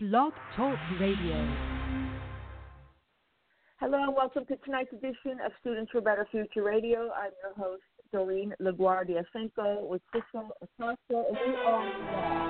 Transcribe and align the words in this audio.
Blog 0.00 0.32
Talk 0.54 0.78
Radio. 1.00 1.56
Hello 3.80 4.00
and 4.00 4.14
welcome 4.14 4.46
to 4.46 4.54
tonight's 4.58 4.92
edition 4.92 5.40
of 5.44 5.50
Students 5.60 5.90
for 5.90 6.00
Better 6.00 6.24
Future 6.30 6.62
Radio. 6.62 7.10
I'm 7.10 7.32
your 7.42 7.52
host, 7.56 7.82
Doreen 8.12 8.54
LaGuardia 8.62 9.24
Cinco 9.32 9.84
with 9.86 10.00
Crystal 10.12 10.50
Acosta, 10.62 10.98
and 11.10 11.36
we 11.44 11.56
are 11.66 12.47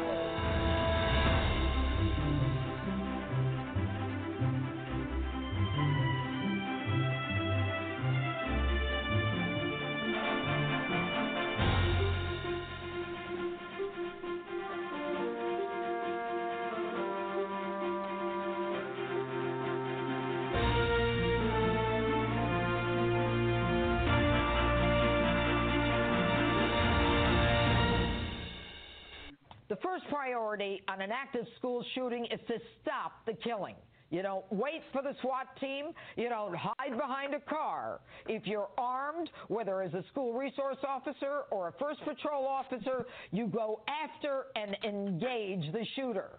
first 29.83 30.05
priority 30.09 30.83
on 30.89 31.01
an 31.01 31.11
active 31.13 31.47
school 31.59 31.85
shooting 31.95 32.27
is 32.27 32.41
to 32.49 32.59
stop 32.83 33.25
the 33.27 33.35
killing. 33.35 33.77
You 34.11 34.23
don't 34.23 34.45
wait 34.51 34.83
for 34.93 35.03
the 35.03 35.15
SWAT 35.21 35.49
team. 35.61 35.87
You 36.17 36.31
don't 36.31 36.55
hide 36.57 36.97
behind 36.97 37.35
a 37.35 37.41
car. 37.41 38.01
If 38.27 38.47
you're 38.47 38.71
armed, 38.79 39.29
whether 39.49 39.83
as 39.83 39.93
a 39.93 40.03
school 40.11 40.33
resource 40.33 40.79
officer 40.87 41.43
or 41.51 41.69
a 41.69 41.73
first 41.73 42.01
patrol 42.05 42.47
officer, 42.47 43.07
you 43.33 43.47
go 43.47 43.83
after 43.87 44.47
and 44.57 44.77
engage 44.83 45.73
the 45.73 45.85
shooter. 45.95 46.39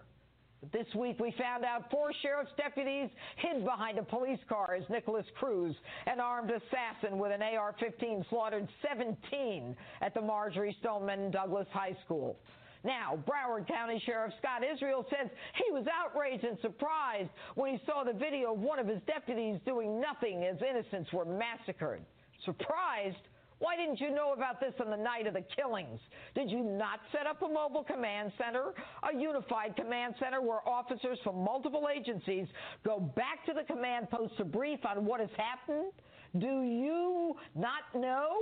This 0.72 0.86
week 0.94 1.18
we 1.18 1.32
found 1.38 1.64
out 1.64 1.90
four 1.90 2.12
sheriff's 2.20 2.50
deputies 2.56 3.08
hid 3.36 3.64
behind 3.64 3.98
a 3.98 4.02
police 4.02 4.40
car 4.46 4.74
as 4.74 4.84
Nikolas 4.90 5.24
Cruz, 5.38 5.74
an 6.06 6.20
armed 6.20 6.50
assassin 6.50 7.18
with 7.18 7.32
an 7.32 7.40
AR 7.40 7.74
15, 7.80 8.26
slaughtered 8.28 8.68
17 8.86 9.74
at 10.02 10.12
the 10.12 10.20
Marjory 10.20 10.76
Stoneman 10.80 11.30
Douglas 11.30 11.66
High 11.72 11.96
School. 12.04 12.36
Now, 12.84 13.18
Broward 13.28 13.68
County 13.68 14.02
Sheriff 14.06 14.32
Scott 14.38 14.62
Israel 14.64 15.04
says 15.10 15.30
he 15.54 15.72
was 15.72 15.84
outraged 15.92 16.44
and 16.44 16.58
surprised 16.60 17.30
when 17.54 17.72
he 17.74 17.80
saw 17.84 18.04
the 18.04 18.12
video 18.12 18.54
of 18.54 18.60
one 18.60 18.78
of 18.78 18.86
his 18.86 19.00
deputies 19.06 19.60
doing 19.66 20.00
nothing 20.00 20.44
as 20.44 20.56
innocents 20.62 21.12
were 21.12 21.24
massacred. 21.24 22.00
Surprised? 22.44 23.20
Why 23.60 23.76
didn't 23.76 24.00
you 24.00 24.10
know 24.10 24.32
about 24.32 24.58
this 24.58 24.72
on 24.80 24.90
the 24.90 24.96
night 24.96 25.26
of 25.26 25.34
the 25.34 25.44
killings? 25.54 26.00
Did 26.34 26.50
you 26.50 26.64
not 26.64 27.00
set 27.12 27.26
up 27.26 27.42
a 27.42 27.48
mobile 27.48 27.84
command 27.84 28.32
center, 28.38 28.72
a 29.02 29.14
unified 29.14 29.76
command 29.76 30.14
center 30.18 30.40
where 30.40 30.66
officers 30.66 31.18
from 31.22 31.44
multiple 31.44 31.86
agencies 31.94 32.46
go 32.86 32.98
back 32.98 33.44
to 33.44 33.52
the 33.52 33.64
command 33.70 34.08
post 34.10 34.38
to 34.38 34.46
brief 34.46 34.80
on 34.86 35.04
what 35.04 35.20
has 35.20 35.28
happened? 35.36 35.92
Do 36.38 36.62
you 36.62 37.34
not 37.54 37.84
know 37.94 38.32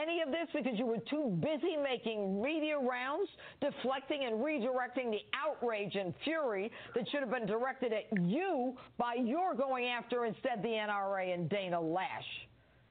any 0.00 0.20
of 0.22 0.28
this 0.28 0.48
because 0.54 0.78
you 0.78 0.86
were 0.86 1.02
too 1.10 1.38
busy 1.40 1.76
making 1.76 2.42
media 2.42 2.78
rounds, 2.78 3.28
deflecting 3.60 4.24
and 4.24 4.36
redirecting 4.36 5.10
the 5.10 5.20
outrage 5.34 5.94
and 5.94 6.14
fury 6.24 6.70
that 6.94 7.08
should 7.10 7.20
have 7.20 7.30
been 7.30 7.46
directed 7.46 7.92
at 7.92 8.04
you 8.22 8.74
by 8.98 9.14
your 9.14 9.54
going 9.54 9.86
after 9.86 10.24
instead 10.24 10.62
the 10.62 10.68
NRA 10.68 11.34
and 11.34 11.48
Dana 11.48 11.80
Loesch? 11.80 12.48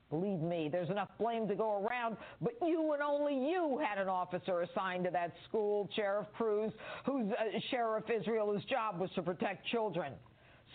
Believe 0.09 0.41
me, 0.41 0.67
there's 0.69 0.89
enough 0.89 1.07
blame 1.17 1.47
to 1.47 1.55
go 1.55 1.85
around, 1.85 2.17
but 2.41 2.53
you 2.61 2.91
and 2.91 3.01
only 3.01 3.33
you 3.33 3.81
had 3.83 3.97
an 3.97 4.09
officer 4.09 4.61
assigned 4.61 5.05
to 5.05 5.09
that 5.11 5.31
school, 5.47 5.89
Sheriff 5.95 6.27
Cruz, 6.35 6.73
whose 7.05 7.31
uh, 7.31 7.59
Sheriff 7.69 8.03
Israel, 8.09 8.51
whose 8.53 8.65
job 8.65 8.99
was 8.99 9.09
to 9.15 9.21
protect 9.21 9.65
children. 9.67 10.11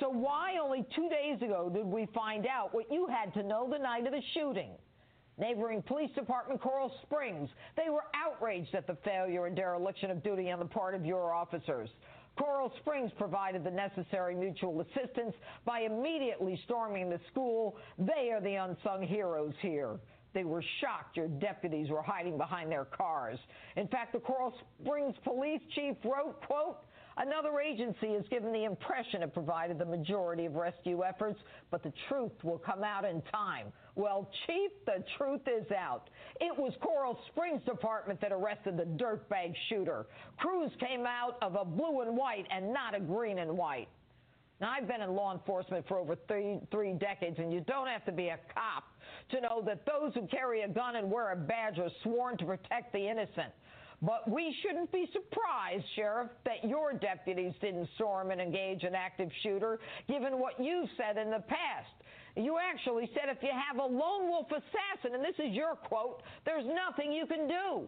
So 0.01 0.09
why 0.09 0.55
only 0.63 0.87
two 0.95 1.11
days 1.11 1.41
ago 1.43 1.71
did 1.73 1.85
we 1.85 2.07
find 2.15 2.47
out 2.47 2.75
what 2.75 2.91
you 2.91 3.07
had 3.07 3.33
to 3.35 3.43
know 3.43 3.69
the 3.71 3.79
night 3.79 4.07
of 4.07 4.13
the 4.13 4.23
shooting? 4.33 4.71
Neighboring 5.39 5.83
police 5.83 6.11
department 6.15 6.61
Coral 6.63 6.91
Springs, 7.03 7.51
they 7.77 7.91
were 7.91 8.05
outraged 8.15 8.75
at 8.75 8.87
the 8.87 8.97
failure 9.05 9.47
and 9.47 9.55
dereliction 9.55 10.11
of 10.11 10.23
duty 10.23 10.51
on 10.51 10.59
the 10.59 10.65
part 10.65 10.95
of 10.95 11.05
your 11.05 11.35
officers. 11.35 11.91
Coral 12.39 12.73
Springs 12.81 13.11
provided 13.19 13.63
the 13.63 13.71
necessary 13.71 14.35
mutual 14.35 14.81
assistance 14.81 15.35
by 15.65 15.81
immediately 15.81 16.59
storming 16.65 17.11
the 17.11 17.21
school. 17.31 17.77
They 17.99 18.31
are 18.33 18.41
the 18.41 18.55
unsung 18.55 19.03
heroes 19.03 19.55
here. 19.61 19.99
They 20.33 20.45
were 20.45 20.63
shocked 20.81 21.17
your 21.17 21.29
deputies 21.29 21.91
were 21.91 22.03
hiding 22.03 22.37
behind 22.37 22.71
their 22.71 22.85
cars. 22.85 23.39
In 23.77 23.89
fact, 23.89 24.13
the 24.13 24.19
Coral 24.19 24.55
Springs 24.83 25.15
police 25.25 25.63
chief 25.75 25.97
wrote, 26.05 26.43
quote, 26.47 26.79
Another 27.19 27.61
agency 27.61 28.13
has 28.13 28.25
given 28.29 28.53
the 28.53 28.65
impression 28.65 29.23
it 29.23 29.33
provided 29.33 29.79
the 29.79 29.87
majority 29.87 30.45
of 30.45 30.55
rescue 30.55 31.03
efforts, 31.03 31.41
but 31.71 31.83
the 31.83 31.93
truth 32.09 32.33
will 32.43 32.59
come 32.59 32.85
out 32.85 33.07
in 33.07 33.23
time. 33.33 33.73
Well, 33.97 34.29
Chief, 34.47 34.71
the 34.85 35.03
truth 35.17 35.41
is 35.47 35.67
out. 35.73 36.11
It 36.39 36.57
was 36.57 36.75
Coral 36.83 37.19
Springs 37.29 37.63
Department 37.65 38.21
that 38.21 38.31
arrested 38.31 38.77
the 38.77 38.85
dirtbag 38.85 39.55
shooter. 39.71 40.07
Cruz 40.37 40.71
came 40.79 41.07
out 41.07 41.39
of 41.41 41.55
a 41.55 41.65
blue 41.65 42.03
and 42.03 42.15
white 42.15 42.47
and 42.51 42.75
not 42.75 42.95
a 42.95 43.01
green 43.01 43.39
and 43.39 43.57
white. 43.57 43.89
Now, 44.61 44.71
I've 44.71 44.87
been 44.87 45.01
in 45.01 45.15
law 45.15 45.33
enforcement 45.33 45.87
for 45.89 45.99
over 45.99 46.15
three, 46.29 46.59
three 46.71 46.93
decades, 46.93 47.39
and 47.39 47.53
you 47.53 47.61
don't 47.61 47.89
have 47.89 48.05
to 48.05 48.13
be 48.13 48.29
a 48.29 48.39
cop 48.55 48.85
to 49.31 49.41
know 49.41 49.63
that 49.67 49.87
those 49.87 50.13
who 50.15 50.27
carry 50.27 50.63
a 50.63 50.69
gun 50.69 50.97
and 50.97 51.11
wear 51.11 51.33
a 51.33 51.37
badge 51.37 51.79
are 51.79 51.91
sworn 52.03 52.37
to 52.39 52.45
protect 52.45 52.93
the 52.93 53.09
innocent. 53.09 53.53
But 54.03 54.31
we 54.31 54.55
shouldn't 54.63 54.93
be 54.93 55.09
surprised, 55.13 55.85
Sheriff, 55.95 56.29
that 56.45 56.69
your 56.69 56.93
deputies 56.93 57.55
didn't 57.63 57.89
storm 57.95 58.31
and 58.31 58.41
engage 58.41 58.83
an 58.83 58.95
active 58.95 59.31
shooter, 59.43 59.79
given 60.07 60.39
what 60.39 60.61
you've 60.61 60.89
said 60.99 61.17
in 61.17 61.31
the 61.31 61.43
past. 61.49 61.89
You 62.37 62.59
actually 62.59 63.11
said 63.15 63.35
if 63.35 63.43
you 63.43 63.49
have 63.51 63.79
a 63.79 63.87
lone 63.87 64.29
wolf 64.29 64.49
assassin, 64.51 65.15
and 65.15 65.25
this 65.25 65.35
is 65.39 65.55
your 65.55 65.75
quote, 65.75 66.23
there's 66.45 66.67
nothing 66.67 67.11
you 67.13 67.27
can 67.27 67.49
do. 67.49 67.87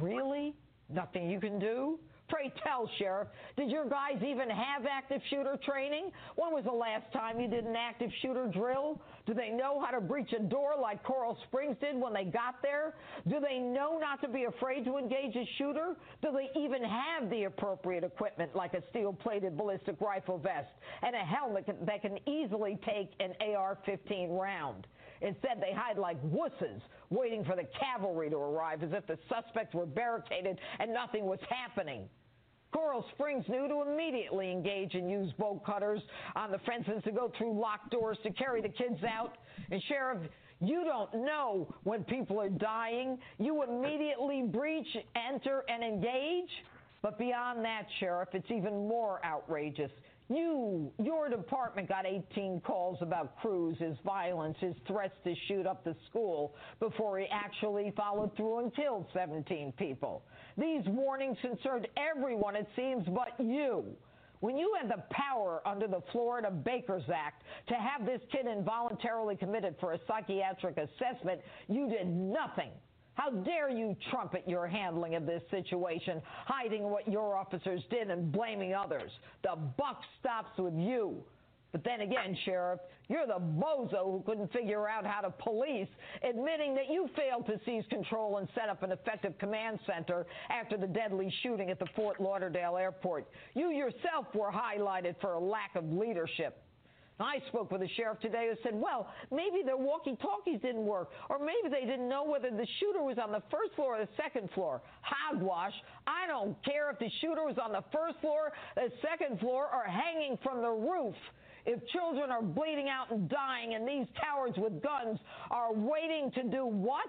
Really? 0.00 0.54
Nothing 0.88 1.28
you 1.28 1.40
can 1.40 1.58
do? 1.58 1.98
Pray 2.28 2.52
tell, 2.64 2.88
Sheriff, 2.98 3.28
did 3.56 3.70
your 3.70 3.88
guys 3.88 4.16
even 4.22 4.48
have 4.48 4.86
active 4.90 5.20
shooter 5.28 5.58
training? 5.64 6.10
When 6.36 6.52
was 6.52 6.64
the 6.64 6.72
last 6.72 7.12
time 7.12 7.38
you 7.38 7.48
did 7.48 7.64
an 7.64 7.76
active 7.76 8.10
shooter 8.22 8.46
drill? 8.46 9.00
Do 9.26 9.34
they 9.34 9.50
know 9.50 9.82
how 9.84 9.90
to 9.90 10.00
breach 10.00 10.32
a 10.32 10.42
door 10.42 10.72
like 10.80 11.02
Coral 11.02 11.36
Springs 11.48 11.76
did 11.80 12.00
when 12.00 12.14
they 12.14 12.24
got 12.24 12.62
there? 12.62 12.94
Do 13.28 13.40
they 13.40 13.58
know 13.58 13.98
not 13.98 14.22
to 14.22 14.28
be 14.28 14.44
afraid 14.44 14.86
to 14.86 14.96
engage 14.96 15.36
a 15.36 15.48
shooter? 15.58 15.96
Do 16.22 16.30
they 16.32 16.48
even 16.58 16.82
have 16.82 17.28
the 17.28 17.44
appropriate 17.44 18.04
equipment 18.04 18.56
like 18.56 18.72
a 18.72 18.82
steel 18.88 19.12
plated 19.12 19.56
ballistic 19.56 20.00
rifle 20.00 20.38
vest 20.38 20.70
and 21.02 21.14
a 21.14 21.18
helmet 21.18 21.66
that 21.66 22.00
can 22.00 22.18
easily 22.26 22.78
take 22.86 23.10
an 23.20 23.34
AR 23.54 23.78
15 23.84 24.30
round? 24.30 24.86
Instead, 25.20 25.60
they 25.60 25.72
hide 25.74 25.98
like 25.98 26.22
wusses, 26.22 26.80
waiting 27.10 27.44
for 27.44 27.56
the 27.56 27.66
cavalry 27.78 28.30
to 28.30 28.36
arrive 28.36 28.82
as 28.82 28.90
if 28.92 29.06
the 29.06 29.18
suspects 29.28 29.74
were 29.74 29.86
barricaded 29.86 30.58
and 30.78 30.92
nothing 30.92 31.26
was 31.26 31.40
happening. 31.48 32.08
Coral 32.72 33.04
Springs 33.14 33.44
knew 33.48 33.68
to 33.68 33.82
immediately 33.88 34.50
engage 34.50 34.94
and 34.94 35.08
use 35.08 35.32
bolt 35.38 35.64
cutters 35.64 36.00
on 36.34 36.50
the 36.50 36.58
fences 36.66 37.02
to 37.04 37.12
go 37.12 37.30
through 37.38 37.58
locked 37.58 37.90
doors 37.90 38.18
to 38.24 38.30
carry 38.32 38.60
the 38.60 38.68
kids 38.68 38.98
out. 39.08 39.38
And 39.70 39.80
Sheriff, 39.88 40.18
you 40.60 40.82
don't 40.84 41.24
know 41.24 41.72
when 41.84 42.02
people 42.02 42.40
are 42.40 42.48
dying. 42.48 43.18
You 43.38 43.62
immediately 43.62 44.42
breach, 44.42 44.88
enter, 45.14 45.62
and 45.68 45.84
engage. 45.84 46.50
But 47.00 47.18
beyond 47.18 47.64
that, 47.64 47.82
Sheriff, 48.00 48.30
it's 48.32 48.50
even 48.50 48.88
more 48.88 49.20
outrageous. 49.24 49.90
You, 50.28 50.90
your 50.98 51.28
department 51.28 51.88
got 51.88 52.06
18 52.06 52.62
calls 52.62 52.98
about 53.02 53.36
Cruz, 53.40 53.76
his 53.78 53.96
violence, 54.06 54.56
his 54.58 54.74
threats 54.86 55.14
to 55.24 55.34
shoot 55.48 55.66
up 55.66 55.84
the 55.84 55.94
school 56.08 56.54
before 56.80 57.18
he 57.18 57.26
actually 57.30 57.92
followed 57.94 58.34
through 58.36 58.60
and 58.60 58.74
killed 58.74 59.06
17 59.12 59.74
people. 59.78 60.22
These 60.56 60.82
warnings 60.86 61.36
concerned 61.42 61.88
everyone, 61.98 62.56
it 62.56 62.66
seems, 62.74 63.06
but 63.06 63.38
you. 63.38 63.84
When 64.40 64.56
you 64.56 64.74
had 64.80 64.90
the 64.90 65.02
power 65.10 65.60
under 65.66 65.86
the 65.86 66.00
Florida 66.12 66.50
Bakers 66.50 67.04
Act 67.14 67.42
to 67.68 67.74
have 67.74 68.06
this 68.06 68.20
kid 68.32 68.46
involuntarily 68.46 69.36
committed 69.36 69.74
for 69.78 69.92
a 69.92 69.98
psychiatric 70.06 70.78
assessment, 70.78 71.40
you 71.68 71.88
did 71.88 72.06
nothing. 72.06 72.70
How 73.14 73.30
dare 73.30 73.70
you 73.70 73.96
trumpet 74.10 74.44
your 74.46 74.66
handling 74.66 75.14
of 75.14 75.26
this 75.26 75.42
situation, 75.50 76.20
hiding 76.46 76.84
what 76.84 77.06
your 77.08 77.36
officers 77.36 77.82
did 77.90 78.10
and 78.10 78.32
blaming 78.32 78.74
others? 78.74 79.10
The 79.42 79.56
buck 79.76 80.00
stops 80.20 80.58
with 80.58 80.74
you. 80.74 81.22
But 81.70 81.82
then 81.82 82.02
again, 82.02 82.36
Sheriff, 82.44 82.78
you're 83.08 83.26
the 83.26 83.40
bozo 83.40 84.04
who 84.04 84.22
couldn't 84.24 84.52
figure 84.52 84.88
out 84.88 85.04
how 85.04 85.20
to 85.20 85.30
police, 85.30 85.88
admitting 86.22 86.74
that 86.76 86.88
you 86.88 87.08
failed 87.16 87.46
to 87.46 87.58
seize 87.66 87.84
control 87.90 88.38
and 88.38 88.48
set 88.54 88.68
up 88.68 88.82
an 88.82 88.92
effective 88.92 89.36
command 89.38 89.80
center 89.86 90.24
after 90.50 90.76
the 90.76 90.86
deadly 90.86 91.32
shooting 91.42 91.70
at 91.70 91.78
the 91.78 91.86
Fort 91.96 92.20
Lauderdale 92.20 92.76
airport. 92.76 93.26
You 93.54 93.70
yourself 93.70 94.26
were 94.34 94.52
highlighted 94.52 95.16
for 95.20 95.32
a 95.32 95.40
lack 95.40 95.74
of 95.74 95.84
leadership. 95.92 96.63
I 97.20 97.38
spoke 97.48 97.70
with 97.70 97.82
a 97.82 97.88
sheriff 97.96 98.18
today 98.20 98.48
who 98.50 98.56
said, 98.62 98.74
well, 98.74 99.08
maybe 99.30 99.62
their 99.64 99.76
walkie 99.76 100.16
talkies 100.20 100.60
didn't 100.60 100.84
work, 100.84 101.10
or 101.30 101.38
maybe 101.38 101.68
they 101.70 101.86
didn't 101.86 102.08
know 102.08 102.24
whether 102.24 102.50
the 102.50 102.66
shooter 102.80 103.02
was 103.02 103.18
on 103.22 103.30
the 103.30 103.42
first 103.50 103.74
floor 103.76 103.96
or 103.96 104.00
the 104.00 104.08
second 104.16 104.50
floor. 104.50 104.82
Hogwash. 105.02 105.74
I 106.06 106.26
don't 106.26 106.56
care 106.64 106.90
if 106.90 106.98
the 106.98 107.10
shooter 107.20 107.44
was 107.44 107.56
on 107.62 107.72
the 107.72 107.84
first 107.92 108.18
floor, 108.20 108.52
the 108.74 108.90
second 109.00 109.38
floor, 109.38 109.68
or 109.72 109.84
hanging 109.84 110.38
from 110.42 110.60
the 110.60 110.70
roof. 110.70 111.14
If 111.66 111.86
children 111.88 112.30
are 112.30 112.42
bleeding 112.42 112.88
out 112.88 113.10
and 113.10 113.28
dying 113.28 113.74
and 113.74 113.88
these 113.88 114.06
cowards 114.20 114.58
with 114.58 114.82
guns 114.82 115.18
are 115.50 115.72
waiting 115.72 116.30
to 116.32 116.42
do 116.42 116.66
what? 116.66 117.08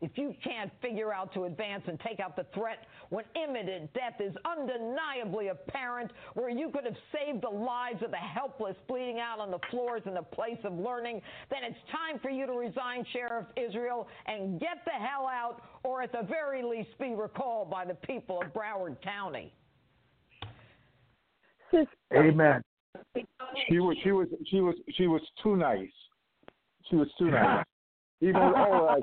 If 0.00 0.10
you 0.16 0.34
can't 0.42 0.70
figure 0.82 1.12
out 1.12 1.32
to 1.34 1.44
advance 1.44 1.82
and 1.86 1.98
take 2.00 2.20
out 2.20 2.36
the 2.36 2.46
threat 2.54 2.86
when 3.10 3.24
imminent 3.36 3.92
death 3.94 4.20
is 4.20 4.34
undeniably 4.44 5.48
apparent, 5.48 6.10
where 6.34 6.50
you 6.50 6.70
could 6.70 6.84
have 6.84 6.96
saved 7.12 7.42
the 7.42 7.48
lives 7.48 8.02
of 8.02 8.10
the 8.10 8.16
helpless 8.16 8.76
bleeding 8.88 9.18
out 9.20 9.38
on 9.38 9.50
the 9.50 9.58
floors 9.70 10.02
in 10.06 10.14
the 10.14 10.22
place 10.22 10.58
of 10.64 10.72
learning, 10.74 11.22
then 11.50 11.60
it's 11.62 11.78
time 11.90 12.18
for 12.20 12.30
you 12.30 12.46
to 12.46 12.52
resign, 12.52 13.04
Sheriff 13.12 13.46
Israel, 13.56 14.08
and 14.26 14.60
get 14.60 14.84
the 14.84 14.90
hell 14.90 15.26
out, 15.26 15.62
or 15.84 16.02
at 16.02 16.12
the 16.12 16.26
very 16.28 16.62
least 16.62 16.90
be 16.98 17.14
recalled 17.14 17.70
by 17.70 17.84
the 17.84 17.94
people 17.94 18.42
of 18.42 18.52
Broward 18.52 19.00
County. 19.02 19.52
Amen. 22.14 22.62
She 23.68 23.80
was 23.80 23.96
she 24.02 24.12
was 24.12 24.28
she 24.46 24.60
was 24.60 24.74
she 24.96 25.06
was 25.06 25.22
too 25.42 25.56
nice. 25.56 25.88
She 26.88 26.96
was 26.96 27.08
too 27.18 27.30
nice. 27.30 27.64
Even 28.20 28.36
oh, 28.36 29.00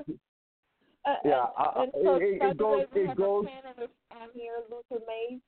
uh, 1.06 1.16
yeah, 1.26 1.46
and, 1.58 1.68
uh, 1.68 1.82
and 1.82 1.92
so, 2.04 2.16
it, 2.16 2.42
it 2.42 2.58
goes. 2.58 2.86
It 2.94 3.16
goes. 3.16 3.46
On 4.12 4.28
here, 4.34 4.54
Luther 4.70 5.04
Mays. 5.08 5.40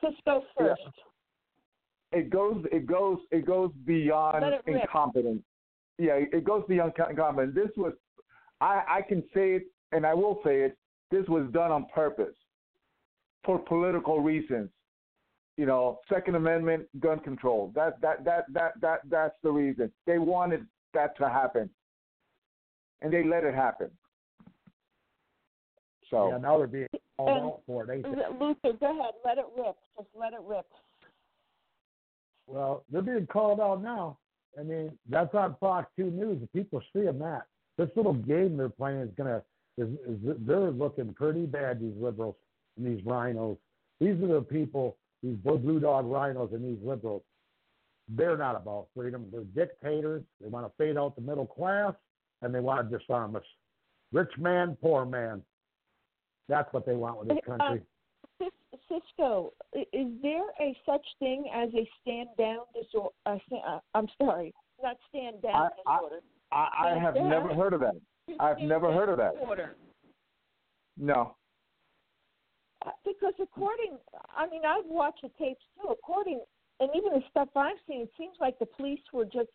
Cisco 0.00 0.44
first. 0.56 0.80
Yeah. 2.12 2.18
It 2.20 2.30
goes. 2.30 2.64
It 2.70 2.86
goes. 2.86 3.18
It 3.30 3.46
goes 3.46 3.70
beyond 3.84 4.44
it 4.44 4.62
incompetence. 4.66 5.42
Yeah, 5.98 6.14
it 6.14 6.44
goes 6.44 6.64
beyond 6.68 6.92
incompetence. 7.08 7.54
This 7.54 7.70
was. 7.76 7.92
I 8.60 8.82
I 8.88 9.02
can 9.02 9.22
say 9.34 9.54
it, 9.54 9.64
and 9.92 10.06
I 10.06 10.14
will 10.14 10.40
say 10.44 10.62
it. 10.62 10.76
This 11.10 11.26
was 11.28 11.50
done 11.52 11.72
on 11.72 11.86
purpose, 11.92 12.34
for 13.44 13.58
political 13.58 14.20
reasons. 14.20 14.70
You 15.56 15.66
know, 15.66 15.98
Second 16.08 16.36
Amendment, 16.36 16.86
gun 17.00 17.20
control. 17.20 17.72
That 17.74 18.00
that 18.00 18.24
that 18.24 18.44
that 18.52 18.80
that 18.80 19.00
that's 19.10 19.34
the 19.42 19.50
reason. 19.50 19.92
They 20.06 20.18
wanted 20.18 20.66
that 20.94 21.16
to 21.18 21.28
happen, 21.28 21.68
and 23.02 23.12
they 23.12 23.24
let 23.24 23.44
it 23.44 23.54
happen. 23.54 23.90
So 26.10 26.30
yeah, 26.30 26.38
now 26.38 26.58
they're 26.58 26.66
being 26.66 26.88
called 27.16 27.28
And- 27.28 27.46
out 27.46 27.60
for 27.66 27.84
it, 27.84 27.94
ain't 27.94 28.02
they? 28.04 28.10
Luther, 28.44 28.76
go 28.78 28.90
ahead. 28.90 29.14
Let 29.24 29.38
it 29.38 29.46
rip. 29.56 29.76
Just 29.96 30.08
let 30.14 30.32
it 30.32 30.40
rip. 30.44 30.66
Well, 32.46 32.84
they're 32.90 33.02
being 33.02 33.26
called 33.26 33.60
out 33.60 33.82
now. 33.82 34.18
I 34.58 34.62
mean, 34.64 34.98
that's 35.08 35.32
on 35.34 35.56
Fox 35.60 35.88
Two 35.96 36.10
News. 36.10 36.40
The 36.40 36.48
people 36.48 36.82
see 36.92 37.02
them 37.04 37.20
that 37.20 37.46
this 37.78 37.88
little 37.96 38.14
game 38.14 38.56
they're 38.56 38.68
playing 38.68 39.00
is 39.02 39.10
gonna 39.16 39.42
is, 39.78 39.88
is 40.06 40.18
they're 40.46 40.70
looking 40.70 41.14
pretty 41.14 41.46
bad. 41.46 41.80
These 41.80 41.94
liberals 41.96 42.34
and 42.76 42.86
these 42.86 43.04
RINOs. 43.04 43.56
These 44.00 44.20
are 44.22 44.34
the 44.34 44.42
people. 44.42 44.96
These 45.22 45.36
blue 45.36 45.58
blue 45.58 45.80
dog 45.80 46.06
RINOs 46.06 46.52
and 46.52 46.64
these 46.64 46.84
liberals. 46.84 47.22
They're 48.08 48.36
not 48.36 48.56
about 48.56 48.88
freedom. 48.94 49.26
They're 49.30 49.44
dictators. 49.44 50.24
They 50.40 50.48
want 50.48 50.66
to 50.66 50.72
fade 50.76 50.96
out 50.96 51.14
the 51.14 51.22
middle 51.22 51.46
class 51.46 51.94
and 52.42 52.52
they 52.52 52.58
want 52.60 52.90
to 52.90 52.98
disarm 52.98 53.36
us. 53.36 53.44
Rich 54.12 54.32
man, 54.38 54.76
poor 54.82 55.04
man. 55.04 55.42
That's 56.50 56.70
what 56.74 56.84
they 56.84 56.96
want 56.96 57.18
with 57.18 57.28
this 57.28 57.38
Uh, 57.48 57.56
country. 57.56 57.82
Cis- 58.38 58.80
Cisco, 58.88 59.52
is 59.72 60.20
there 60.20 60.44
a 60.60 60.76
such 60.84 61.06
thing 61.20 61.48
as 61.54 61.72
a 61.74 61.88
stand 62.00 62.28
down 62.36 62.64
disorder? 62.74 63.14
Uh, 63.24 63.38
uh, 63.64 63.80
I'm 63.94 64.08
sorry, 64.20 64.52
not 64.82 64.96
stand 65.08 65.40
down 65.42 65.54
I- 65.54 65.90
I- 65.90 65.96
disorder. 65.96 66.20
I, 66.50 66.68
I 66.94 66.98
have 66.98 67.14
Yeah. 67.14 67.28
never 67.28 67.54
heard 67.54 67.72
of 67.72 67.80
that. 67.80 67.94
I've 68.40 68.58
never 68.58 68.92
heard 68.92 69.08
of 69.08 69.18
that. 69.18 69.34
Disorder. 69.38 69.76
No. 70.96 71.36
Uh, 72.84 72.90
Because 73.04 73.34
according, 73.38 73.96
I 74.34 74.48
mean, 74.48 74.64
I've 74.64 74.86
watched 74.86 75.22
the 75.22 75.28
tapes 75.30 75.64
too. 75.80 75.88
According, 75.88 76.44
and 76.80 76.90
even 76.96 77.12
the 77.12 77.22
stuff 77.30 77.48
I've 77.56 77.78
seen, 77.86 78.00
it 78.00 78.12
seems 78.16 78.36
like 78.40 78.58
the 78.58 78.66
police 78.66 79.02
were 79.12 79.24
just, 79.26 79.50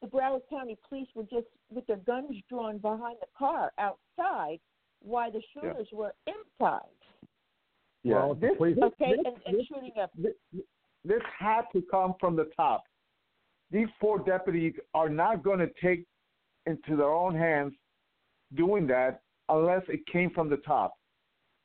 the 0.00 0.06
Broward 0.06 0.48
County 0.48 0.76
police 0.88 1.08
were 1.14 1.24
just 1.24 1.48
with 1.70 1.86
their 1.86 1.96
guns 1.98 2.40
drawn 2.48 2.78
behind 2.78 3.18
the 3.20 3.26
car 3.36 3.72
outside, 3.78 4.60
while 5.02 5.30
the 5.30 5.42
shooters 5.52 5.88
were 5.92 6.14
inside. 6.26 6.80
Yeah. 8.02 8.14
Well, 8.14 8.34
this, 8.34 8.50
police- 8.56 8.76
this, 8.76 8.84
Okay, 8.84 9.12
this, 9.16 9.26
and, 9.26 9.36
and 9.46 9.58
this, 9.58 9.66
shooting 9.66 9.92
up. 10.00 10.10
this, 10.16 10.32
this 11.04 11.22
had 11.38 11.62
to 11.72 11.82
come 11.90 12.14
from 12.18 12.36
the 12.36 12.48
top. 12.56 12.84
These 13.70 13.88
four 14.00 14.18
deputies 14.18 14.74
are 14.94 15.08
not 15.08 15.42
going 15.42 15.58
to 15.58 15.70
take 15.82 16.04
into 16.66 16.96
their 16.96 17.10
own 17.10 17.34
hands 17.34 17.72
doing 18.54 18.86
that 18.88 19.22
unless 19.48 19.82
it 19.88 20.00
came 20.06 20.30
from 20.30 20.48
the 20.50 20.58
top. 20.58 20.94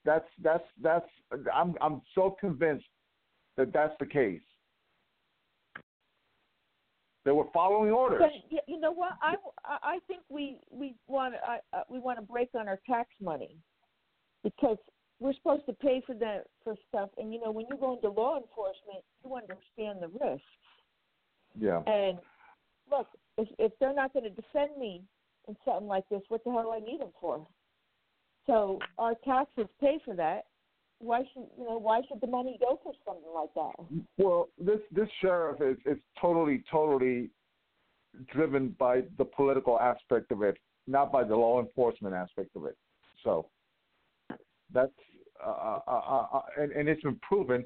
That's 0.06 0.26
that's 0.42 0.64
that's 0.82 1.10
I'm 1.54 1.76
I'm 1.82 2.02
so 2.16 2.36
convinced 2.40 2.86
that 3.58 3.74
that's 3.74 3.94
the 4.00 4.06
case. 4.06 4.42
They 7.28 7.34
were 7.34 7.52
following 7.54 7.92
orders. 7.92 8.22
But 8.22 8.64
you 8.70 8.80
know 8.80 8.94
what? 8.94 9.12
I, 9.22 9.36
I 9.66 9.78
I 9.84 10.00
think 10.08 10.22
we 10.30 10.60
we 10.72 10.96
want 11.08 11.34
to 11.34 11.40
I, 11.46 11.58
uh, 11.74 11.82
we 11.90 12.00
want 12.00 12.18
to 12.20 12.22
break 12.22 12.48
on 12.58 12.70
our 12.70 12.80
tax 12.88 13.10
money 13.22 13.58
because 14.46 14.78
we're 15.20 15.34
supposed 15.34 15.66
to 15.66 15.74
pay 15.74 16.02
for 16.08 16.16
that 16.16 16.46
for 16.64 16.76
stuff. 16.88 17.10
And 17.18 17.34
you 17.34 17.42
know, 17.42 17.52
when 17.52 17.66
you 17.70 17.76
go 17.76 17.96
into 17.96 18.08
law 18.08 18.38
enforcement, 18.38 19.04
you 19.26 19.36
understand 19.36 20.02
the 20.02 20.08
risks. 20.26 20.46
Yeah. 21.60 21.82
And 21.82 22.18
look, 22.90 23.08
if 23.38 23.50
if 23.60 23.74
they're 23.82 23.94
not 23.94 24.14
going 24.14 24.24
to 24.24 24.30
defend 24.30 24.78
me 24.80 25.04
in 25.50 25.58
something 25.66 25.88
like 25.88 26.08
this, 26.08 26.22
what 26.30 26.46
the 26.46 26.52
hell 26.52 26.64
do 26.64 26.72
I 26.72 26.80
need 26.80 27.02
them 27.02 27.12
for? 27.20 27.46
So 28.46 28.80
our 28.98 29.16
taxes 29.26 29.68
pay 29.82 30.00
for 30.06 30.16
that. 30.16 30.46
Why 31.00 31.20
should 31.34 31.46
you 31.58 31.66
know? 31.66 31.78
Why 31.78 32.02
should 32.08 32.22
the 32.22 32.28
money 32.28 32.58
go 32.60 32.80
for 32.84 32.94
something 33.06 33.32
like 33.34 33.54
that? 33.56 34.04
Well, 34.18 34.50
this 34.58 34.80
this 34.92 35.08
sheriff 35.22 35.62
is 35.62 35.78
is 35.86 35.98
totally 36.20 36.64
totally 36.72 37.30
driven 38.34 38.70
by 38.80 39.04
the 39.18 39.26
political 39.26 39.80
aspect 39.80 40.32
of 40.32 40.42
it, 40.42 40.58
not 40.88 41.12
by 41.12 41.24
the 41.24 41.36
law 41.36 41.60
enforcement 41.60 42.16
aspect 42.16 42.56
of 42.56 42.66
it. 42.66 42.76
So 43.24 43.48
that's 44.74 44.92
uh, 45.46 45.50
uh, 45.50 45.80
uh, 45.88 46.28
uh, 46.34 46.42
and 46.58 46.72
and 46.72 46.90
it's 46.90 47.04
been 47.04 47.20
proven 47.22 47.64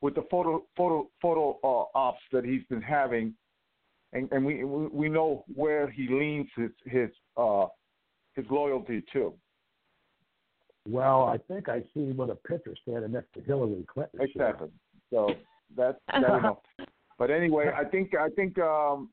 with 0.00 0.16
the 0.16 0.24
photo 0.30 0.64
photo 0.76 1.08
photo 1.22 1.58
uh, 1.62 1.96
ops 1.98 2.22
that 2.32 2.44
he's 2.44 2.64
been 2.68 2.82
having, 2.82 3.34
and 4.12 4.28
and 4.32 4.44
we 4.44 4.64
we 4.64 5.08
know 5.08 5.44
where 5.54 5.88
he 5.88 6.08
leans 6.08 6.48
his 6.56 6.70
his 6.86 7.10
uh 7.36 7.66
his 8.34 8.44
loyalty 8.50 9.02
to. 9.12 9.32
Well, 10.86 11.24
I 11.24 11.38
think 11.38 11.68
I 11.68 11.80
see 11.94 12.12
with 12.12 12.30
a 12.30 12.34
picture 12.34 12.74
standing 12.82 13.12
next 13.12 13.32
to 13.34 13.40
Hillary 13.40 13.84
Clinton. 13.92 14.20
Exactly. 14.20 14.68
So 15.10 15.30
that's 15.76 15.98
that 16.08 16.20
we 16.20 16.40
know. 16.40 16.60
But 17.18 17.30
anyway, 17.30 17.70
I 17.74 17.84
think 17.84 18.12
I 18.14 18.28
think 18.30 18.58
um, 18.58 19.10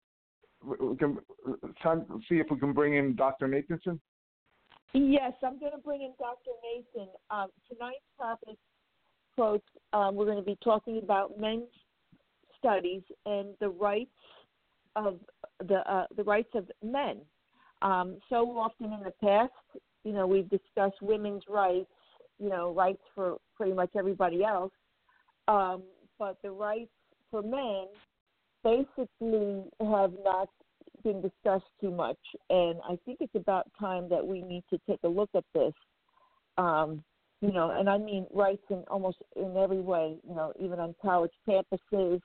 we 0.64 0.76
we 0.88 0.98
can 0.98 1.18
time, 1.82 2.06
see 2.28 2.36
if 2.36 2.48
we 2.50 2.60
can 2.60 2.74
bring 2.74 2.96
in 2.96 3.16
Dr. 3.16 3.48
Nathanson. 3.48 4.00
Yes, 4.94 5.34
I'm 5.42 5.58
going 5.58 5.72
to 5.72 5.78
bring 5.78 6.02
in 6.02 6.12
Dr. 6.20 6.52
Nathan. 6.64 7.10
Um, 7.30 7.48
tonight's 7.72 8.00
topic, 8.18 8.58
folks, 9.38 9.70
um, 9.94 10.16
we're 10.16 10.26
going 10.26 10.38
to 10.38 10.44
be 10.44 10.58
talking 10.62 11.00
about 11.02 11.40
men's 11.40 11.64
studies 12.60 13.02
and 13.26 13.50
the 13.62 13.70
rights 13.70 14.10
of 14.96 15.20
the 15.68 15.80
uh, 15.90 16.08
the 16.18 16.24
rights 16.24 16.50
of 16.56 16.70
men. 16.84 17.22
Um, 17.82 18.18
so 18.30 18.58
often 18.58 18.92
in 18.94 19.00
the 19.04 19.14
past, 19.24 19.52
you 20.04 20.14
know, 20.14 20.28
we've 20.28 20.50
discussed 20.50 21.02
women's 21.02 21.44
rights, 21.48 21.90
you 22.40 22.50
know, 22.50 22.74
rights 22.74 23.02
for 23.14 23.38
pretty 23.56 23.74
much 23.74 23.92
everybody 23.98 24.44
else, 24.44 24.72
um, 25.48 25.84
but 26.18 26.38
the 26.44 26.52
rights 26.52 26.92
for 27.30 27.42
men 27.42 27.88
basically 28.64 29.64
have 29.80 30.14
not 30.24 30.50
been 31.04 31.22
discussed 31.22 31.70
too 31.80 31.92
much, 31.92 32.20
and 32.50 32.80
I 32.88 32.98
think 33.06 33.18
it's 33.22 33.36
about 33.36 33.68
time 33.80 34.08
that 34.10 34.26
we 34.26 34.42
need 34.42 34.64
to 34.70 34.80
take 34.88 35.00
a 35.04 35.08
look 35.08 35.30
at 35.36 35.46
this. 35.54 35.74
Um, 36.58 37.04
you 37.42 37.52
know, 37.52 37.72
and 37.72 37.90
I 37.90 37.98
mean 37.98 38.28
rights 38.32 38.62
in 38.70 38.84
almost 38.88 39.18
in 39.36 39.58
every 39.58 39.80
way. 39.80 40.18
You 40.28 40.36
know, 40.36 40.54
even 40.60 40.80
on 40.80 40.94
college 41.02 41.32
campuses, 41.48 42.22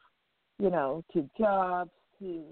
you 0.58 0.70
know, 0.70 1.02
to 1.14 1.28
jobs, 1.38 1.90
to 2.18 2.44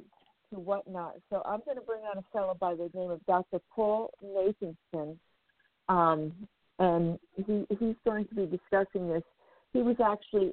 to 0.54 0.60
whatnot. 0.60 1.14
So 1.30 1.42
I'm 1.44 1.60
going 1.64 1.76
to 1.76 1.82
bring 1.82 2.02
on 2.02 2.18
a 2.18 2.24
fellow 2.32 2.56
by 2.58 2.74
the 2.74 2.90
name 2.94 3.10
of 3.10 3.24
Dr. 3.26 3.60
Paul 3.74 4.10
Nathanson, 4.24 5.16
um, 5.88 6.32
and 6.78 7.18
he 7.46 7.66
he's 7.78 7.96
going 8.04 8.26
to 8.28 8.34
be 8.34 8.46
discussing 8.46 9.08
this. 9.08 9.22
He 9.72 9.82
was 9.82 9.96
actually 10.04 10.52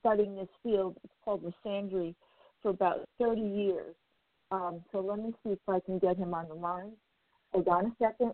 studying 0.00 0.36
this 0.36 0.48
field. 0.62 0.96
It's 1.04 1.12
called 1.24 1.44
misandry 1.44 2.14
for 2.62 2.70
about 2.70 3.08
30 3.20 3.40
years. 3.40 3.94
Um, 4.50 4.82
so 4.92 5.00
let 5.00 5.18
me 5.18 5.32
see 5.42 5.52
if 5.52 5.58
I 5.68 5.80
can 5.80 5.98
get 5.98 6.16
him 6.16 6.34
on 6.34 6.48
the 6.48 6.54
line. 6.54 6.92
Hold 7.52 7.68
on 7.68 7.86
a 7.86 7.92
second. 8.02 8.32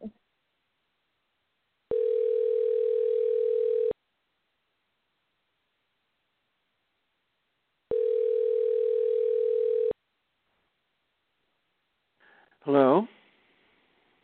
Hello. 12.64 13.07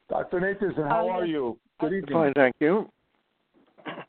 Dr. 0.08 0.40
Nathanson, 0.40 0.88
how 0.88 1.08
Uh, 1.08 1.12
are 1.12 1.26
you? 1.26 1.58
Good 1.80 1.92
evening. 1.94 2.12
Fine, 2.12 2.32
thank 2.34 2.54
you. 2.60 2.90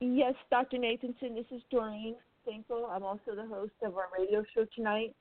Yes, 0.00 0.34
Dr. 0.50 0.78
Nathanson, 0.78 1.36
this 1.36 1.46
is 1.52 1.62
Doreen 1.70 2.16
Finkel. 2.44 2.86
I'm 2.86 3.04
also 3.04 3.36
the 3.36 3.46
host 3.46 3.70
of 3.82 3.96
our 3.96 4.08
radio 4.18 4.42
show 4.52 4.64
tonight. 4.74 5.14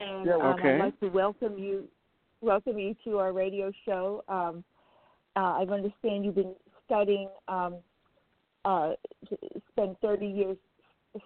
And 0.00 0.24
Yeah, 0.24 0.36
um. 0.36 0.58
I'd 0.62 0.78
like 0.78 1.00
to 1.00 1.08
welcome 1.08 1.58
you 1.58 1.86
welcome 2.40 2.78
you 2.78 2.94
to 3.04 3.18
our 3.18 3.32
radio 3.34 3.70
show. 3.84 4.24
Um, 4.28 4.64
uh, 5.36 5.58
I 5.58 5.62
understand 5.62 6.24
you've 6.24 6.34
been 6.36 6.54
studying, 6.86 7.28
um, 7.48 7.76
uh, 8.64 8.94
spent 9.72 9.98
30 10.00 10.26
years 10.26 10.56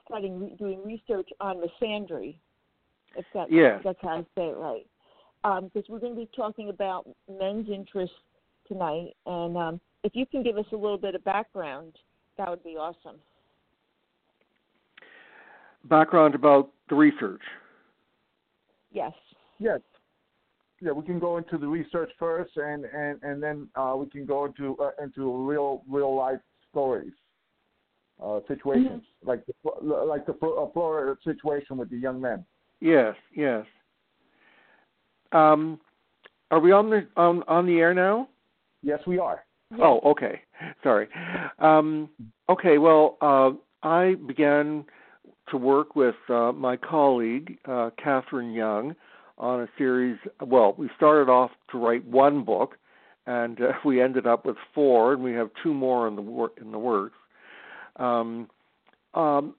studying, 0.05 0.57
doing 0.57 0.85
research 0.85 1.29
on 1.41 1.59
misandry, 1.59 2.37
if 3.17 3.25
that, 3.33 3.51
Yes. 3.51 3.79
if 3.79 3.85
that's 3.85 4.01
how 4.03 4.19
I 4.19 4.23
say 4.35 4.49
it 4.49 4.57
right. 4.57 4.87
Because 5.43 5.89
we're 5.89 6.01
going 6.01 6.15
to 6.15 6.21
be 6.21 6.29
talking 6.37 6.69
about 6.69 7.07
men's 7.29 7.69
interests 7.69 8.17
tonight. 8.67 9.15
And 9.27 9.57
um, 9.57 9.81
if 10.05 10.15
you 10.15 10.27
can 10.27 10.43
give 10.43 10.59
us 10.59 10.67
a 10.73 10.77
little 10.77 10.99
bit 10.99 11.15
of 11.15 11.25
background, 11.25 11.95
that 12.37 12.49
would 12.49 12.63
be 12.63 12.77
awesome. 12.77 13.17
Background 15.85 16.35
about 16.35 16.71
the 16.89 16.95
research. 16.95 17.41
Yes. 18.93 19.13
Yes. 19.59 19.81
Yeah, 20.81 20.93
we 20.93 21.05
can 21.05 21.19
go 21.19 21.39
into 21.39 21.59
the 21.59 21.67
research 21.67 22.11
first, 22.19 22.57
and 22.57 22.85
and 22.85 23.21
and 23.23 23.43
then 23.43 23.69
uh, 23.75 23.95
we 23.97 24.07
can 24.07 24.25
go 24.25 24.45
into 24.45 24.77
uh, 24.79 24.91
into 25.03 25.45
real 25.45 25.83
real 25.89 26.15
life 26.15 26.39
stories, 26.71 27.13
uh, 28.23 28.39
situations 28.47 29.03
like 29.25 29.45
the 29.47 29.53
like 29.83 30.25
the 30.25 30.35
uh, 30.35 30.71
Florida 30.73 31.19
situation 31.25 31.79
with 31.79 31.91
the 31.91 31.97
young 31.97 32.21
men. 32.21 32.45
Yes, 32.81 33.17
yes. 33.35 33.67
Um, 35.33 35.81
are 36.51 36.61
we 36.61 36.73
on 36.73 36.91
the 36.91 37.07
on 37.17 37.43
on 37.49 37.67
the 37.67 37.79
air 37.79 37.95
now? 37.95 38.29
Yes, 38.83 39.01
we 39.07 39.19
are. 39.19 39.45
Oh, 39.81 40.01
okay. 40.05 40.41
Sorry. 40.83 41.09
Um, 41.59 42.09
okay. 42.49 42.79
Well, 42.79 43.19
uh, 43.21 43.51
I 43.87 44.15
began 44.27 44.85
to 45.51 45.57
work 45.57 45.95
with 45.95 46.15
uh, 46.29 46.53
my 46.53 46.77
colleague 46.77 47.59
uh, 47.67 47.91
Katherine 48.03 48.53
Young 48.53 48.95
on 49.37 49.61
a 49.61 49.69
series. 49.77 50.19
Well, 50.45 50.75
we 50.79 50.89
started 50.97 51.31
off 51.31 51.51
to 51.71 51.79
write 51.79 52.05
one 52.07 52.45
book, 52.45 52.77
and 53.27 53.61
uh, 53.61 53.73
we 53.85 54.01
ended 54.01 54.27
up 54.27 54.47
with 54.47 54.57
four, 54.75 55.13
and 55.13 55.23
we 55.23 55.33
have 55.33 55.51
two 55.63 55.75
more 55.75 56.09
in 56.09 56.17
the 56.17 56.23
wor- 56.23 56.53
in 56.61 56.73
the 56.73 56.79
works. 56.79 57.17
Um, 57.97 58.49
um, 59.15 59.55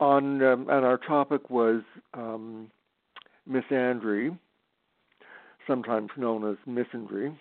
on 0.00 0.42
um, 0.42 0.68
and 0.68 0.84
our 0.84 0.98
topic 0.98 1.50
was 1.50 1.82
um, 2.14 2.70
misandry, 3.48 4.36
sometimes 5.68 6.10
known 6.16 6.50
as 6.50 6.56
misandry. 6.66 7.32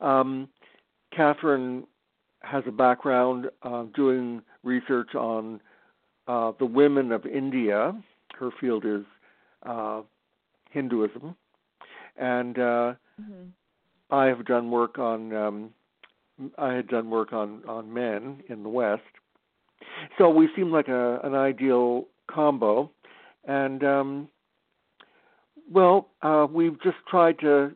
Um, 0.00 0.48
Katherine 1.14 1.84
has 2.40 2.64
a 2.66 2.72
background 2.72 3.50
uh, 3.62 3.84
doing 3.94 4.40
research 4.62 5.14
on 5.14 5.60
uh, 6.28 6.52
the 6.58 6.66
women 6.66 7.12
of 7.12 7.26
India. 7.26 7.92
Her 8.38 8.50
field 8.60 8.84
is 8.86 9.04
uh, 9.66 10.02
Hinduism, 10.70 11.36
and 12.16 12.58
uh, 12.58 12.94
hmm 13.20 13.44
I 14.10 14.26
have 14.26 14.44
done 14.44 14.70
work 14.70 14.98
on. 14.98 15.34
Um, 15.34 15.70
I 16.58 16.72
had 16.72 16.88
done 16.88 17.10
work 17.10 17.32
on 17.32 17.62
on 17.66 17.92
men 17.92 18.42
in 18.48 18.62
the 18.62 18.68
West, 18.68 19.02
so 20.18 20.28
we 20.28 20.48
seem 20.54 20.70
like 20.70 20.88
a 20.88 21.20
an 21.24 21.34
ideal 21.34 22.06
combo, 22.30 22.90
and 23.46 23.82
um, 23.84 24.28
well, 25.70 26.08
uh, 26.22 26.46
we've 26.50 26.80
just 26.82 26.96
tried 27.08 27.38
to 27.40 27.72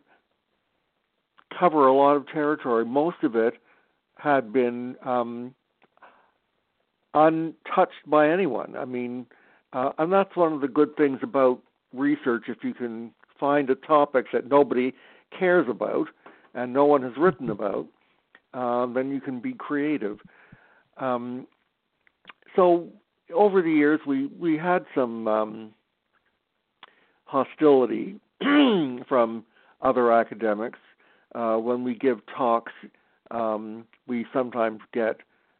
cover 1.58 1.86
a 1.86 1.94
lot 1.94 2.16
of 2.16 2.26
territory. 2.28 2.84
Most 2.84 3.16
of 3.22 3.34
it 3.36 3.54
had 4.16 4.52
been 4.52 4.96
um, 5.04 5.54
untouched 7.14 8.06
by 8.06 8.28
anyone. 8.28 8.76
I 8.76 8.84
mean, 8.84 9.26
uh, 9.72 9.90
and 9.98 10.12
that's 10.12 10.36
one 10.36 10.52
of 10.52 10.60
the 10.60 10.68
good 10.68 10.96
things 10.96 11.20
about 11.22 11.60
research. 11.92 12.44
If 12.48 12.58
you 12.62 12.74
can 12.74 13.12
find 13.38 13.70
a 13.70 13.74
topic 13.74 14.26
that 14.32 14.48
nobody 14.48 14.92
cares 15.36 15.66
about 15.68 16.08
and 16.54 16.72
no 16.72 16.84
one 16.84 17.02
has 17.02 17.12
written 17.16 17.50
about, 17.50 17.86
uh, 18.54 18.86
then 18.86 19.10
you 19.10 19.20
can 19.20 19.40
be 19.40 19.52
creative. 19.52 20.18
Um, 20.96 21.46
so 22.56 22.88
over 23.34 23.62
the 23.62 23.70
years, 23.70 24.00
we 24.06 24.26
we 24.26 24.56
had 24.56 24.84
some 24.94 25.28
um, 25.28 25.74
hostility 27.28 28.18
from 29.08 29.44
other 29.82 30.10
academics. 30.10 30.78
Uh, 31.34 31.56
when 31.56 31.84
we 31.84 31.94
give 31.94 32.20
talks, 32.34 32.72
um, 33.30 33.84
we 34.06 34.24
sometimes 34.32 34.80
get 34.94 35.18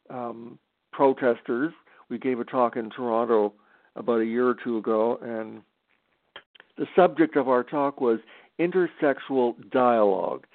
um, 0.09 0.59
protesters. 0.93 1.73
We 2.09 2.19
gave 2.19 2.41
a 2.41 2.45
talk 2.45 2.77
in 2.77 2.89
Toronto 2.89 3.53
about 3.97 4.21
a 4.21 4.25
year 4.25 4.49
or 4.49 4.57
two 4.65 4.79
ago, 4.79 5.19
and 5.23 5.61
the 6.79 6.87
subject 6.97 7.37
of 7.37 7.49
our 7.49 7.63
talk 7.63 8.01
was 8.01 8.19
intersexual 8.59 9.55
dialogue. 9.71 10.47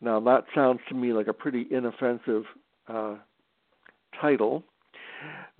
Now, 0.00 0.18
that 0.20 0.44
sounds 0.52 0.80
to 0.88 0.94
me 0.94 1.12
like 1.12 1.28
a 1.28 1.32
pretty 1.32 1.66
inoffensive 1.70 2.44
uh, 2.88 3.14
title, 4.20 4.64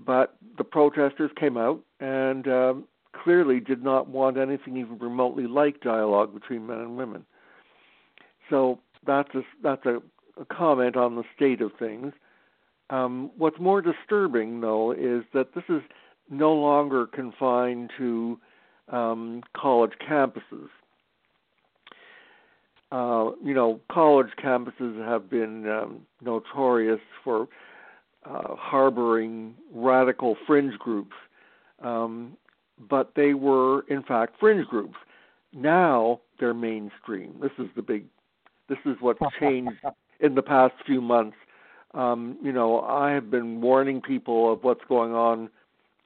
but 0.04 0.36
the 0.58 0.64
protesters 0.64 1.30
came 1.38 1.56
out 1.56 1.80
and 2.00 2.48
um, 2.48 2.84
clearly 3.22 3.60
did 3.60 3.82
not 3.82 4.08
want 4.08 4.36
anything 4.36 4.76
even 4.76 4.98
remotely 4.98 5.46
like 5.46 5.80
dialogue 5.80 6.34
between 6.34 6.66
men 6.66 6.78
and 6.78 6.96
women. 6.96 7.24
So 8.50 8.80
that's 9.06 9.34
a, 9.34 9.42
that's 9.62 9.86
a, 9.86 10.02
a 10.40 10.44
comment 10.46 10.96
on 10.96 11.16
the 11.16 11.24
state 11.34 11.60
of 11.60 11.72
things. 11.78 12.12
Um, 12.90 13.30
what's 13.38 13.58
more 13.58 13.80
disturbing, 13.80 14.60
though, 14.60 14.92
is 14.92 15.24
that 15.32 15.54
this 15.54 15.64
is 15.68 15.82
no 16.30 16.52
longer 16.52 17.06
confined 17.06 17.90
to 17.98 18.38
um, 18.88 19.42
college 19.56 19.92
campuses. 20.06 20.68
Uh, 22.92 23.32
you 23.42 23.54
know, 23.54 23.80
college 23.90 24.28
campuses 24.42 25.04
have 25.04 25.28
been 25.28 25.68
um, 25.68 26.00
notorious 26.20 27.00
for 27.24 27.48
uh, 28.24 28.54
harboring 28.56 29.54
radical 29.72 30.36
fringe 30.46 30.78
groups, 30.78 31.16
um, 31.82 32.36
but 32.78 33.12
they 33.14 33.34
were, 33.34 33.82
in 33.88 34.02
fact, 34.02 34.34
fringe 34.38 34.66
groups. 34.66 34.96
Now 35.52 36.20
they're 36.40 36.54
mainstream. 36.54 37.36
This 37.40 37.52
is 37.58 37.66
the 37.76 37.82
big. 37.82 38.06
This 38.68 38.78
is 38.84 38.96
what's 39.00 39.20
changed 39.40 39.76
in 40.20 40.34
the 40.34 40.42
past 40.42 40.74
few 40.86 41.00
months. 41.00 41.36
Um, 41.92 42.36
you 42.42 42.52
know, 42.52 42.80
I 42.80 43.12
have 43.12 43.30
been 43.30 43.60
warning 43.60 44.00
people 44.00 44.52
of 44.52 44.64
what's 44.64 44.84
going 44.88 45.12
on 45.12 45.48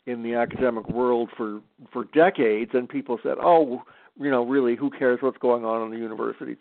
in 0.07 0.23
the 0.23 0.35
academic 0.35 0.89
world 0.89 1.31
for 1.37 1.61
for 1.93 2.05
decades, 2.05 2.73
and 2.75 2.89
people 2.89 3.19
said, 3.23 3.37
"Oh, 3.41 3.83
you 4.21 4.31
know, 4.31 4.45
really, 4.45 4.77
who 4.77 4.91
cares 4.91 5.21
what's 5.23 5.39
going 5.39 5.65
on 5.65 5.83
in 5.87 5.91
the 5.91 5.99
universities?" 5.99 6.59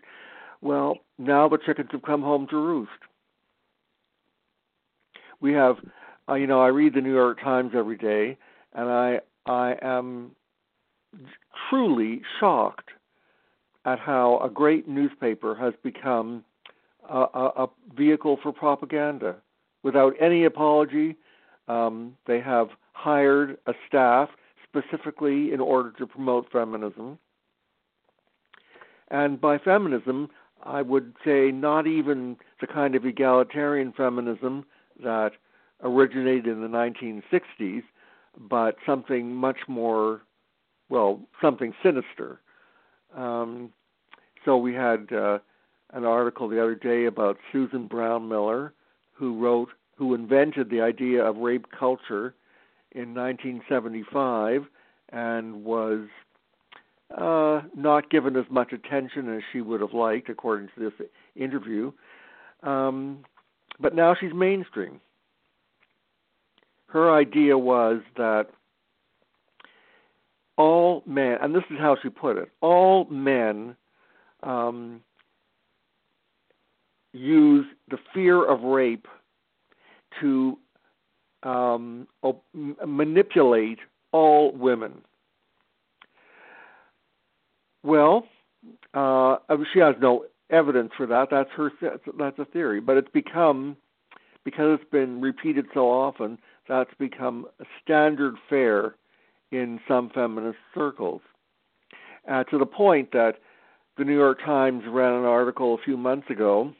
Well, 0.62 0.98
now 1.18 1.48
the 1.48 1.58
chickens 1.58 1.90
have 1.92 2.02
come 2.02 2.22
home 2.22 2.48
to 2.50 2.56
roost. 2.56 2.92
We 5.40 5.54
have, 5.54 5.78
uh, 6.28 6.34
you 6.34 6.48
know, 6.48 6.62
I 6.62 6.68
read 6.68 6.96
the 6.96 7.02
New 7.02 7.14
York 7.14 7.40
Times 7.42 7.74
every 7.76 7.98
day, 7.98 8.38
and 8.74 8.90
I 8.90 9.20
I 9.48 9.76
am 9.82 10.32
truly 11.70 12.22
shocked 12.40 12.90
at 13.86 14.00
how 14.00 14.40
a 14.44 14.50
great 14.50 14.88
newspaper 14.88 15.56
has 15.56 15.74
become 15.84 16.44
a, 17.10 17.26
a, 17.34 17.52
a 17.64 17.68
vehicle 17.96 18.38
for 18.44 18.52
propaganda 18.52 19.38
without 19.84 20.14
any 20.20 20.44
apology. 20.44 21.16
Um, 21.68 22.18
they 22.26 22.42
have 22.42 22.68
hired 22.94 23.58
a 23.66 23.74
staff 23.88 24.30
specifically 24.68 25.54
in 25.54 25.62
order 25.62 25.92
to 25.98 26.06
promote 26.06 26.52
feminism. 26.52 27.18
And 29.10 29.40
by 29.40 29.58
feminism, 29.58 30.30
I 30.64 30.82
would 30.82 31.14
say 31.24 31.52
not 31.52 31.88
even 31.88 32.36
the 32.60 32.68
kind 32.68 32.96
of 32.96 33.06
egalitarian 33.06 33.94
feminism 33.94 34.66
that 35.02 35.32
originated 35.82 36.48
in 36.48 36.62
the 36.62 36.68
1960s, 36.68 37.84
but 38.38 38.76
something 38.86 39.34
much 39.34 39.58
more, 39.68 40.22
well, 40.90 41.22
something 41.42 41.74
sinister. 41.84 42.40
Um, 43.16 43.72
so 44.46 44.58
we 44.58 44.74
had 44.74 45.12
uh, 45.12 45.40
an 45.94 46.06
article 46.06 46.48
the 46.48 46.62
other 46.62 46.76
day 46.76 47.06
about 47.06 47.38
Susan 47.52 47.88
Brownmiller, 47.90 48.72
who 49.14 49.40
wrote, 49.40 49.70
who 49.96 50.14
invented 50.14 50.70
the 50.70 50.82
idea 50.82 51.24
of 51.24 51.38
rape 51.38 51.66
culture 51.78 52.36
in 52.92 53.14
1975 53.14 54.66
and 55.10 55.64
was 55.64 56.08
uh, 57.16 57.62
not 57.76 58.10
given 58.10 58.36
as 58.36 58.46
much 58.50 58.74
attention 58.74 59.34
as 59.36 59.42
she 59.52 59.62
would 59.62 59.82
have 59.82 59.94
liked, 59.94 60.30
according 60.30 60.70
to 60.76 60.90
this 60.90 61.08
interview. 61.36 61.92
Um, 62.64 63.24
but 63.80 63.96
now 63.96 64.16
she's 64.20 64.34
mainstream. 64.34 65.00
Her 66.88 67.14
idea 67.14 67.58
was 67.58 68.02
that 68.16 68.48
all 70.58 71.04
men, 71.06 71.38
and 71.42 71.54
this 71.54 71.64
is 71.70 71.78
how 71.80 71.98
she 72.02 72.10
put 72.10 72.38
it, 72.38 72.50
all 72.62 73.06
men 73.06 73.76
um, 74.44 75.02
use 77.14 77.66
the 77.90 77.98
fear 78.14 78.44
of 78.44 78.62
rape 78.62 79.08
to 80.22 80.58
um, 81.44 82.08
op- 82.24 82.44
manipulate 82.54 83.80
all 84.12 84.52
women. 84.54 85.02
Well, 87.84 88.28
uh, 88.94 89.38
she 89.74 89.80
has 89.80 89.96
no 90.02 90.26
evidence 90.50 90.92
for 90.98 91.06
that. 91.08 91.28
That's 91.30 91.50
her. 91.56 91.72
That's 92.18 92.40
a 92.40 92.46
theory, 92.46 92.82
but 92.82 92.98
it's 92.98 93.12
become 93.14 93.78
because 94.44 94.80
it's 94.80 94.92
been 94.92 95.22
repeated 95.22 95.66
so 95.74 95.90
often. 95.90 96.38
That's 96.68 96.94
become 97.00 97.48
standard 97.82 98.36
fare 98.50 98.96
in 99.52 99.80
some 99.88 100.10
feminist 100.10 100.58
circles, 100.76 101.22
uh, 102.30 102.44
to 102.46 102.58
the 102.58 102.66
point 102.66 103.12
that 103.14 103.36
the 103.98 104.04
New 104.04 104.16
York 104.16 104.40
Times 104.44 104.84
ran 104.88 105.14
an 105.14 105.24
article 105.26 105.74
a 105.74 105.84
few 105.84 105.98
months 105.98 106.30
ago 106.30 106.74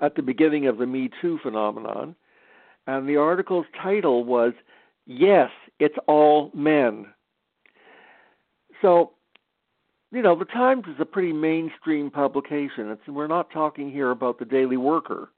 at 0.00 0.14
the 0.14 0.22
beginning 0.22 0.66
of 0.66 0.78
the 0.78 0.86
Me 0.86 1.10
Too 1.20 1.38
phenomenon, 1.42 2.14
and 2.86 3.08
the 3.08 3.16
article's 3.16 3.66
title 3.82 4.24
was 4.24 4.52
"Yes, 5.06 5.50
it's 5.80 5.98
all 6.06 6.50
men." 6.54 7.06
So 8.80 9.14
you 10.14 10.22
know, 10.22 10.38
the 10.38 10.44
Times 10.44 10.84
is 10.86 11.00
a 11.00 11.04
pretty 11.04 11.32
mainstream 11.32 12.08
publication. 12.08 12.88
It's, 12.90 13.08
we're 13.08 13.26
not 13.26 13.50
talking 13.50 13.90
here 13.90 14.12
about 14.12 14.38
the 14.38 14.44
Daily 14.44 14.76
Worker. 14.76 15.30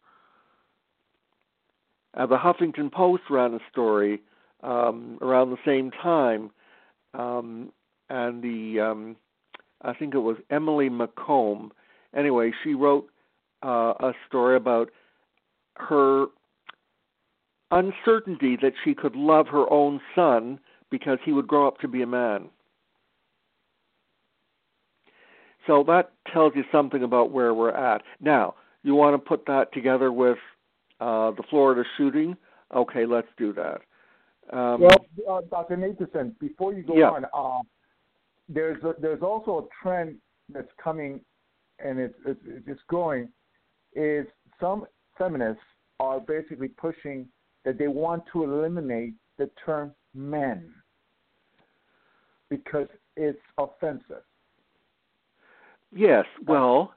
Uh, 2.17 2.27
the 2.27 2.37
Huffington 2.37 2.91
Post 2.91 3.25
ran 3.29 3.55
a 3.55 3.59
story 3.71 4.23
um, 4.63 5.19
around 5.21 5.51
the 5.51 5.59
same 5.65 5.91
time, 5.91 6.51
um, 7.15 7.71
and 8.09 8.43
the 8.43 8.81
um, 8.81 9.17
I 9.83 9.93
think 9.93 10.15
it 10.15 10.19
was 10.19 10.37
Emily 10.51 10.89
McComb. 10.89 11.71
Anyway, 12.15 12.53
she 12.65 12.75
wrote 12.75 13.09
uh, 13.63 13.95
a 14.01 14.13
story 14.27 14.57
about 14.57 14.91
her 15.77 16.27
uncertainty 17.71 18.57
that 18.63 18.73
she 18.85 18.95
could 18.95 19.15
love 19.15 19.49
her 19.49 19.71
own 19.71 20.01
son 20.15 20.59
because 20.91 21.19
he 21.25 21.33
would 21.33 21.47
grow 21.47 21.67
up 21.67 21.79
to 21.81 21.89
be 21.89 22.01
a 22.01 22.07
man. 22.07 22.49
So 25.67 25.85
that 25.89 26.13
tells 26.33 26.53
you 26.55 26.65
something 26.71 27.03
about 27.03 27.33
where 27.33 27.53
we're 27.53 27.71
at. 27.71 28.03
Now, 28.21 28.55
you 28.85 28.95
want 28.95 29.15
to 29.15 29.19
put 29.19 29.47
that 29.47 29.73
together 29.73 30.13
with 30.13 30.39
uh, 31.01 31.31
the 31.33 31.43
Florida 31.51 31.85
shooting? 31.97 32.37
Okay, 32.75 33.07
let's 33.07 33.29
do 33.39 33.53
that. 33.55 33.81
Um, 34.53 34.81
well, 34.81 35.07
uh, 35.29 35.41
Dr. 35.51 35.77
Nathan, 35.77 36.35
before 36.41 36.73
you 36.73 36.83
go 36.83 36.97
yeah. 36.97 37.11
on, 37.11 37.25
uh, 37.35 37.63
there's 38.49 38.83
a, 38.85 38.95
there's 39.01 39.23
also 39.23 39.59
a 39.59 39.83
trend 39.83 40.17
that's 40.53 40.71
coming, 40.83 41.21
and 41.79 41.99
it's, 41.99 42.15
it's 42.25 42.41
it's 42.67 42.81
growing. 42.87 43.29
Is 43.95 44.27
some 44.61 44.87
feminists 45.19 45.63
are 45.99 46.21
basically 46.21 46.69
pushing 46.69 47.27
that 47.65 47.79
they 47.79 47.89
want 47.89 48.23
to 48.33 48.45
eliminate 48.45 49.15
the 49.39 49.51
term 49.65 49.93
men 50.15 50.73
because 52.49 52.87
it's 53.17 53.39
offensive. 53.59 54.23
Yes, 55.93 56.25
well, 56.47 56.95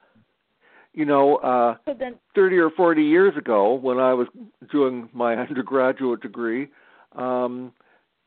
you 0.93 1.05
know, 1.05 1.37
uh, 1.37 1.75
So 1.85 1.93
then, 1.93 2.15
30 2.35 2.57
or 2.57 2.69
40 2.71 3.03
years 3.03 3.35
ago, 3.37 3.73
when 3.73 3.99
I 3.99 4.13
was 4.13 4.27
doing 4.71 5.09
my 5.13 5.35
undergraduate 5.47 6.21
degree, 6.21 6.69
um, 7.15 7.71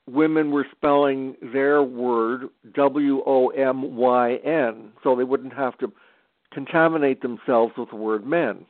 women 0.09 0.51
were 0.51 0.67
spelling 0.73 1.37
their 1.53 1.83
word 1.83 2.49
W 2.75 3.23
O 3.27 3.49
M 3.49 3.97
Y 3.97 4.37
N, 4.45 4.93
so 5.03 5.15
they 5.17 5.25
wouldn't 5.25 5.55
have 5.55 5.77
to 5.79 5.93
contaminate 6.53 7.23
themselves 7.23 7.73
with 7.77 7.91
the 7.91 7.97
word 7.97 8.27
men. 8.27 8.67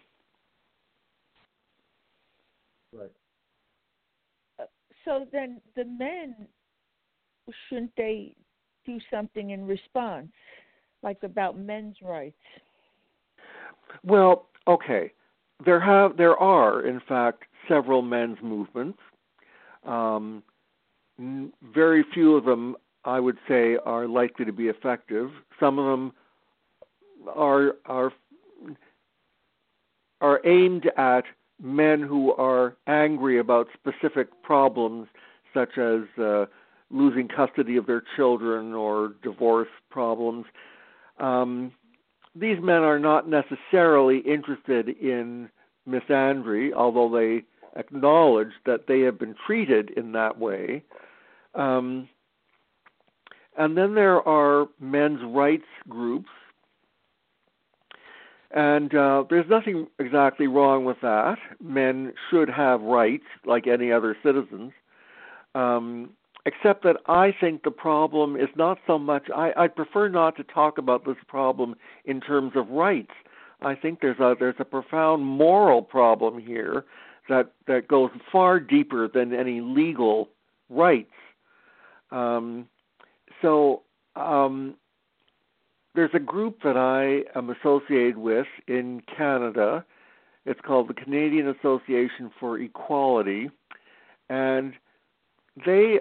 Right. 2.94 3.10
so 5.06 5.26
then 5.32 5.60
the 5.76 5.84
men 5.86 6.46
shouldn't 7.68 7.92
they 7.96 8.34
do 8.84 8.98
something 9.10 9.50
in 9.50 9.66
response, 9.66 10.30
like 11.02 11.22
about 11.22 11.58
men's 11.58 11.96
rights? 12.02 12.36
Well, 14.04 14.48
okay. 14.66 15.12
There 15.64 15.80
have 15.80 16.16
there 16.16 16.36
are 16.36 16.80
in 16.86 17.00
fact 17.00 17.44
several 17.68 18.02
men's 18.02 18.38
movements. 18.42 18.98
Um, 19.84 20.42
very 21.18 22.04
few 22.12 22.36
of 22.36 22.44
them, 22.44 22.76
I 23.04 23.20
would 23.20 23.38
say, 23.48 23.76
are 23.84 24.06
likely 24.08 24.44
to 24.44 24.52
be 24.52 24.68
effective. 24.68 25.30
Some 25.60 25.78
of 25.78 25.86
them 25.86 26.12
are 27.34 27.76
are 27.86 28.12
are 30.20 30.40
aimed 30.44 30.90
at 30.96 31.24
men 31.60 32.00
who 32.02 32.32
are 32.34 32.76
angry 32.86 33.38
about 33.38 33.68
specific 33.74 34.28
problems, 34.42 35.08
such 35.54 35.78
as 35.78 36.02
uh, 36.18 36.46
losing 36.90 37.28
custody 37.28 37.76
of 37.76 37.86
their 37.86 38.02
children 38.16 38.72
or 38.74 39.14
divorce 39.22 39.68
problems. 39.90 40.46
Um, 41.18 41.72
these 42.34 42.58
men 42.60 42.82
are 42.82 42.98
not 42.98 43.28
necessarily 43.28 44.18
interested 44.18 44.88
in 44.88 45.50
misandry, 45.88 46.72
although 46.72 47.10
they 47.10 47.44
acknowledge 47.78 48.52
that 48.66 48.86
they 48.86 49.00
have 49.00 49.18
been 49.18 49.34
treated 49.46 49.90
in 49.90 50.12
that 50.12 50.38
way. 50.38 50.82
Um, 51.54 52.08
and 53.56 53.76
then 53.76 53.94
there 53.94 54.26
are 54.26 54.66
men's 54.80 55.20
rights 55.24 55.66
groups, 55.88 56.30
and 58.50 58.94
uh, 58.94 59.24
there's 59.28 59.48
nothing 59.48 59.86
exactly 59.98 60.46
wrong 60.46 60.84
with 60.84 60.98
that. 61.02 61.36
Men 61.62 62.14
should 62.30 62.48
have 62.48 62.80
rights 62.82 63.24
like 63.44 63.66
any 63.66 63.92
other 63.92 64.16
citizens. 64.22 64.72
Um, 65.54 66.10
except 66.44 66.82
that 66.84 66.96
I 67.06 67.34
think 67.40 67.62
the 67.62 67.70
problem 67.70 68.36
is 68.36 68.48
not 68.56 68.78
so 68.86 68.98
much. 68.98 69.28
I, 69.34 69.52
I 69.56 69.68
prefer 69.68 70.08
not 70.08 70.36
to 70.36 70.44
talk 70.44 70.78
about 70.78 71.04
this 71.04 71.16
problem 71.28 71.76
in 72.04 72.20
terms 72.20 72.52
of 72.56 72.68
rights. 72.68 73.12
I 73.60 73.74
think 73.76 74.00
there's 74.00 74.18
a 74.18 74.34
there's 74.38 74.56
a 74.58 74.64
profound 74.64 75.24
moral 75.24 75.82
problem 75.82 76.38
here 76.38 76.84
that 77.28 77.52
that 77.66 77.86
goes 77.86 78.10
far 78.30 78.58
deeper 78.58 79.08
than 79.08 79.32
any 79.32 79.60
legal 79.60 80.28
rights. 80.68 81.12
Um, 82.10 82.66
so 83.40 83.82
um, 84.16 84.74
there's 85.94 86.10
a 86.14 86.20
group 86.20 86.58
that 86.64 86.76
I 86.76 87.38
am 87.38 87.50
associated 87.50 88.18
with 88.18 88.46
in 88.66 89.02
Canada. 89.16 89.84
It's 90.44 90.60
called 90.60 90.88
the 90.88 90.94
Canadian 90.94 91.48
Association 91.48 92.32
for 92.40 92.58
Equality, 92.58 93.48
and 94.28 94.74
they 95.64 96.00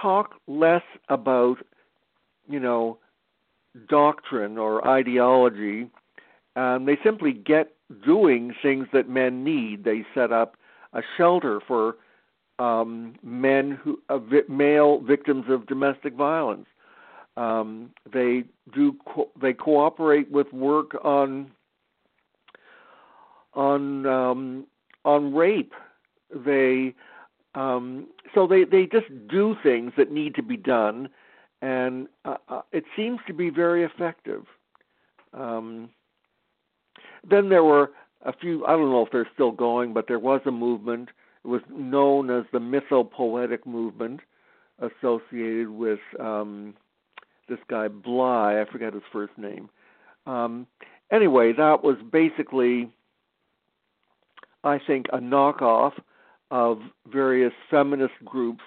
talk 0.00 0.34
less 0.46 0.82
about, 1.08 1.56
you 2.48 2.60
know, 2.60 2.98
doctrine 3.88 4.58
or 4.58 4.86
ideology. 4.86 5.88
Um, 6.56 6.86
they 6.86 6.98
simply 7.02 7.32
get 7.32 7.74
doing 8.04 8.54
things 8.62 8.86
that 8.92 9.08
men 9.08 9.44
need. 9.44 9.84
They 9.84 10.04
set 10.14 10.32
up 10.32 10.56
a 10.92 11.02
shelter 11.16 11.60
for 11.66 11.96
um, 12.58 13.14
men 13.22 13.72
who 13.72 14.00
uh, 14.08 14.18
vi- 14.18 14.42
male 14.48 15.00
victims 15.00 15.46
of 15.48 15.66
domestic 15.66 16.14
violence. 16.14 16.66
Um, 17.36 17.90
they 18.12 18.44
do 18.72 18.96
co- 19.06 19.30
they 19.40 19.52
cooperate 19.52 20.30
with 20.30 20.52
work 20.52 20.96
on 21.04 21.50
on 23.54 24.06
um, 24.06 24.66
on 25.04 25.34
rape. 25.34 25.72
They 26.32 26.94
um, 27.54 28.08
so 28.34 28.46
they 28.46 28.64
they 28.64 28.86
just 28.86 29.06
do 29.28 29.56
things 29.62 29.92
that 29.96 30.10
need 30.10 30.34
to 30.34 30.42
be 30.42 30.56
done, 30.56 31.08
and 31.62 32.08
uh, 32.24 32.36
uh, 32.48 32.62
it 32.72 32.84
seems 32.96 33.20
to 33.26 33.34
be 33.34 33.50
very 33.50 33.84
effective. 33.84 34.44
Um, 35.32 35.90
then 37.28 37.48
there 37.48 37.64
were 37.64 37.90
a 38.22 38.32
few. 38.32 38.64
I 38.66 38.70
don't 38.70 38.90
know 38.90 39.04
if 39.04 39.12
they're 39.12 39.28
still 39.34 39.52
going, 39.52 39.92
but 39.92 40.06
there 40.08 40.18
was 40.18 40.40
a 40.46 40.50
movement. 40.50 41.10
It 41.44 41.48
was 41.48 41.62
known 41.70 42.30
as 42.30 42.44
the 42.52 42.58
mythopoetic 42.58 43.66
movement, 43.66 44.20
associated 44.78 45.68
with 45.68 46.00
um, 46.18 46.74
this 47.48 47.58
guy 47.68 47.88
Bly. 47.88 48.60
I 48.60 48.70
forget 48.70 48.94
his 48.94 49.02
first 49.12 49.36
name. 49.36 49.68
Um, 50.26 50.66
anyway, 51.12 51.52
that 51.52 51.84
was 51.84 51.96
basically, 52.10 52.90
I 54.64 54.80
think, 54.84 55.06
a 55.12 55.18
knockoff 55.18 55.92
of 56.50 56.80
various 57.10 57.52
feminist 57.70 58.14
groups 58.24 58.62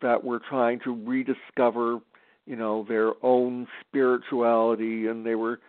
that 0.00 0.22
were 0.22 0.38
trying 0.38 0.80
to 0.80 0.94
rediscover, 0.94 1.98
you 2.46 2.56
know, 2.56 2.84
their 2.88 3.12
own 3.22 3.66
spirituality, 3.80 5.06
and 5.06 5.26
they 5.26 5.34
were 5.34 5.60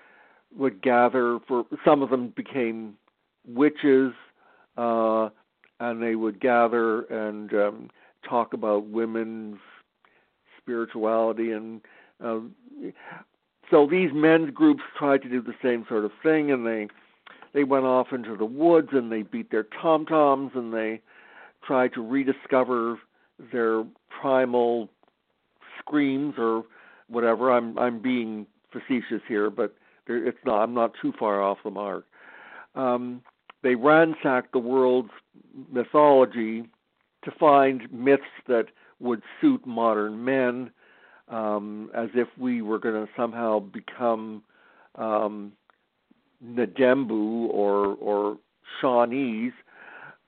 would 0.56 0.82
gather 0.82 1.40
for 1.48 1.66
some 1.86 2.02
of 2.02 2.10
them 2.10 2.34
became 2.36 2.96
witches, 3.48 4.14
uh, 4.78 5.30
and 5.80 6.02
they 6.02 6.16
would 6.16 6.40
gather 6.40 7.02
and 7.04 7.54
um, 7.54 7.90
talk 8.28 8.54
about 8.54 8.86
women's 8.88 9.58
spirituality 10.60 11.52
and 11.52 11.82
uh, 12.24 12.40
so 13.70 13.88
these 13.88 14.10
men's 14.14 14.52
groups 14.52 14.82
tried 14.98 15.22
to 15.22 15.30
do 15.30 15.42
the 15.42 15.54
same 15.62 15.86
sort 15.88 16.06
of 16.06 16.12
thing, 16.24 16.52
and 16.52 16.66
they 16.66 16.88
they 17.54 17.64
went 17.64 17.86
off 17.86 18.08
into 18.12 18.36
the 18.36 18.46
woods 18.46 18.90
and 18.92 19.12
they 19.12 19.24
beat 19.24 19.50
their 19.50 19.66
tom 19.82 20.06
toms 20.06 20.52
and 20.54 20.74
they 20.74 21.02
tried 21.69 21.93
to 21.93 22.01
rediscover 22.01 22.97
their 23.51 23.84
primal 24.19 24.89
screams 25.77 26.34
or 26.39 26.63
whatever. 27.08 27.51
I'm 27.51 27.77
I'm 27.77 28.01
being 28.01 28.47
facetious 28.71 29.21
here, 29.27 29.51
but 29.51 29.75
it's 30.08 30.39
not. 30.45 30.63
I'm 30.63 30.73
not 30.73 30.93
too 30.99 31.13
far 31.19 31.43
off 31.43 31.60
the 31.63 31.69
mark. 31.69 32.05
Um, 32.73 33.21
they 33.62 33.75
ransacked 33.75 34.51
the 34.51 34.60
world's 34.60 35.12
mythology 35.71 36.63
to 37.23 37.32
find 37.39 37.82
myths 37.93 38.23
that 38.47 38.65
would 38.99 39.21
suit 39.39 39.65
modern 39.67 40.25
men, 40.25 40.71
um, 41.27 41.91
as 41.95 42.10
if 42.15 42.29
we 42.36 42.63
were 42.63 42.79
going 42.79 43.05
to 43.05 43.12
somehow 43.15 43.60
become 43.60 44.41
um, 44.95 45.51
Ndembu 46.43 47.49
or 47.51 47.95
or 48.01 48.38
Shawnees. 48.82 49.51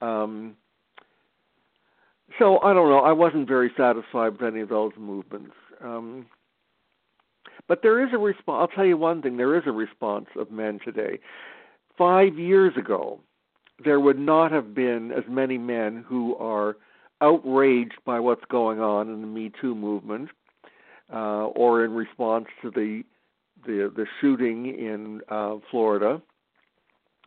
Um, 0.01 0.55
so 2.39 2.59
I 2.59 2.73
don't 2.73 2.89
know. 2.89 2.99
I 2.99 3.11
wasn't 3.11 3.47
very 3.47 3.71
satisfied 3.77 4.33
with 4.33 4.43
any 4.43 4.61
of 4.61 4.69
those 4.69 4.91
movements. 4.97 5.53
Um, 5.83 6.25
but 7.67 7.81
there 7.81 8.05
is 8.05 8.13
a 8.13 8.17
response. 8.17 8.59
I'll 8.61 8.75
tell 8.75 8.85
you 8.85 8.97
one 8.97 9.21
thing: 9.21 9.37
there 9.37 9.55
is 9.57 9.63
a 9.65 9.71
response 9.71 10.27
of 10.35 10.51
men 10.51 10.79
today. 10.83 11.19
Five 11.97 12.37
years 12.37 12.73
ago, 12.77 13.19
there 13.83 13.99
would 13.99 14.19
not 14.19 14.51
have 14.51 14.73
been 14.73 15.11
as 15.11 15.23
many 15.27 15.57
men 15.57 16.03
who 16.07 16.35
are 16.37 16.77
outraged 17.21 17.99
by 18.05 18.19
what's 18.19 18.45
going 18.49 18.79
on 18.79 19.09
in 19.09 19.21
the 19.21 19.27
Me 19.27 19.51
Too 19.61 19.75
movement, 19.75 20.29
uh, 21.13 21.45
or 21.47 21.85
in 21.85 21.91
response 21.93 22.45
to 22.61 22.71
the 22.71 23.03
the 23.65 23.91
the 23.95 24.05
shooting 24.19 24.65
in 24.67 25.21
uh, 25.29 25.57
Florida. 25.69 26.21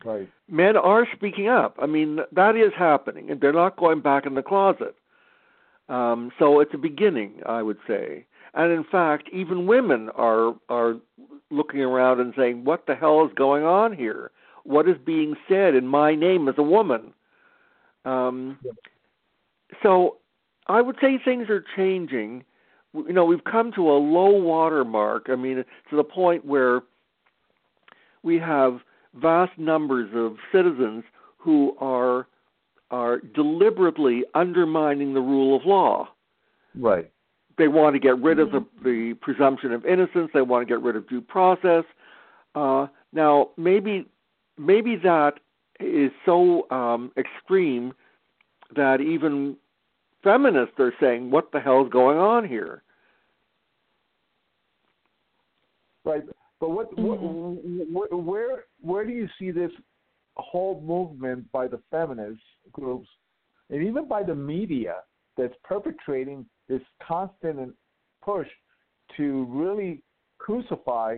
Right. 0.03 0.29
Men 0.49 0.77
are 0.77 1.07
speaking 1.15 1.47
up. 1.47 1.75
I 1.81 1.85
mean, 1.85 2.19
that 2.31 2.55
is 2.55 2.71
happening, 2.77 3.29
and 3.29 3.39
they're 3.39 3.53
not 3.53 3.77
going 3.77 4.01
back 4.01 4.25
in 4.25 4.35
the 4.35 4.43
closet. 4.43 4.95
Um, 5.89 6.31
so 6.37 6.59
it's 6.59 6.73
a 6.73 6.77
beginning, 6.77 7.41
I 7.45 7.61
would 7.61 7.77
say. 7.87 8.25
And 8.53 8.71
in 8.71 8.83
fact, 8.83 9.29
even 9.31 9.67
women 9.67 10.09
are 10.15 10.55
are 10.69 10.95
looking 11.51 11.81
around 11.81 12.19
and 12.19 12.33
saying, 12.37 12.65
"What 12.65 12.87
the 12.87 12.95
hell 12.95 13.25
is 13.25 13.33
going 13.35 13.63
on 13.63 13.93
here? 13.93 14.31
What 14.63 14.87
is 14.87 14.97
being 15.05 15.35
said 15.47 15.75
in 15.75 15.87
my 15.87 16.15
name 16.15 16.47
as 16.47 16.55
a 16.57 16.63
woman?" 16.63 17.13
Um, 18.03 18.59
so 19.81 20.17
I 20.67 20.81
would 20.81 20.97
say 21.01 21.17
things 21.17 21.49
are 21.49 21.63
changing 21.75 22.43
you 22.95 23.13
know 23.13 23.25
we've 23.25 23.43
come 23.43 23.71
to 23.73 23.91
a 23.91 23.97
low 23.97 24.29
water 24.29 24.85
mark 24.85 25.27
i 25.29 25.35
mean 25.35 25.63
to 25.89 25.95
the 25.95 26.03
point 26.03 26.45
where 26.45 26.81
we 28.23 28.39
have 28.39 28.79
vast 29.15 29.57
numbers 29.57 30.09
of 30.13 30.37
citizens 30.51 31.03
who 31.37 31.75
are 31.79 32.27
are 32.91 33.19
deliberately 33.19 34.23
undermining 34.35 35.13
the 35.13 35.19
rule 35.19 35.55
of 35.55 35.65
law. 35.65 36.07
Right. 36.75 37.11
They 37.57 37.67
want 37.67 37.95
to 37.95 37.99
get 37.99 38.19
rid 38.21 38.39
of 38.39 38.51
the, 38.51 38.63
the 38.83 39.15
presumption 39.21 39.71
of 39.71 39.85
innocence. 39.85 40.29
They 40.33 40.41
want 40.41 40.67
to 40.67 40.71
get 40.71 40.81
rid 40.83 40.95
of 40.95 41.07
due 41.09 41.21
process. 41.21 41.83
Uh, 42.53 42.87
now 43.13 43.49
maybe 43.57 44.05
maybe 44.57 44.95
that 44.97 45.39
is 45.79 46.11
so 46.25 46.69
um, 46.69 47.11
extreme 47.17 47.93
that 48.75 49.01
even 49.01 49.55
feminists 50.23 50.75
are 50.79 50.93
saying, 50.99 51.31
"What 51.31 51.51
the 51.51 51.59
hell 51.59 51.85
is 51.85 51.91
going 51.91 52.17
on 52.17 52.47
here?" 52.47 52.83
Right, 56.03 56.23
but 56.59 56.69
what, 56.69 56.95
Mm-hmm. 56.95 57.93
what, 57.93 58.11
where 58.23 58.65
where 58.81 59.05
do 59.05 59.11
you 59.11 59.27
see 59.37 59.51
this 59.51 59.71
whole 60.37 60.81
movement 60.81 61.51
by 61.51 61.67
the 61.67 61.79
feminist 61.91 62.41
groups 62.71 63.07
and 63.69 63.83
even 63.83 64.07
by 64.07 64.23
the 64.23 64.35
media 64.35 64.95
that's 65.37 65.53
perpetrating 65.63 66.45
this 66.67 66.81
constant 67.05 67.73
push 68.23 68.47
to 69.17 69.45
really 69.49 70.01
crucify 70.37 71.17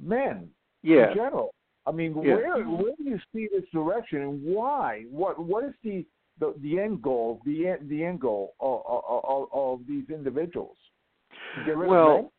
men 0.00 0.48
Yeah. 0.82 1.10
in 1.10 1.14
general? 1.16 1.54
I 1.86 1.92
mean, 1.92 2.14
Yeah. 2.22 2.34
where 2.36 2.64
where 2.64 2.94
do 2.96 3.04
you 3.04 3.18
see 3.32 3.48
this 3.48 3.68
direction 3.72 4.22
and 4.22 4.42
why? 4.44 5.04
What 5.10 5.38
what 5.38 5.64
is 5.64 5.74
the 5.82 6.06
the, 6.38 6.54
the 6.58 6.78
end 6.78 7.02
goal? 7.02 7.40
The 7.44 7.66
end, 7.68 7.88
the 7.88 8.04
end 8.04 8.20
goal 8.20 8.54
of, 8.60 8.82
of, 8.86 9.24
of, 9.24 9.48
of 9.52 9.86
these 9.86 10.08
individuals? 10.08 10.76
To 11.56 11.64
get 11.64 11.76
rid 11.76 11.86
of 11.86 11.90
Well, 11.90 12.14
men? 12.16 12.30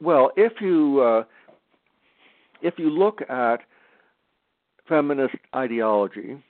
Well, 0.00 0.30
if 0.36 0.60
you 0.60 1.00
uh, 1.00 1.24
if 2.62 2.74
you 2.78 2.90
look 2.90 3.20
at 3.28 3.58
feminist 4.88 5.34
ideology, 5.54 6.42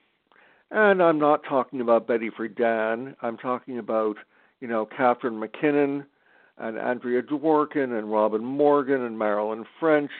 and 0.70 1.02
I'm 1.02 1.18
not 1.18 1.42
talking 1.48 1.80
about 1.80 2.06
Betty 2.06 2.30
Friedan, 2.30 3.14
I'm 3.22 3.37
talking 3.37 3.78
about 3.78 4.16
you 4.61 4.68
know 4.68 4.87
Catharine 4.87 5.38
MacKinnon 5.38 6.04
and 6.58 6.78
Andrea 6.78 7.22
Dworkin 7.22 7.98
and 7.98 8.12
Robin 8.12 8.44
Morgan 8.44 9.02
and 9.02 9.18
Marilyn 9.18 9.64
French 9.78 10.11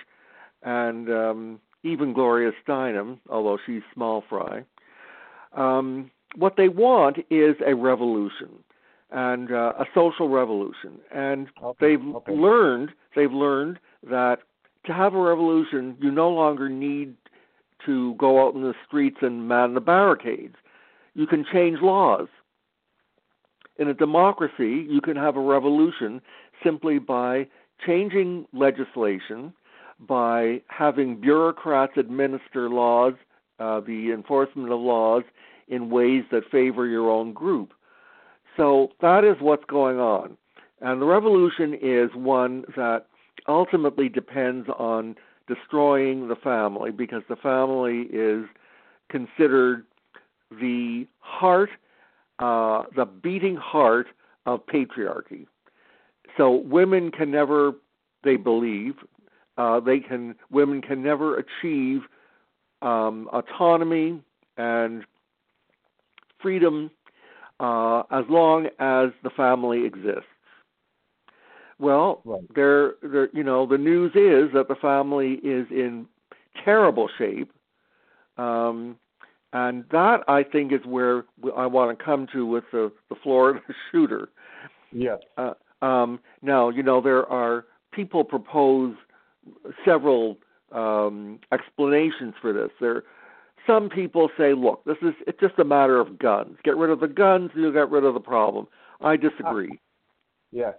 and 0.63 1.11
um, 1.11 1.61
even 1.83 2.13
Gloria 2.13 2.53
Steinem, 2.67 3.19
although 3.29 3.59
she's 3.65 3.83
small 3.95 4.25
fry. 4.29 4.65
Um, 5.57 6.11
what 6.37 6.57
they 6.57 6.69
want 6.69 7.19
is 7.31 7.57
a 7.67 7.75
revolution 7.75 8.49
and 9.11 9.51
uh, 9.51 9.73
a 9.79 9.87
social 9.95 10.29
revolution, 10.29 10.99
and 11.13 11.49
Okay, 11.63 11.97
they've 11.97 12.15
okay. 12.17 12.33
learned 12.35 12.91
they've 13.19 13.33
learned 13.33 13.79
that 14.09 14.39
to 14.87 14.95
have 14.95 15.15
a 15.15 15.21
revolution, 15.21 15.97
you 16.01 16.11
no 16.11 16.31
longer 16.31 16.69
need 16.69 17.15
to 17.85 18.15
go 18.15 18.47
out 18.47 18.55
in 18.55 18.63
the 18.63 18.75
streets 18.87 19.19
and 19.23 19.49
man 19.49 19.75
the 19.75 19.81
barricades. 19.81 20.57
You 21.15 21.27
can 21.27 21.45
change 21.53 21.81
laws. 21.81 22.29
In 23.77 23.89
a 23.89 23.95
democracy, 23.95 24.87
you 24.89 25.01
can 25.01 25.17
have 25.17 25.37
a 25.37 25.41
revolution 25.41 26.21
simply 26.65 26.99
by 26.99 27.49
changing 27.85 28.47
legislation, 28.53 29.53
by 30.01 30.63
having 30.69 31.21
bureaucrats 31.21 31.97
administer 31.97 32.69
laws, 32.69 33.15
uh, 33.59 33.81
the 33.81 34.13
enforcement 34.13 34.73
of 34.73 34.81
laws 34.81 35.25
in 35.69 35.91
ways 35.91 36.25
that 36.31 36.49
favor 36.51 36.87
your 36.87 37.11
own 37.11 37.33
group. 37.33 37.73
So 38.57 38.91
that 39.01 39.25
is 39.25 39.37
what's 39.41 39.65
going 39.65 39.99
on. 39.99 40.37
And 40.81 41.03
the 41.03 41.07
revolution 41.07 41.75
is 41.81 42.11
one 42.15 42.65
that 42.77 43.07
ultimately 43.49 44.09
depends 44.09 44.69
on 44.79 45.17
destroying 45.47 46.29
the 46.29 46.37
family 46.37 46.91
because 46.91 47.23
the 47.29 47.37
family 47.37 48.03
is 48.13 48.45
considered 49.09 49.87
the 50.51 51.07
heart, 51.21 51.71
uh, 52.39 52.85
the 52.95 53.07
beating 53.07 53.57
heart 53.57 54.07
of 54.47 54.65
patriarchy. 54.67 55.47
So 56.37 56.51
women 56.51 57.11
can 57.11 57.31
never, 57.31 57.73
they 58.23 58.37
believe, 58.37 58.95
uh, 59.57 59.81
they 59.81 59.99
can 59.99 60.37
women 60.51 60.81
can 60.81 61.03
never 61.03 61.37
achieve 61.37 62.03
um, 62.81 63.29
autonomy 63.33 64.23
and 64.57 65.05
freedom 66.41 66.91
uh, 67.59 68.03
as 68.13 68.25
long 68.29 68.67
as 68.79 69.11
the 69.25 69.31
family 69.37 69.85
exists. 69.85 70.31
Well, 71.79 72.23
Right. 72.25 72.43
there, 72.55 72.95
there, 73.03 73.29
you 73.33 73.45
know, 73.45 73.67
the 73.67 73.79
news 73.79 74.13
is 74.15 74.53
that 74.53 74.67
the 74.69 74.75
family 74.75 75.35
is 75.45 75.67
in 75.71 76.07
terrible 76.65 77.09
shape, 77.19 77.53
um, 78.37 78.97
and 79.53 79.85
that 79.91 80.25
I 80.29 80.43
think 80.43 80.73
is 80.73 80.85
where 80.85 81.25
I 81.57 81.67
want 81.67 81.97
to 81.97 82.05
come 82.05 82.27
to 82.33 82.45
with 82.45 82.65
the 82.73 82.93
the 83.09 83.15
Florida 83.23 83.61
shooter. 83.93 84.29
Yes. 84.93 85.19
Uh, 85.37 85.55
um, 85.83 86.21
now, 86.43 86.69
you 86.69 86.83
know, 86.83 87.01
there 87.01 87.27
are 87.27 87.65
people 87.93 88.25
propose 88.25 88.95
several 89.85 90.39
um, 90.73 91.39
explanations 91.53 92.35
for 92.41 92.53
this. 92.53 92.71
There, 92.81 93.05
some 93.67 93.89
people 93.89 94.31
say, 94.37 94.53
look, 94.55 94.85
this 94.85 94.97
is 95.03 95.15
it's 95.27 95.39
just 95.41 95.59
a 95.59 95.65
matter 95.65 96.01
of 96.01 96.19
guns. 96.19 96.57
Get 96.65 96.77
rid 96.77 96.91
of 96.91 97.01
the 97.01 97.09
guns, 97.09 97.51
and 97.55 97.63
you'll 97.63 97.73
get 97.73 97.91
rid 97.91 98.05
of 98.05 98.15
the 98.15 98.21
problem. 98.21 98.67
I 99.01 99.17
disagree. 99.17 99.79
Yes. 100.51 100.75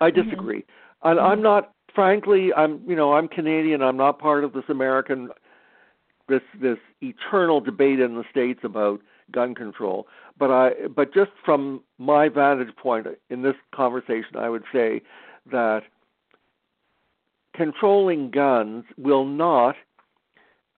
I 0.00 0.10
disagree. 0.10 0.64
And 1.02 1.18
I'm 1.20 1.42
not 1.42 1.72
frankly, 1.94 2.52
I'm 2.54 2.80
you 2.86 2.96
know, 2.96 3.14
I'm 3.14 3.28
Canadian, 3.28 3.82
I'm 3.82 3.96
not 3.96 4.18
part 4.18 4.44
of 4.44 4.52
this 4.52 4.64
American 4.68 5.30
this 6.28 6.42
this 6.60 6.78
eternal 7.00 7.60
debate 7.60 8.00
in 8.00 8.14
the 8.14 8.24
states 8.30 8.60
about 8.62 9.00
gun 9.30 9.54
control. 9.54 10.06
But 10.38 10.50
I 10.50 10.70
but 10.94 11.12
just 11.12 11.32
from 11.44 11.82
my 11.98 12.28
vantage 12.28 12.74
point 12.76 13.06
in 13.28 13.42
this 13.42 13.56
conversation 13.74 14.36
I 14.36 14.48
would 14.48 14.64
say 14.72 15.02
that 15.50 15.82
controlling 17.54 18.30
guns 18.30 18.84
will 18.96 19.24
not 19.24 19.76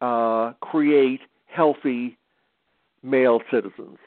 uh, 0.00 0.52
create 0.60 1.20
healthy 1.46 2.18
male 3.02 3.40
citizens. 3.50 3.98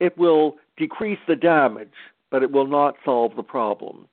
It 0.00 0.18
will 0.18 0.56
decrease 0.76 1.20
the 1.26 1.36
damage, 1.36 1.94
but 2.34 2.42
it 2.42 2.50
will 2.50 2.66
not 2.66 2.96
solve 3.04 3.36
the 3.36 3.44
problem. 3.44 4.08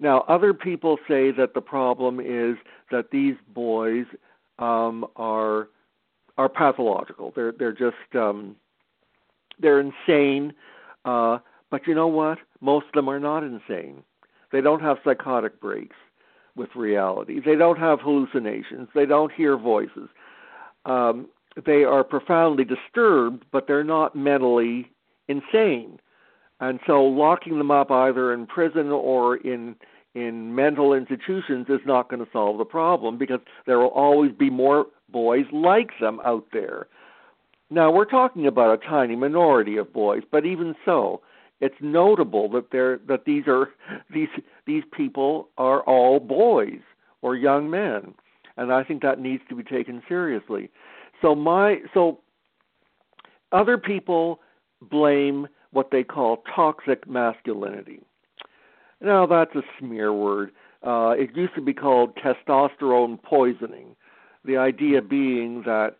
Now, 0.00 0.24
other 0.26 0.52
people 0.52 0.98
say 1.06 1.30
that 1.30 1.54
the 1.54 1.60
problem 1.60 2.18
is 2.18 2.56
that 2.90 3.12
these 3.12 3.36
boys 3.54 4.06
um, 4.58 5.06
are 5.14 5.68
are 6.36 6.48
pathological. 6.48 7.32
They're 7.36 7.52
they're 7.52 7.72
just 7.72 8.16
um, 8.16 8.56
they're 9.60 9.78
insane. 9.78 10.54
Uh, 11.04 11.38
but 11.70 11.86
you 11.86 11.94
know 11.94 12.08
what? 12.08 12.38
Most 12.60 12.86
of 12.86 12.94
them 12.94 13.08
are 13.08 13.20
not 13.20 13.44
insane. 13.44 14.02
They 14.50 14.60
don't 14.60 14.82
have 14.82 14.96
psychotic 15.04 15.60
breaks 15.60 15.94
with 16.56 16.70
reality. 16.74 17.38
They 17.38 17.54
don't 17.54 17.78
have 17.78 18.00
hallucinations. 18.00 18.88
They 18.92 19.06
don't 19.06 19.30
hear 19.30 19.56
voices. 19.56 20.08
Um, 20.84 21.28
they 21.64 21.84
are 21.84 22.02
profoundly 22.02 22.64
disturbed, 22.64 23.44
but 23.52 23.68
they're 23.68 23.84
not 23.84 24.16
mentally 24.16 24.90
insane. 25.28 26.00
And 26.60 26.80
so 26.86 27.02
locking 27.02 27.58
them 27.58 27.70
up 27.70 27.90
either 27.90 28.32
in 28.32 28.46
prison 28.46 28.90
or 28.90 29.36
in 29.36 29.76
in 30.14 30.54
mental 30.54 30.94
institutions 30.94 31.66
is 31.68 31.80
not 31.84 32.08
going 32.08 32.24
to 32.24 32.30
solve 32.32 32.58
the 32.58 32.64
problem 32.64 33.18
because 33.18 33.40
there 33.66 33.80
will 33.80 33.88
always 33.88 34.30
be 34.30 34.48
more 34.48 34.86
boys 35.10 35.44
like 35.52 35.90
them 36.00 36.20
out 36.24 36.46
there. 36.52 36.86
Now 37.68 37.90
we're 37.90 38.04
talking 38.04 38.46
about 38.46 38.74
a 38.74 38.86
tiny 38.86 39.16
minority 39.16 39.76
of 39.76 39.92
boys, 39.92 40.22
but 40.30 40.46
even 40.46 40.76
so, 40.84 41.20
it's 41.60 41.74
notable 41.80 42.48
that 42.50 42.70
there 42.70 42.98
that 43.08 43.24
these 43.24 43.44
are 43.46 43.70
these 44.12 44.28
these 44.66 44.84
people 44.92 45.48
are 45.58 45.80
all 45.82 46.20
boys 46.20 46.80
or 47.22 47.34
young 47.34 47.70
men, 47.70 48.14
and 48.56 48.72
I 48.72 48.84
think 48.84 49.02
that 49.02 49.18
needs 49.18 49.42
to 49.48 49.56
be 49.56 49.64
taken 49.64 50.02
seriously. 50.06 50.70
So 51.22 51.34
my 51.34 51.78
so 51.92 52.20
other 53.50 53.78
people 53.78 54.40
blame 54.82 55.48
what 55.74 55.90
they 55.90 56.02
call 56.02 56.42
toxic 56.54 57.06
masculinity. 57.08 58.00
Now 59.00 59.26
that's 59.26 59.54
a 59.54 59.62
smear 59.78 60.12
word. 60.12 60.50
Uh, 60.82 61.14
it 61.18 61.36
used 61.36 61.54
to 61.54 61.60
be 61.60 61.74
called 61.74 62.16
testosterone 62.16 63.22
poisoning. 63.22 63.96
The 64.44 64.56
idea 64.56 65.02
being 65.02 65.62
that 65.62 65.96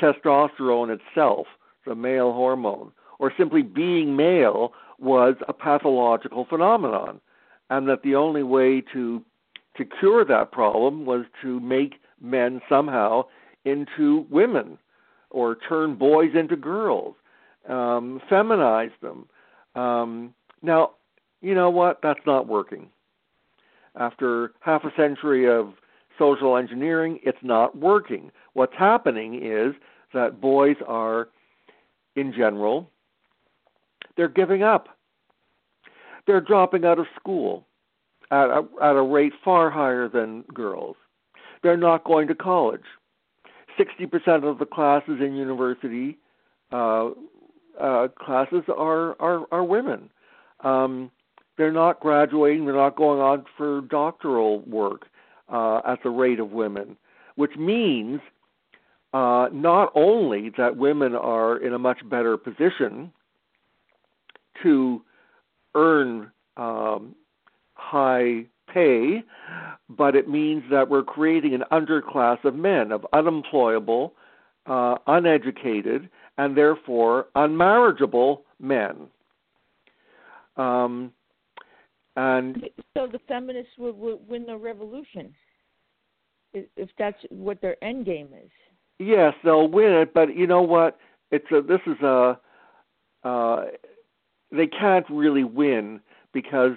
testosterone 0.00 0.96
itself, 0.96 1.46
the 1.86 1.94
male 1.94 2.32
hormone, 2.32 2.92
or 3.18 3.32
simply 3.36 3.62
being 3.62 4.16
male, 4.16 4.72
was 4.98 5.36
a 5.48 5.52
pathological 5.52 6.44
phenomenon, 6.44 7.20
and 7.70 7.88
that 7.88 8.02
the 8.02 8.14
only 8.14 8.42
way 8.42 8.82
to 8.92 9.22
to 9.76 9.84
cure 9.84 10.24
that 10.24 10.52
problem 10.52 11.06
was 11.06 11.24
to 11.40 11.58
make 11.60 11.94
men 12.20 12.60
somehow 12.68 13.24
into 13.64 14.26
women 14.30 14.78
or 15.30 15.56
turn 15.56 15.94
boys 15.94 16.32
into 16.34 16.56
girls, 16.56 17.14
um, 17.68 18.20
feminize 18.30 18.92
them. 19.00 19.26
Um, 19.74 20.34
now, 20.62 20.92
you 21.40 21.54
know 21.54 21.70
what? 21.70 22.00
That's 22.02 22.20
not 22.26 22.46
working. 22.46 22.88
After 23.96 24.52
half 24.60 24.84
a 24.84 24.92
century 24.96 25.48
of 25.48 25.74
social 26.18 26.56
engineering, 26.56 27.18
it's 27.22 27.42
not 27.42 27.76
working. 27.76 28.30
What's 28.54 28.74
happening 28.78 29.42
is 29.42 29.74
that 30.14 30.40
boys 30.40 30.76
are, 30.86 31.28
in 32.16 32.32
general, 32.32 32.90
they're 34.16 34.28
giving 34.28 34.62
up. 34.62 34.88
They're 36.26 36.40
dropping 36.40 36.84
out 36.84 36.98
of 36.98 37.06
school 37.18 37.66
at 38.30 38.48
a, 38.48 38.64
at 38.82 38.96
a 38.96 39.02
rate 39.02 39.32
far 39.44 39.70
higher 39.70 40.08
than 40.08 40.42
girls. 40.54 40.96
They're 41.62 41.76
not 41.76 42.04
going 42.04 42.28
to 42.28 42.34
college. 42.34 42.84
60% 43.78 44.44
of 44.44 44.58
the 44.58 44.66
classes 44.66 45.18
in 45.20 45.34
university 45.34 46.18
uh, 46.72 47.10
uh, 47.80 48.08
classes 48.18 48.62
are, 48.68 49.20
are, 49.20 49.46
are 49.50 49.64
women. 49.64 50.10
Um, 50.60 51.10
they're 51.58 51.72
not 51.72 52.00
graduating, 52.00 52.64
they're 52.64 52.74
not 52.74 52.96
going 52.96 53.20
on 53.20 53.44
for 53.56 53.82
doctoral 53.82 54.60
work 54.60 55.06
uh, 55.48 55.80
at 55.86 56.02
the 56.02 56.10
rate 56.10 56.40
of 56.40 56.50
women, 56.50 56.96
which 57.36 57.56
means 57.56 58.20
uh, 59.12 59.48
not 59.52 59.92
only 59.94 60.50
that 60.56 60.76
women 60.76 61.14
are 61.14 61.58
in 61.58 61.74
a 61.74 61.78
much 61.78 61.98
better 62.08 62.36
position 62.36 63.12
to 64.62 65.02
earn 65.74 66.30
um, 66.56 67.14
high 67.74 68.46
pay, 68.72 69.22
but 69.88 70.16
it 70.16 70.28
means 70.28 70.62
that 70.70 70.88
we're 70.88 71.02
creating 71.02 71.54
an 71.54 71.64
underclass 71.70 72.42
of 72.44 72.54
men, 72.54 72.92
of 72.92 73.06
unemployable, 73.12 74.14
uh, 74.66 74.96
uneducated, 75.06 76.08
and 76.38 76.56
therefore 76.56 77.26
unmarriageable 77.36 78.42
men. 78.60 79.08
Um, 80.56 81.12
and 82.16 82.68
so 82.96 83.06
the 83.06 83.20
feminists 83.26 83.72
would, 83.78 83.96
would 83.96 84.28
win 84.28 84.44
the 84.46 84.56
revolution 84.56 85.34
if 86.54 86.90
that's 86.98 87.16
what 87.30 87.60
their 87.62 87.82
end 87.82 88.04
game 88.04 88.28
is. 88.44 88.50
Yes, 88.98 89.34
they'll 89.42 89.68
win 89.68 89.92
it, 89.92 90.12
but 90.12 90.36
you 90.36 90.46
know 90.46 90.62
what? 90.62 90.98
It's 91.30 91.50
a 91.50 91.62
this 91.62 91.80
is 91.86 92.00
a 92.02 92.38
uh, 93.24 93.64
they 94.50 94.66
can't 94.66 95.06
really 95.08 95.44
win 95.44 96.00
because 96.34 96.72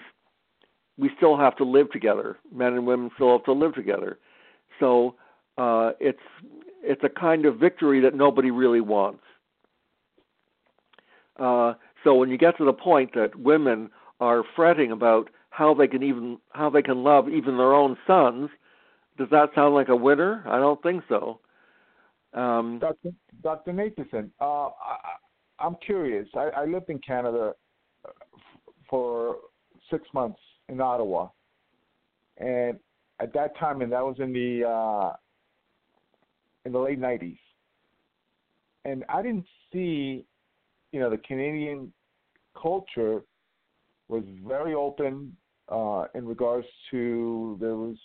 we 0.97 1.09
still 1.17 1.37
have 1.37 1.57
to 1.57 1.65
live 1.65 1.91
together. 1.91 2.37
Men 2.53 2.73
and 2.73 2.87
women 2.87 3.11
still 3.15 3.33
have 3.33 3.43
to 3.45 3.51
live 3.51 3.75
together. 3.75 4.17
So 4.79 5.15
uh, 5.57 5.91
it's 5.99 6.19
it's 6.81 7.03
a 7.03 7.09
kind 7.09 7.45
of 7.45 7.57
victory 7.57 7.99
that 8.01 8.15
nobody 8.15 8.51
really 8.51 8.81
wants. 8.81 9.23
Uh, 11.37 11.73
so 12.03 12.15
when 12.15 12.29
you 12.29 12.37
get 12.37 12.57
to 12.57 12.65
the 12.65 12.73
point 12.73 13.13
that 13.13 13.35
women 13.35 13.89
are 14.19 14.43
fretting 14.55 14.91
about 14.91 15.29
how 15.49 15.73
they 15.73 15.87
can 15.87 16.03
even 16.03 16.37
how 16.51 16.69
they 16.69 16.81
can 16.81 17.03
love 17.03 17.29
even 17.29 17.57
their 17.57 17.73
own 17.73 17.97
sons, 18.05 18.49
does 19.17 19.29
that 19.31 19.49
sound 19.55 19.73
like 19.73 19.89
a 19.89 19.95
winner? 19.95 20.43
I 20.47 20.59
don't 20.59 20.81
think 20.81 21.03
so. 21.07 21.39
Um, 22.33 22.79
Dr. 22.79 23.11
Dr. 23.41 23.73
Nathan, 23.73 24.31
uh, 24.41 24.65
I, 24.65 24.97
I'm 25.59 25.75
curious. 25.85 26.27
I, 26.35 26.49
I 26.49 26.65
lived 26.65 26.89
in 26.89 26.99
Canada 26.99 27.53
for 28.89 29.37
six 29.89 30.03
months 30.13 30.39
in 30.67 30.81
Ottawa, 30.81 31.29
and 32.37 32.77
at 33.19 33.33
that 33.33 33.57
time, 33.57 33.81
and 33.81 33.91
that 33.91 34.03
was 34.03 34.17
in 34.19 34.33
the 34.33 34.67
uh, 34.67 35.13
in 36.65 36.73
the 36.73 36.79
late 36.79 36.99
'90s, 36.99 37.37
and 38.83 39.05
I 39.07 39.21
didn't 39.21 39.45
see, 39.71 40.25
you 40.91 40.99
know, 40.99 41.09
the 41.09 41.17
Canadian 41.17 41.91
culture 42.59 43.21
was 44.07 44.23
very 44.45 44.73
open 44.73 45.35
uh, 45.69 46.05
in 46.13 46.25
regards 46.25 46.67
to 46.91 47.57
there 47.59 47.75
was 47.75 47.97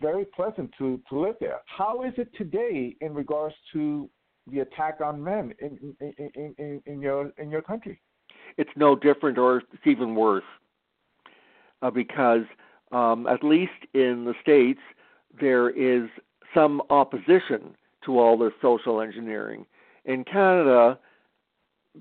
very 0.00 0.24
pleasant 0.24 0.70
to 0.78 1.00
to 1.08 1.20
live 1.20 1.36
there. 1.40 1.60
How 1.66 2.02
is 2.02 2.14
it 2.16 2.28
today 2.36 2.96
in 3.00 3.14
regards 3.14 3.54
to 3.72 4.08
the 4.50 4.60
attack 4.60 5.00
on 5.00 5.22
men 5.22 5.54
in 5.60 5.94
in, 6.00 6.54
in, 6.58 6.82
in, 6.86 7.00
your 7.00 7.32
in 7.38 7.50
your 7.50 7.62
country? 7.62 8.00
it's 8.56 8.70
no 8.76 8.96
different 8.96 9.38
or 9.38 9.58
it's 9.58 9.86
even 9.86 10.14
worse 10.14 10.44
uh, 11.80 11.90
because 11.90 12.44
um, 12.92 13.26
at 13.26 13.42
least 13.42 13.72
in 13.94 14.24
the 14.24 14.34
states 14.40 14.80
there 15.40 15.70
is 15.70 16.08
some 16.54 16.82
opposition 16.90 17.74
to 18.04 18.18
all 18.18 18.36
this 18.36 18.52
social 18.60 19.00
engineering. 19.00 19.64
In 20.04 20.24
Canada, 20.24 20.98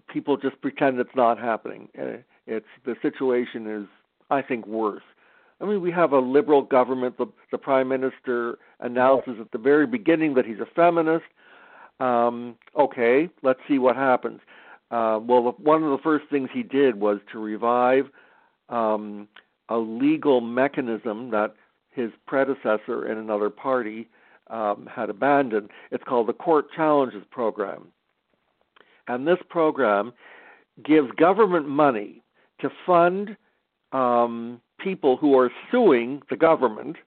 people 0.07 0.37
just 0.37 0.61
pretend 0.61 0.99
it's 0.99 1.15
not 1.15 1.39
happening. 1.39 1.89
Uh, 1.99 2.17
it's 2.47 2.65
the 2.85 2.95
situation 3.01 3.67
is, 3.67 3.87
I 4.29 4.41
think, 4.41 4.65
worse. 4.67 5.03
I 5.59 5.65
mean, 5.65 5.81
we 5.81 5.91
have 5.91 6.11
a 6.11 6.19
liberal 6.19 6.63
government. 6.63 7.17
The, 7.17 7.27
the 7.51 7.57
prime 7.57 7.87
minister 7.87 8.57
announces 8.79 9.35
at 9.39 9.51
the 9.51 9.59
very 9.59 9.85
beginning 9.85 10.33
that 10.33 10.45
he's 10.45 10.59
a 10.59 10.65
feminist. 10.75 11.25
Um, 11.99 12.55
okay, 12.77 13.29
let's 13.43 13.59
see 13.67 13.77
what 13.77 13.95
happens. 13.95 14.39
Uh, 14.89 15.19
well, 15.21 15.55
one 15.59 15.83
of 15.83 15.91
the 15.91 16.01
first 16.03 16.25
things 16.31 16.49
he 16.51 16.63
did 16.63 16.99
was 16.99 17.19
to 17.31 17.39
revive 17.39 18.05
um, 18.69 19.27
a 19.69 19.77
legal 19.77 20.41
mechanism 20.41 21.29
that 21.31 21.53
his 21.91 22.11
predecessor 22.25 23.09
in 23.09 23.17
another 23.17 23.49
party 23.49 24.09
um, 24.49 24.89
had 24.93 25.09
abandoned. 25.09 25.69
It's 25.91 26.03
called 26.03 26.27
the 26.27 26.33
Court 26.33 26.65
Challenges 26.75 27.23
Program. 27.29 27.87
And 29.07 29.27
this 29.27 29.39
program 29.49 30.13
gives 30.83 31.11
government 31.13 31.67
money 31.67 32.23
to 32.61 32.69
fund 32.85 33.35
um, 33.91 34.61
people 34.79 35.17
who 35.17 35.37
are 35.37 35.51
suing 35.71 36.21
the 36.29 36.37
government 36.37 36.97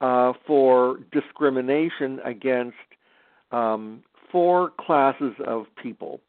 uh, 0.00 0.32
for 0.46 0.98
discrimination 1.12 2.20
against 2.24 2.76
um, 3.52 4.02
four 4.30 4.72
classes 4.80 5.32
of 5.46 5.66
people 5.82 6.20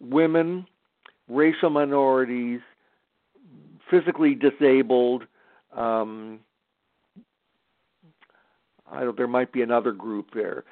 women, 0.00 0.66
racial 1.28 1.70
minorities, 1.70 2.60
physically 3.90 4.34
disabled. 4.34 5.24
Um, 5.74 6.40
I 8.90 9.00
don't, 9.00 9.16
there 9.16 9.26
might 9.26 9.52
be 9.52 9.62
another 9.62 9.92
group 9.92 10.26
there, 10.34 10.64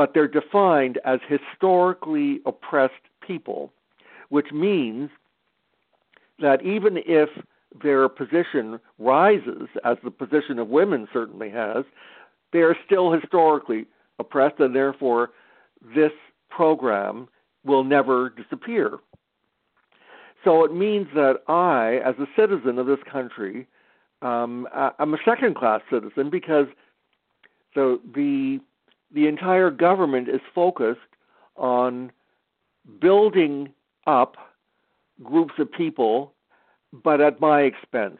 but 0.00 0.14
they're 0.14 0.26
defined 0.26 0.98
as 1.04 1.20
historically 1.28 2.40
oppressed 2.46 3.04
people, 3.20 3.70
which 4.30 4.50
means 4.50 5.10
that 6.38 6.64
even 6.64 6.96
if 7.04 7.28
their 7.82 8.08
position 8.08 8.80
rises, 8.98 9.68
as 9.84 9.98
the 10.02 10.10
position 10.10 10.58
of 10.58 10.68
women 10.68 11.06
certainly 11.12 11.50
has, 11.50 11.84
they 12.50 12.60
are 12.60 12.74
still 12.86 13.12
historically 13.12 13.84
oppressed, 14.18 14.58
and 14.58 14.74
therefore 14.74 15.32
this 15.94 16.12
program 16.48 17.28
will 17.66 17.84
never 17.84 18.30
disappear. 18.30 18.96
So 20.42 20.64
it 20.64 20.74
means 20.74 21.08
that 21.14 21.42
I, 21.46 21.96
as 21.96 22.14
a 22.18 22.26
citizen 22.34 22.78
of 22.78 22.86
this 22.86 23.00
country, 23.12 23.66
um, 24.22 24.66
I'm 24.98 25.12
a 25.12 25.18
second-class 25.26 25.82
citizen 25.90 26.30
because 26.30 26.68
the 27.74 28.00
the 28.14 28.60
the 29.12 29.26
entire 29.26 29.70
government 29.70 30.28
is 30.28 30.40
focused 30.54 31.00
on 31.56 32.12
building 33.00 33.72
up 34.06 34.36
groups 35.22 35.54
of 35.58 35.70
people, 35.70 36.32
but 36.92 37.20
at 37.20 37.40
my 37.40 37.62
expense. 37.62 38.18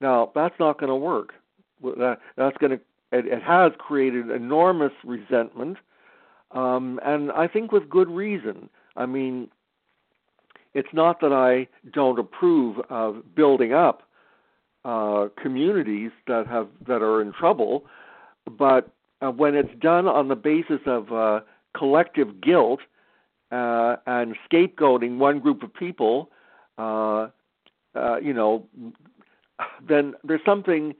Now 0.00 0.32
that's 0.34 0.58
not 0.58 0.78
going 0.78 0.90
to 0.90 0.96
work. 0.96 1.34
That, 1.82 2.18
that's 2.36 2.56
going 2.58 2.78
to 2.78 2.80
it, 3.12 3.26
it, 3.26 3.42
has 3.42 3.72
created 3.78 4.30
enormous 4.30 4.92
resentment, 5.04 5.78
um, 6.50 6.98
and 7.04 7.30
I 7.32 7.46
think 7.46 7.70
with 7.70 7.88
good 7.88 8.10
reason. 8.10 8.68
I 8.96 9.06
mean, 9.06 9.48
it's 10.74 10.92
not 10.92 11.20
that 11.20 11.32
I 11.32 11.68
don't 11.92 12.18
approve 12.18 12.80
of 12.90 13.34
building 13.34 13.72
up 13.72 14.02
uh, 14.84 15.28
communities 15.40 16.10
that 16.26 16.46
have 16.46 16.68
that 16.86 17.02
are 17.02 17.22
in 17.22 17.32
trouble, 17.32 17.84
but 18.50 18.90
uh, 19.20 19.30
when 19.30 19.54
it's 19.54 19.74
done 19.80 20.06
on 20.06 20.28
the 20.28 20.36
basis 20.36 20.80
of 20.86 21.12
uh, 21.12 21.40
collective 21.76 22.40
guilt 22.40 22.80
uh, 23.50 23.96
and 24.06 24.36
scapegoating 24.50 25.18
one 25.18 25.38
group 25.38 25.62
of 25.62 25.72
people, 25.74 26.30
uh, 26.78 27.28
uh, 27.94 28.16
you 28.22 28.32
know, 28.32 28.66
then 29.88 30.14
there's 30.24 30.40
something 30.44 30.94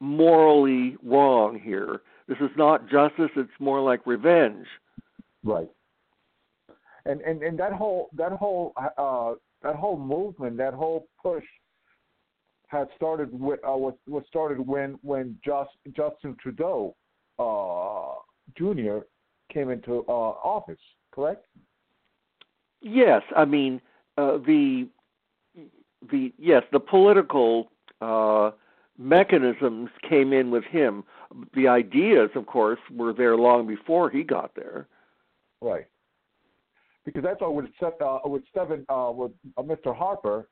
morally 0.00 0.96
wrong 1.02 1.58
here. 1.58 2.02
This 2.28 2.38
is 2.38 2.50
not 2.56 2.88
justice; 2.88 3.30
it's 3.36 3.50
more 3.58 3.80
like 3.80 4.06
revenge. 4.06 4.66
Right. 5.42 5.68
And 7.04 7.20
and 7.22 7.42
and 7.42 7.58
that 7.58 7.72
whole 7.72 8.10
that 8.16 8.32
whole 8.32 8.72
uh, 8.76 9.34
that 9.62 9.76
whole 9.76 9.98
movement, 9.98 10.56
that 10.58 10.74
whole 10.74 11.08
push, 11.22 11.44
had 12.68 12.88
started 12.96 13.28
with 13.32 13.60
uh, 13.66 13.76
was 13.76 13.94
was 14.06 14.24
started 14.28 14.60
when 14.60 14.98
when 15.02 15.38
Just, 15.44 15.70
Justin 15.96 16.36
Trudeau 16.40 16.94
uh, 17.38 18.14
Jr. 18.56 18.98
came 19.52 19.70
into 19.70 20.04
uh, 20.08 20.12
office. 20.12 20.78
Correct. 21.12 21.46
Yes, 22.80 23.22
I 23.34 23.44
mean 23.44 23.80
uh, 24.18 24.38
the 24.38 24.88
the 26.10 26.32
yes 26.38 26.62
the 26.72 26.80
political 26.80 27.70
uh, 28.00 28.50
mechanisms 28.98 29.90
came 30.08 30.32
in 30.32 30.50
with 30.50 30.64
him. 30.64 31.04
The 31.54 31.68
ideas, 31.68 32.30
of 32.34 32.46
course, 32.46 32.78
were 32.94 33.12
there 33.12 33.36
long 33.36 33.66
before 33.66 34.10
he 34.10 34.22
got 34.22 34.54
there. 34.54 34.86
Right. 35.60 35.86
Because 37.04 37.22
that's 37.22 37.40
all 37.40 37.54
with 37.54 37.66
uh, 37.82 38.18
with 38.24 38.42
Stephen 38.50 38.84
uh, 38.88 39.12
with 39.14 39.32
uh, 39.56 39.62
Mr. 39.62 39.96
Harper. 39.96 40.48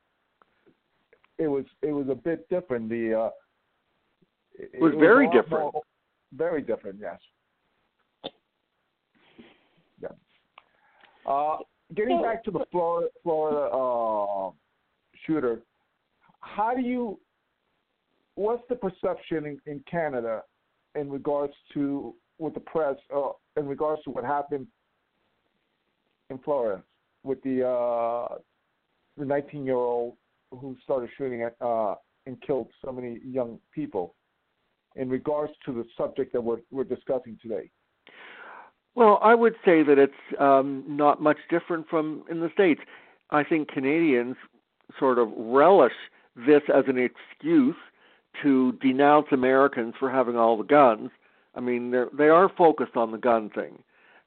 It 1.39 1.49
was 1.49 1.65
it 1.83 1.93
was 1.93 2.09
a 2.09 2.15
bit 2.15 2.49
different. 2.49 2.89
The 2.89 3.15
uh, 3.15 3.31
it, 4.55 4.71
it 4.75 4.81
was 4.81 4.93
it 4.93 4.99
very 4.99 5.27
different. 5.27 5.73
More, 5.73 5.83
very 6.37 6.63
different. 6.63 6.99
Yes. 7.01 7.19
Yeah. 10.01 10.09
Uh, 11.27 11.59
getting 11.95 12.23
back 12.23 12.45
to 12.45 12.51
the 12.51 12.65
Florida, 12.71 13.09
Florida 13.23 13.75
uh, 13.75 14.51
shooter, 15.27 15.61
how 16.41 16.75
do 16.75 16.83
you? 16.83 17.19
What's 18.37 18.63
the 18.69 18.75
perception 18.75 19.47
in, 19.47 19.61
in 19.67 19.85
Canada 19.89 20.43
in 20.95 21.11
regards 21.11 21.53
to 21.75 22.15
with 22.39 22.55
the 22.55 22.61
press 22.61 22.97
uh, 23.15 23.31
in 23.57 23.67
regards 23.67 24.03
to 24.05 24.11
what 24.11 24.25
happened 24.25 24.67
in 26.31 26.39
Florida 26.39 26.83
with 27.23 27.43
the 27.43 27.67
uh, 27.67 28.37
the 29.17 29.25
19 29.25 29.65
year 29.65 29.77
old 29.77 30.17
who 30.51 30.77
started 30.83 31.09
shooting 31.17 31.43
at 31.43 31.55
uh, 31.61 31.95
and 32.27 32.41
killed 32.43 32.69
so 32.85 32.93
many 32.93 33.21
young 33.25 33.59
people 33.73 34.15
in 34.97 35.09
regards 35.09 35.53
to 35.67 35.73
the 35.73 35.85
subject 35.97 36.33
that 36.33 36.41
we're, 36.41 36.61
we're 36.71 36.85
discussing 36.85 37.39
today? 37.43 37.71
Well, 38.95 39.19
I 39.23 39.35
would 39.35 39.55
say 39.65 39.83
that 39.83 39.99
it's 39.99 40.13
um, 40.39 40.85
not 40.87 41.21
much 41.21 41.39
different 41.51 41.89
from 41.89 42.23
in 42.31 42.41
the 42.41 42.51
States. 42.53 42.81
I 43.31 43.43
think 43.43 43.69
Canadians 43.69 44.37
sort 44.99 45.19
of 45.19 45.29
relish 45.37 45.95
this 46.37 46.63
as 46.73 46.85
an 46.87 46.99
excuse 46.99 47.77
to 48.43 48.73
denounce 48.81 49.27
Americans 49.33 49.95
for 49.99 50.11
having 50.11 50.37
all 50.37 50.57
the 50.57 50.65
guns. 50.65 51.11
I 51.55 51.61
mean, 51.61 51.95
they 52.17 52.29
are 52.29 52.49
focused 52.49 52.97
on 52.97 53.13
the 53.13 53.19
gun 53.19 53.51
thing, 53.51 53.83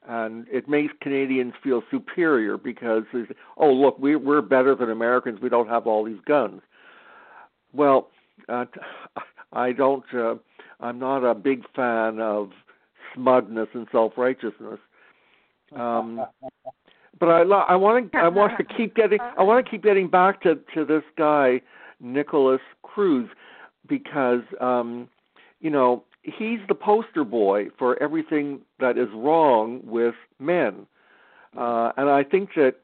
and 0.06 0.46
it 0.50 0.68
makes 0.68 0.94
Canadians 1.02 1.52
feel 1.62 1.82
superior 1.90 2.56
because 2.56 3.04
they 3.12 3.24
say, 3.24 3.34
"Oh, 3.56 3.72
look, 3.72 3.98
we, 3.98 4.16
we're 4.16 4.40
better 4.40 4.74
than 4.74 4.90
Americans. 4.90 5.40
We 5.40 5.50
don't 5.50 5.68
have 5.68 5.86
all 5.86 6.04
these 6.04 6.20
guns." 6.26 6.62
Well, 7.72 8.08
uh, 8.48 8.64
I 9.52 9.72
don't. 9.72 10.04
Uh, 10.14 10.36
I'm 10.80 10.98
not 10.98 11.24
a 11.24 11.34
big 11.34 11.64
fan 11.74 12.20
of 12.20 12.50
smugness 13.14 13.68
and 13.74 13.86
self 13.90 14.12
righteousness. 14.16 14.78
Um, 15.74 16.24
but 17.20 17.26
I 17.26 17.42
I 17.42 17.76
want 17.76 18.12
to 18.12 18.18
I 18.18 18.28
want 18.28 18.52
to 18.58 18.64
keep 18.76 18.94
getting 18.94 19.18
I 19.20 19.42
want 19.42 19.64
to 19.64 19.70
keep 19.70 19.82
getting 19.82 20.08
back 20.08 20.42
to 20.42 20.58
to 20.74 20.84
this 20.84 21.02
guy 21.16 21.60
Nikolas 22.00 22.60
Cruz 22.82 23.28
because 23.88 24.42
um, 24.60 25.08
you 25.60 25.70
know 25.70 26.04
he's 26.22 26.60
the 26.68 26.74
poster 26.74 27.24
boy 27.24 27.68
for 27.78 28.00
everything 28.02 28.60
that 28.78 28.98
is 28.98 29.08
wrong 29.14 29.80
with 29.84 30.14
men, 30.38 30.86
uh, 31.56 31.92
and 31.96 32.08
I 32.08 32.22
think 32.22 32.50
that 32.54 32.76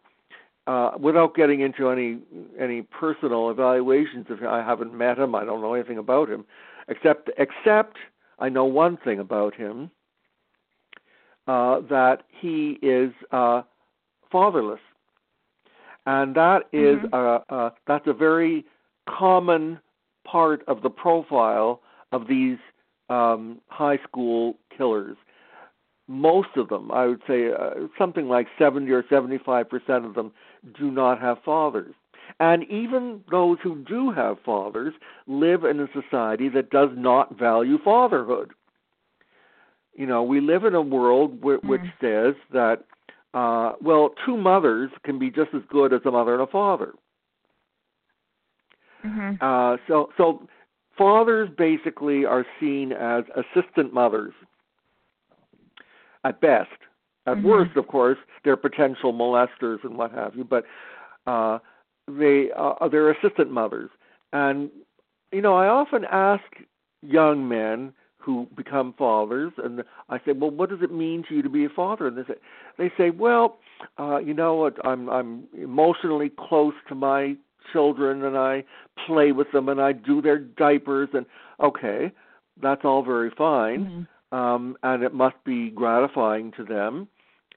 uh, 0.66 0.92
without 0.98 1.34
getting 1.34 1.60
into 1.60 1.90
any 1.90 2.18
any 2.58 2.82
personal 2.82 3.50
evaluations, 3.50 4.26
if 4.30 4.42
I 4.42 4.64
haven't 4.64 4.94
met 4.94 5.18
him, 5.18 5.34
I 5.34 5.44
don't 5.44 5.60
know 5.60 5.74
anything 5.74 5.98
about 5.98 6.28
him 6.28 6.44
except 6.88 7.30
except 7.38 7.96
I 8.38 8.48
know 8.48 8.64
one 8.64 8.96
thing 8.96 9.18
about 9.18 9.54
him 9.54 9.90
uh, 11.46 11.80
that 11.90 12.24
he 12.28 12.78
is 12.82 13.12
uh, 13.30 13.62
fatherless, 14.30 14.80
and 16.06 16.34
that 16.34 16.62
is 16.72 16.96
mm-hmm. 16.96 17.14
a, 17.14 17.56
a, 17.56 17.72
that's 17.86 18.06
a 18.06 18.12
very 18.12 18.64
common 19.08 19.78
part 20.26 20.62
of 20.66 20.82
the 20.82 20.90
profile 20.90 21.80
of 22.12 22.26
these 22.28 22.58
um, 23.08 23.60
high 23.68 23.98
school 23.98 24.56
killers. 24.76 25.16
Most 26.06 26.48
of 26.56 26.68
them, 26.68 26.90
I 26.90 27.06
would 27.06 27.22
say, 27.26 27.50
uh, 27.50 27.86
something 27.98 28.28
like 28.28 28.46
70 28.58 28.90
or 28.90 29.04
75 29.08 29.68
percent 29.68 30.04
of 30.04 30.14
them, 30.14 30.32
do 30.78 30.90
not 30.90 31.20
have 31.20 31.38
fathers. 31.44 31.94
And 32.40 32.64
even 32.64 33.22
those 33.30 33.58
who 33.62 33.76
do 33.84 34.10
have 34.10 34.38
fathers 34.44 34.94
live 35.26 35.64
in 35.64 35.80
a 35.80 35.88
society 35.92 36.48
that 36.50 36.70
does 36.70 36.90
not 36.94 37.38
value 37.38 37.78
fatherhood. 37.84 38.52
You 39.94 40.06
know, 40.06 40.22
we 40.22 40.40
live 40.40 40.64
in 40.64 40.74
a 40.74 40.82
world 40.82 41.40
w- 41.40 41.60
mm. 41.60 41.68
which 41.68 41.82
says 42.00 42.34
that, 42.52 42.84
uh, 43.32 43.74
well, 43.80 44.10
two 44.26 44.36
mothers 44.36 44.90
can 45.04 45.18
be 45.18 45.30
just 45.30 45.50
as 45.54 45.62
good 45.68 45.92
as 45.92 46.00
a 46.04 46.10
mother 46.10 46.34
and 46.34 46.42
a 46.42 46.46
father. 46.46 46.94
Mm-hmm. 49.04 49.34
Uh, 49.40 49.76
so, 49.86 50.10
so 50.16 50.48
fathers 50.96 51.48
basically 51.56 52.24
are 52.24 52.46
seen 52.58 52.92
as 52.92 53.24
assistant 53.36 53.92
mothers 53.92 54.32
at 56.24 56.40
best. 56.40 56.70
At 57.26 57.36
mm-hmm. 57.36 57.46
worst, 57.46 57.76
of 57.76 57.86
course, 57.86 58.18
they're 58.44 58.56
potential 58.56 59.12
molesters 59.12 59.82
and 59.84 59.96
what 59.96 60.12
have 60.12 60.34
you. 60.34 60.44
But 60.44 60.64
uh, 61.26 61.58
they 62.08 62.50
uh, 62.56 62.88
they're 62.88 63.10
assistant 63.10 63.50
mothers, 63.50 63.90
and 64.32 64.70
you 65.32 65.40
know 65.40 65.54
I 65.54 65.68
often 65.68 66.04
ask 66.10 66.44
young 67.02 67.48
men 67.48 67.92
who 68.18 68.48
become 68.56 68.94
fathers, 68.96 69.52
and 69.62 69.84
I 70.08 70.18
say, 70.18 70.32
well, 70.32 70.50
what 70.50 70.70
does 70.70 70.80
it 70.80 70.90
mean 70.90 71.24
to 71.28 71.34
you 71.34 71.42
to 71.42 71.50
be 71.50 71.66
a 71.66 71.68
father? 71.68 72.06
And 72.06 72.16
they 72.16 72.22
say, 72.22 72.38
they 72.78 72.92
say, 72.96 73.10
well, 73.10 73.58
uh, 73.98 74.16
you 74.18 74.32
know 74.32 74.54
what, 74.54 74.84
I'm 74.84 75.08
I'm 75.08 75.44
emotionally 75.54 76.30
close 76.30 76.74
to 76.88 76.94
my 76.94 77.36
children, 77.72 78.24
and 78.24 78.36
I 78.36 78.64
play 79.06 79.32
with 79.32 79.52
them, 79.52 79.68
and 79.68 79.80
I 79.80 79.92
do 79.92 80.22
their 80.22 80.38
diapers, 80.38 81.10
and 81.12 81.26
okay, 81.60 82.12
that's 82.62 82.84
all 82.84 83.02
very 83.02 83.30
fine, 83.30 84.06
mm-hmm. 84.32 84.36
um, 84.36 84.76
and 84.82 85.02
it 85.02 85.14
must 85.14 85.36
be 85.44 85.70
gratifying 85.70 86.52
to 86.52 86.64
them 86.64 87.08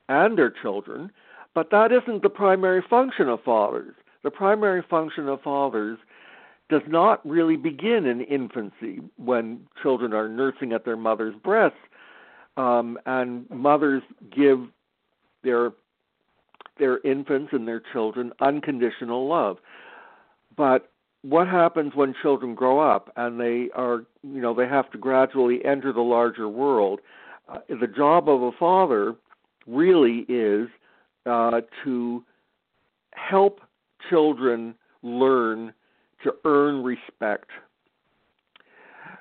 and 0.09 0.37
their 0.37 0.49
children, 0.49 1.11
but 1.53 1.69
that 1.71 1.91
isn't 1.91 2.23
the 2.23 2.29
primary 2.29 2.83
function 2.89 3.27
of 3.27 3.43
fathers 3.43 3.93
the 4.27 4.31
primary 4.31 4.83
function 4.89 5.29
of 5.29 5.41
fathers 5.41 5.97
does 6.67 6.81
not 6.85 7.25
really 7.25 7.55
begin 7.55 8.05
in 8.05 8.19
infancy 8.19 8.99
when 9.15 9.61
children 9.81 10.11
are 10.11 10.27
nursing 10.27 10.73
at 10.73 10.83
their 10.83 10.97
mother's 10.97 11.33
breasts 11.45 11.77
um, 12.57 12.99
and 13.05 13.49
mothers 13.49 14.03
give 14.35 14.67
their 15.45 15.71
their 16.77 16.99
infants 17.05 17.53
and 17.53 17.65
their 17.65 17.81
children 17.93 18.33
unconditional 18.41 19.29
love 19.29 19.59
but 20.57 20.91
what 21.21 21.47
happens 21.47 21.95
when 21.95 22.13
children 22.21 22.53
grow 22.53 22.79
up 22.79 23.09
and 23.15 23.39
they 23.39 23.69
are, 23.75 24.03
you 24.23 24.41
know, 24.41 24.53
they 24.53 24.67
have 24.67 24.91
to 24.91 24.97
gradually 24.97 25.63
enter 25.65 25.91
the 25.93 26.01
larger 26.01 26.47
world? 26.47 26.99
Uh, 27.47 27.59
the 27.69 27.87
job 27.87 28.29
of 28.29 28.41
a 28.41 28.51
father 28.51 29.15
really 29.65 30.25
is 30.29 30.67
uh, 31.25 31.61
to 31.83 32.23
help 33.13 33.61
children 34.09 34.75
learn 35.03 35.73
to 36.23 36.33
earn 36.45 36.83
respect. 36.83 37.49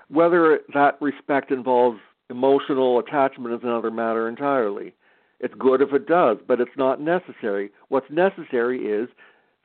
Whether 0.09 0.61
that 0.75 1.01
respect 1.01 1.51
involves 1.51 1.99
emotional 2.31 2.99
attachment 2.99 3.55
is 3.55 3.61
another 3.63 3.91
matter 3.91 4.29
entirely. 4.29 4.95
It's 5.41 5.55
good 5.55 5.83
if 5.83 5.93
it 5.93 6.07
does, 6.07 6.39
but 6.47 6.61
it's 6.61 6.77
not 6.77 7.01
necessary. 7.01 7.71
What's 7.89 8.11
necessary 8.11 8.87
is 8.87 9.09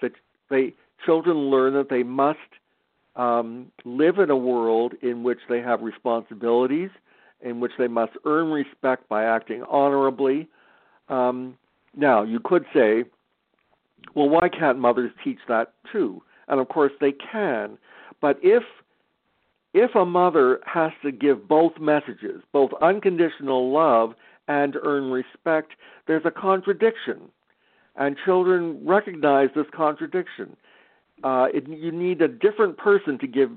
that 0.01 0.11
they 0.49 0.73
children 1.05 1.49
learn 1.49 1.73
that 1.73 1.89
they 1.89 2.03
must 2.03 2.39
um, 3.15 3.71
live 3.85 4.19
in 4.19 4.29
a 4.29 4.35
world 4.35 4.93
in 5.01 5.23
which 5.23 5.39
they 5.49 5.59
have 5.59 5.81
responsibilities, 5.81 6.89
in 7.41 7.59
which 7.59 7.71
they 7.77 7.87
must 7.87 8.13
earn 8.25 8.51
respect 8.51 9.07
by 9.09 9.23
acting 9.23 9.63
honorably. 9.63 10.47
Um, 11.09 11.57
now, 11.95 12.23
you 12.23 12.39
could 12.39 12.65
say, 12.73 13.05
well, 14.15 14.29
why 14.29 14.49
can't 14.49 14.79
mothers 14.79 15.11
teach 15.23 15.39
that 15.47 15.73
too? 15.91 16.21
And 16.47 16.59
of 16.59 16.69
course, 16.69 16.91
they 16.99 17.13
can. 17.13 17.77
But 18.19 18.37
if 18.41 18.63
if 19.73 19.95
a 19.95 20.05
mother 20.05 20.59
has 20.65 20.91
to 21.01 21.11
give 21.11 21.47
both 21.47 21.79
messages, 21.79 22.41
both 22.51 22.71
unconditional 22.81 23.71
love 23.71 24.13
and 24.47 24.75
earn 24.83 25.11
respect, 25.11 25.71
there's 26.07 26.25
a 26.25 26.31
contradiction. 26.31 27.21
And 27.95 28.17
children 28.25 28.85
recognize 28.85 29.49
this 29.55 29.67
contradiction. 29.73 30.57
Uh, 31.23 31.47
it, 31.53 31.67
you 31.69 31.91
need 31.91 32.21
a 32.21 32.27
different 32.27 32.77
person 32.77 33.17
to 33.19 33.27
give 33.27 33.51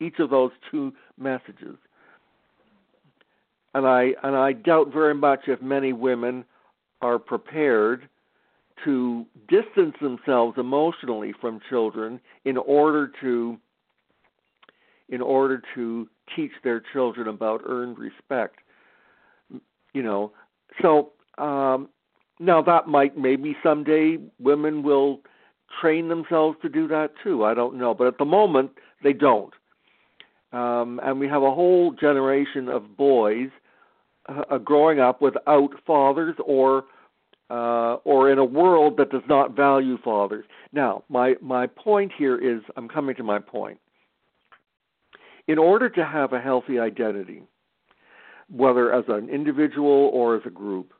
each 0.00 0.18
of 0.18 0.30
those 0.30 0.50
two 0.70 0.92
messages. 1.18 1.76
And 3.74 3.86
I 3.86 4.14
and 4.22 4.34
I 4.34 4.52
doubt 4.52 4.92
very 4.92 5.14
much 5.14 5.40
if 5.46 5.60
many 5.60 5.92
women 5.92 6.44
are 7.02 7.18
prepared 7.18 8.08
to 8.84 9.26
distance 9.48 9.94
themselves 10.00 10.58
emotionally 10.58 11.32
from 11.40 11.60
children 11.68 12.20
in 12.44 12.56
order 12.56 13.10
to 13.20 13.58
in 15.08 15.20
order 15.20 15.60
to 15.74 16.08
teach 16.36 16.52
their 16.62 16.80
children 16.92 17.26
about 17.26 17.62
earned 17.66 17.98
respect. 17.98 18.56
You 19.92 20.02
know, 20.02 20.32
so 20.80 21.12
um, 21.36 21.88
now 22.38 22.62
that 22.62 22.86
might 22.86 23.16
maybe 23.18 23.56
someday 23.62 24.18
women 24.38 24.82
will 24.82 25.20
train 25.80 26.08
themselves 26.08 26.56
to 26.62 26.68
do 26.68 26.86
that 26.88 27.10
too. 27.22 27.44
I 27.44 27.54
don't 27.54 27.76
know, 27.76 27.94
but 27.94 28.06
at 28.06 28.18
the 28.18 28.24
moment 28.24 28.72
they 29.02 29.12
don't. 29.12 29.52
Um, 30.52 31.00
and 31.02 31.20
we 31.20 31.28
have 31.28 31.42
a 31.42 31.54
whole 31.54 31.92
generation 31.92 32.68
of 32.68 32.96
boys 32.96 33.50
uh, 34.28 34.58
growing 34.58 35.00
up 35.00 35.22
without 35.22 35.70
fathers 35.86 36.36
or 36.44 36.84
uh, 37.50 37.96
or 38.04 38.30
in 38.30 38.38
a 38.38 38.44
world 38.44 38.96
that 38.96 39.10
does 39.10 39.22
not 39.28 39.56
value 39.56 39.98
fathers. 40.02 40.44
Now, 40.72 41.02
my 41.08 41.34
my 41.40 41.66
point 41.66 42.12
here 42.16 42.38
is 42.38 42.62
I'm 42.76 42.88
coming 42.88 43.16
to 43.16 43.24
my 43.24 43.38
point 43.38 43.78
in 45.50 45.58
order 45.58 45.88
to 45.88 46.04
have 46.04 46.32
a 46.32 46.40
healthy 46.40 46.78
identity, 46.78 47.42
whether 48.48 48.92
as 48.92 49.04
an 49.08 49.28
individual 49.28 50.10
or 50.12 50.36
as 50.36 50.42
a 50.46 50.50
group, 50.50 50.92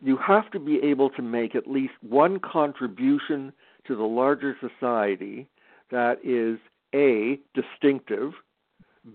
you 0.00 0.16
have 0.16 0.50
to 0.52 0.58
be 0.58 0.80
able 0.82 1.10
to 1.10 1.22
make 1.22 1.54
at 1.54 1.66
least 1.66 1.92
one 2.00 2.38
contribution 2.40 3.52
to 3.86 3.94
the 3.94 4.04
larger 4.04 4.56
society 4.60 5.46
that 5.90 6.18
is 6.24 6.58
A, 6.94 7.38
distinctive, 7.54 8.32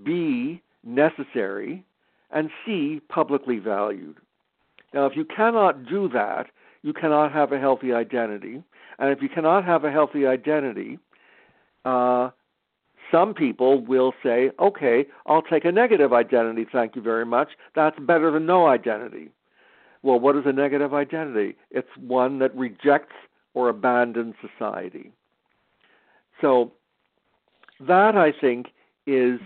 B, 0.04 0.62
necessary, 0.84 1.84
and 2.30 2.50
C, 2.64 3.02
publicly 3.10 3.60
valued. 3.60 4.18
Now, 4.94 5.06
if 5.06 5.16
you 5.16 5.26
cannot 5.26 5.86
do 5.86 6.08
that, 6.10 6.48
you 6.84 6.94
cannot 6.94 7.32
have 7.32 7.52
a 7.52 7.60
healthy 7.60 7.94
identity. 7.94 8.64
And 9.00 9.10
if 9.10 9.22
you 9.22 9.30
cannot 9.30 9.66
have 9.66 9.84
a 9.84 9.92
healthy 9.92 10.28
identity, 10.28 11.00
uh, 11.84 12.30
some 13.12 13.34
people 13.34 13.84
will 13.84 14.14
say, 14.24 14.52
okay, 14.60 15.06
I'll 15.26 15.42
take 15.42 15.66
a 15.66 15.72
negative 15.72 16.14
identity, 16.14 16.66
thank 16.72 16.96
you 16.96 17.02
very 17.02 17.26
much. 17.26 17.50
That's 17.76 17.98
better 18.00 18.32
than 18.32 18.46
no 18.46 18.68
identity. 18.68 19.30
Well, 20.04 20.20
what 20.20 20.36
is 20.36 20.44
a 20.46 20.52
negative 20.52 20.94
identity? 20.94 21.56
It's 21.72 21.88
one 21.98 22.40
that 22.40 22.56
rejects 22.56 23.16
or 23.54 23.70
abandons 23.70 24.36
society. 24.42 25.12
So, 26.42 26.72
that 27.80 28.16
I 28.18 28.32
think 28.32 28.68
is 29.08 29.40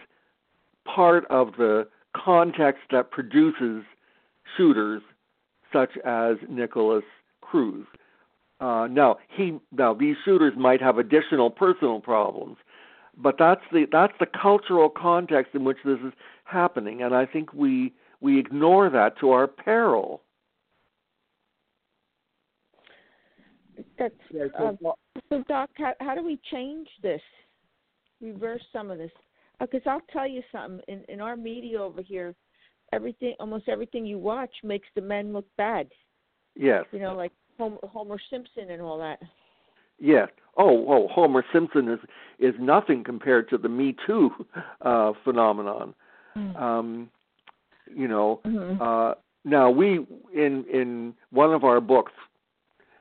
part 0.86 1.26
of 1.26 1.54
the 1.58 1.88
context 2.16 2.84
that 2.92 3.12
produces 3.12 3.84
shooters 4.56 5.02
such 5.72 5.98
as 6.06 6.38
Nikolas 6.50 7.04
Cruz. 7.42 7.86
Uh, 8.60 8.88
now, 8.90 9.18
he 9.30 9.60
now 9.72 9.94
these 9.94 10.16
shooters 10.26 10.54
might 10.58 10.82
have 10.82 10.98
additional 10.98 11.50
personal 11.50 12.00
problems, 12.00 12.58
but 13.16 13.36
that's 13.38 13.62
the 13.72 13.86
that's 13.92 14.14
the 14.20 14.26
cultural 14.26 14.90
context 14.90 15.54
in 15.54 15.64
which 15.64 15.78
this 15.86 16.00
is 16.04 16.14
happening, 16.44 17.04
and 17.04 17.14
I 17.14 17.26
think 17.26 17.54
we 17.54 17.94
we 18.20 18.40
ignore 18.40 18.90
that 18.90 19.20
to 19.20 19.30
our 19.32 19.48
peril. 19.48 20.24
That's 24.00 24.14
uh, 24.60 24.72
so, 25.30 25.44
Doc. 25.48 25.70
How, 25.76 25.94
how 26.00 26.16
do 26.16 26.26
we 26.26 26.40
change 26.52 26.88
this? 27.04 27.22
Reverse 28.20 28.64
some 28.74 28.90
of 28.90 28.98
this, 28.98 29.12
because 29.60 29.82
uh, 29.86 29.92
I'll 29.92 30.02
tell 30.12 30.28
you 30.28 30.42
something. 30.52 30.82
In 30.88 31.04
in 31.10 31.22
our 31.22 31.38
media 31.38 31.80
over 31.80 32.02
here, 32.02 32.34
everything 32.94 33.36
almost 33.40 33.68
everything 33.68 34.06
you 34.06 34.18
watch 34.18 34.54
makes 34.64 34.88
the 34.96 35.02
men 35.02 35.34
look 35.34 35.46
bad. 35.58 35.88
Yes. 36.56 36.86
You 36.92 37.00
know, 37.00 37.16
like 37.16 37.32
Homer, 37.58 37.78
Homer 37.84 38.18
Simpson 38.30 38.70
and 38.70 38.82
all 38.82 38.98
that. 39.00 39.20
Yes. 40.00 40.30
Oh, 40.58 40.86
oh, 40.88 41.08
Homer 41.08 41.44
Simpson 41.54 41.90
is 41.90 42.00
is 42.40 42.56
nothing 42.60 43.04
compared 43.04 43.50
to 43.50 43.58
the 43.58 43.70
Me 43.70 43.96
Too 44.06 44.32
uh, 44.82 45.14
phenomenon. 45.24 45.94
Mm. 46.36 46.62
Um, 46.62 47.10
you 47.94 48.08
know, 48.08 48.42
mm-hmm. 48.46 48.82
uh, 48.82 49.14
now 49.44 49.70
we 49.70 50.06
in 50.34 50.66
in 50.72 51.14
one 51.32 51.54
of 51.54 51.64
our 51.64 51.82
books 51.82 52.14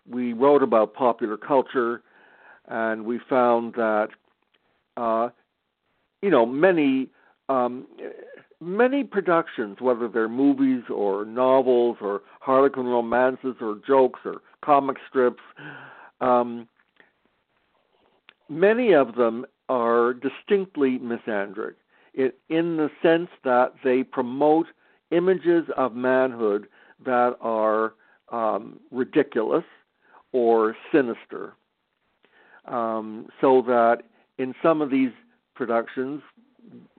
we 0.09 0.33
wrote 0.33 0.63
about 0.63 0.95
popular 0.95 1.37
culture, 1.37 2.03
and 2.69 3.05
we 3.05 3.21
found 3.29 3.75
that 3.75 4.09
uh, 4.97 5.29
you 6.23 6.31
know 6.31 6.47
many 6.47 7.09
um, 7.49 7.87
many 8.61 9.05
productions, 9.05 9.79
whether 9.81 10.09
they're 10.09 10.29
movies 10.29 10.83
or 10.89 11.25
novels 11.25 11.99
or 12.01 12.23
harlequin 12.41 12.87
romances 12.87 13.57
or 13.61 13.79
jokes 13.87 14.21
or 14.25 14.43
comic 14.65 14.97
strips. 15.09 15.43
Um, 16.21 16.69
many 18.49 18.93
of 18.93 19.15
them 19.15 19.45
are 19.69 20.15
distinctly 20.15 20.99
misandric 20.99 21.75
in 22.15 22.77
the 22.79 22.91
sense 23.03 23.29
that 23.45 23.75
they 23.85 24.03
promote 24.03 24.67
images 25.11 25.65
of 25.77 25.95
manhood 25.95 26.67
that 27.05 27.37
are 27.41 27.95
um, 28.33 28.81
ridiculous 28.91 29.65
or 30.33 30.75
sinister. 30.91 31.55
Um, 32.65 33.29
so 33.41 33.63
that 33.63 34.03
in 34.39 34.55
some 34.63 34.81
of 34.81 34.91
these 34.91 35.13
productions, 35.55 36.23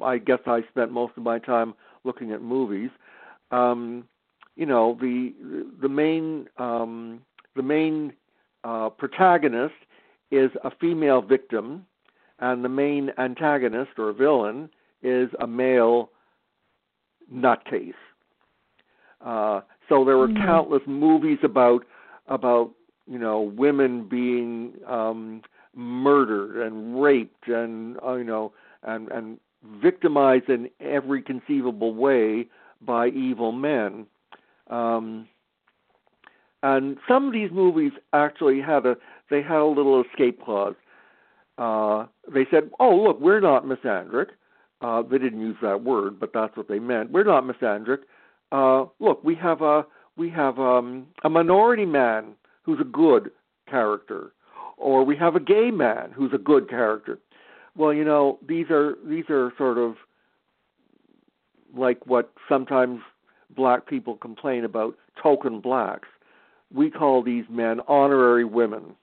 I 0.02 0.18
guess 0.18 0.40
I 0.46 0.62
spent 0.70 0.92
most 0.92 1.14
of 1.18 1.24
my 1.24 1.40
time 1.40 1.74
looking 2.04 2.32
at 2.32 2.42
movies. 2.42 2.90
Um, 3.52 4.06
you 4.56 4.66
know, 4.66 4.98
the 5.00 5.34
the 5.82 5.90
main 5.90 6.48
um, 6.58 7.22
the 7.56 7.64
main 7.64 8.14
uh, 8.64 8.90
protagonist 8.90 9.76
is 10.32 10.52
a 10.64 10.72
female 10.80 11.22
victim, 11.22 11.86
and 12.40 12.64
the 12.64 12.70
main 12.70 13.12
antagonist 13.18 13.92
or 13.98 14.12
villain 14.14 14.70
is 15.02 15.30
a 15.40 15.48
male 15.48 16.10
nutcase. 17.34 17.94
Uh, 19.22 19.62
so 19.90 20.04
there 20.04 20.18
were 20.18 20.28
mm-hmm. 20.28 20.46
countless 20.46 20.84
movies 20.86 21.40
about 21.44 21.86
about 22.28 22.72
you 23.08 23.20
know 23.20 23.42
women 23.42 24.08
being 24.08 24.74
um, 24.88 25.42
murdered 25.76 26.66
and 26.66 27.02
raped 27.02 27.48
and 27.48 27.98
uh, 28.06 28.14
you 28.16 28.24
know 28.24 28.52
and 28.84 29.10
and 29.10 29.40
victimized 29.82 30.50
in 30.50 30.70
every 30.80 31.22
conceivable 31.22 31.94
way 31.94 32.48
by 32.82 33.08
evil 33.08 33.52
men. 33.52 34.06
Um, 34.70 35.28
and 36.64 36.98
some 37.08 37.28
of 37.28 37.34
these 37.34 37.52
movies 37.52 37.92
actually 38.14 38.62
had 38.62 38.86
a 38.86 38.98
they 39.30 39.42
had 39.42 39.60
a 39.60 39.66
little 39.66 40.04
escape 40.04 40.44
clause. 40.44 40.76
Uh, 41.58 42.06
they 42.34 42.46
said, 42.50 42.70
"Oh, 42.80 42.96
look, 42.96 43.20
we're 43.20 43.40
not 43.40 43.66
misandric." 43.66 44.28
Uh, 44.82 45.02
they 45.02 45.18
didn't 45.18 45.42
use 45.42 45.58
that 45.62 45.84
word, 45.84 46.20
but 46.20 46.32
that's 46.34 46.56
what 46.56 46.68
they 46.68 46.80
meant. 46.80 47.12
We're 47.12 47.24
not 47.24 47.44
misandric. 47.44 48.00
Uh, 48.52 48.86
look, 49.00 49.24
we 49.24 49.36
have 49.36 49.62
a 49.62 49.86
we 50.18 50.30
have 50.32 50.60
um, 50.60 51.08
a 51.24 51.30
minority 51.30 51.86
man 51.86 52.36
who's 52.64 52.80
a 52.80 52.86
good 52.86 53.32
character, 53.70 54.32
or 54.78 55.04
we 55.04 55.16
have 55.18 55.36
a 55.36 55.40
gay 55.40 55.72
man 55.72 56.12
who's 56.16 56.34
a 56.34 56.38
good 56.38 56.70
character. 56.70 57.20
Well, 57.78 57.94
you 57.94 58.04
know, 58.04 58.40
these 58.48 58.66
are 58.72 58.96
these 59.06 59.26
are 59.30 59.54
sort 59.58 59.78
of 59.78 59.96
like 61.76 62.06
what 62.08 62.32
sometimes 62.50 63.02
black 63.56 63.88
people 63.88 64.16
complain 64.16 64.66
about 64.66 64.96
token 65.22 65.62
blacks. 65.62 66.08
We 66.74 66.90
call 66.90 67.22
these 67.24 67.46
men 67.50 67.80
honorary 67.88 68.46
women. 68.46 68.96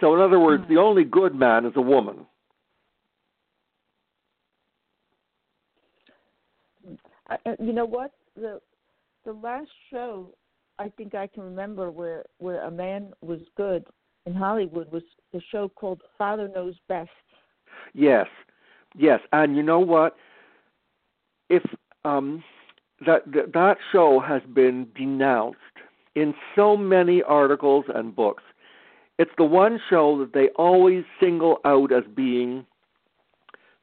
So, 0.00 0.14
in 0.14 0.20
other 0.20 0.40
words, 0.40 0.64
the 0.68 0.78
only 0.78 1.04
good 1.04 1.34
man 1.34 1.66
is 1.66 1.72
a 1.76 1.80
woman. 1.82 2.26
You 7.60 7.72
know 7.72 7.84
what 7.84 8.12
the 8.34 8.60
the 9.24 9.32
last 9.32 9.70
show 9.90 10.34
I 10.78 10.88
think 10.88 11.14
I 11.14 11.26
can 11.26 11.42
remember 11.42 11.90
where 11.90 12.24
where 12.38 12.62
a 12.62 12.70
man 12.70 13.12
was 13.20 13.40
good 13.56 13.84
in 14.26 14.34
Hollywood 14.34 14.90
was 14.92 15.02
the 15.32 15.40
show 15.50 15.68
called 15.68 16.02
Father 16.18 16.48
Knows 16.48 16.74
Best. 16.88 17.10
Yes, 17.94 18.26
yes, 18.96 19.20
and 19.32 19.56
you 19.56 19.62
know 19.62 19.80
what? 19.80 20.16
If 21.48 21.62
um, 22.04 22.42
that 23.06 23.22
that, 23.52 23.76
show 23.90 24.20
has 24.20 24.42
been 24.52 24.86
denounced 24.96 25.58
in 26.14 26.34
so 26.54 26.76
many 26.76 27.22
articles 27.22 27.84
and 27.94 28.14
books. 28.14 28.42
It's 29.18 29.30
the 29.36 29.44
one 29.44 29.80
show 29.90 30.18
that 30.18 30.32
they 30.32 30.48
always 30.56 31.04
single 31.20 31.58
out 31.64 31.92
as 31.92 32.04
being 32.14 32.66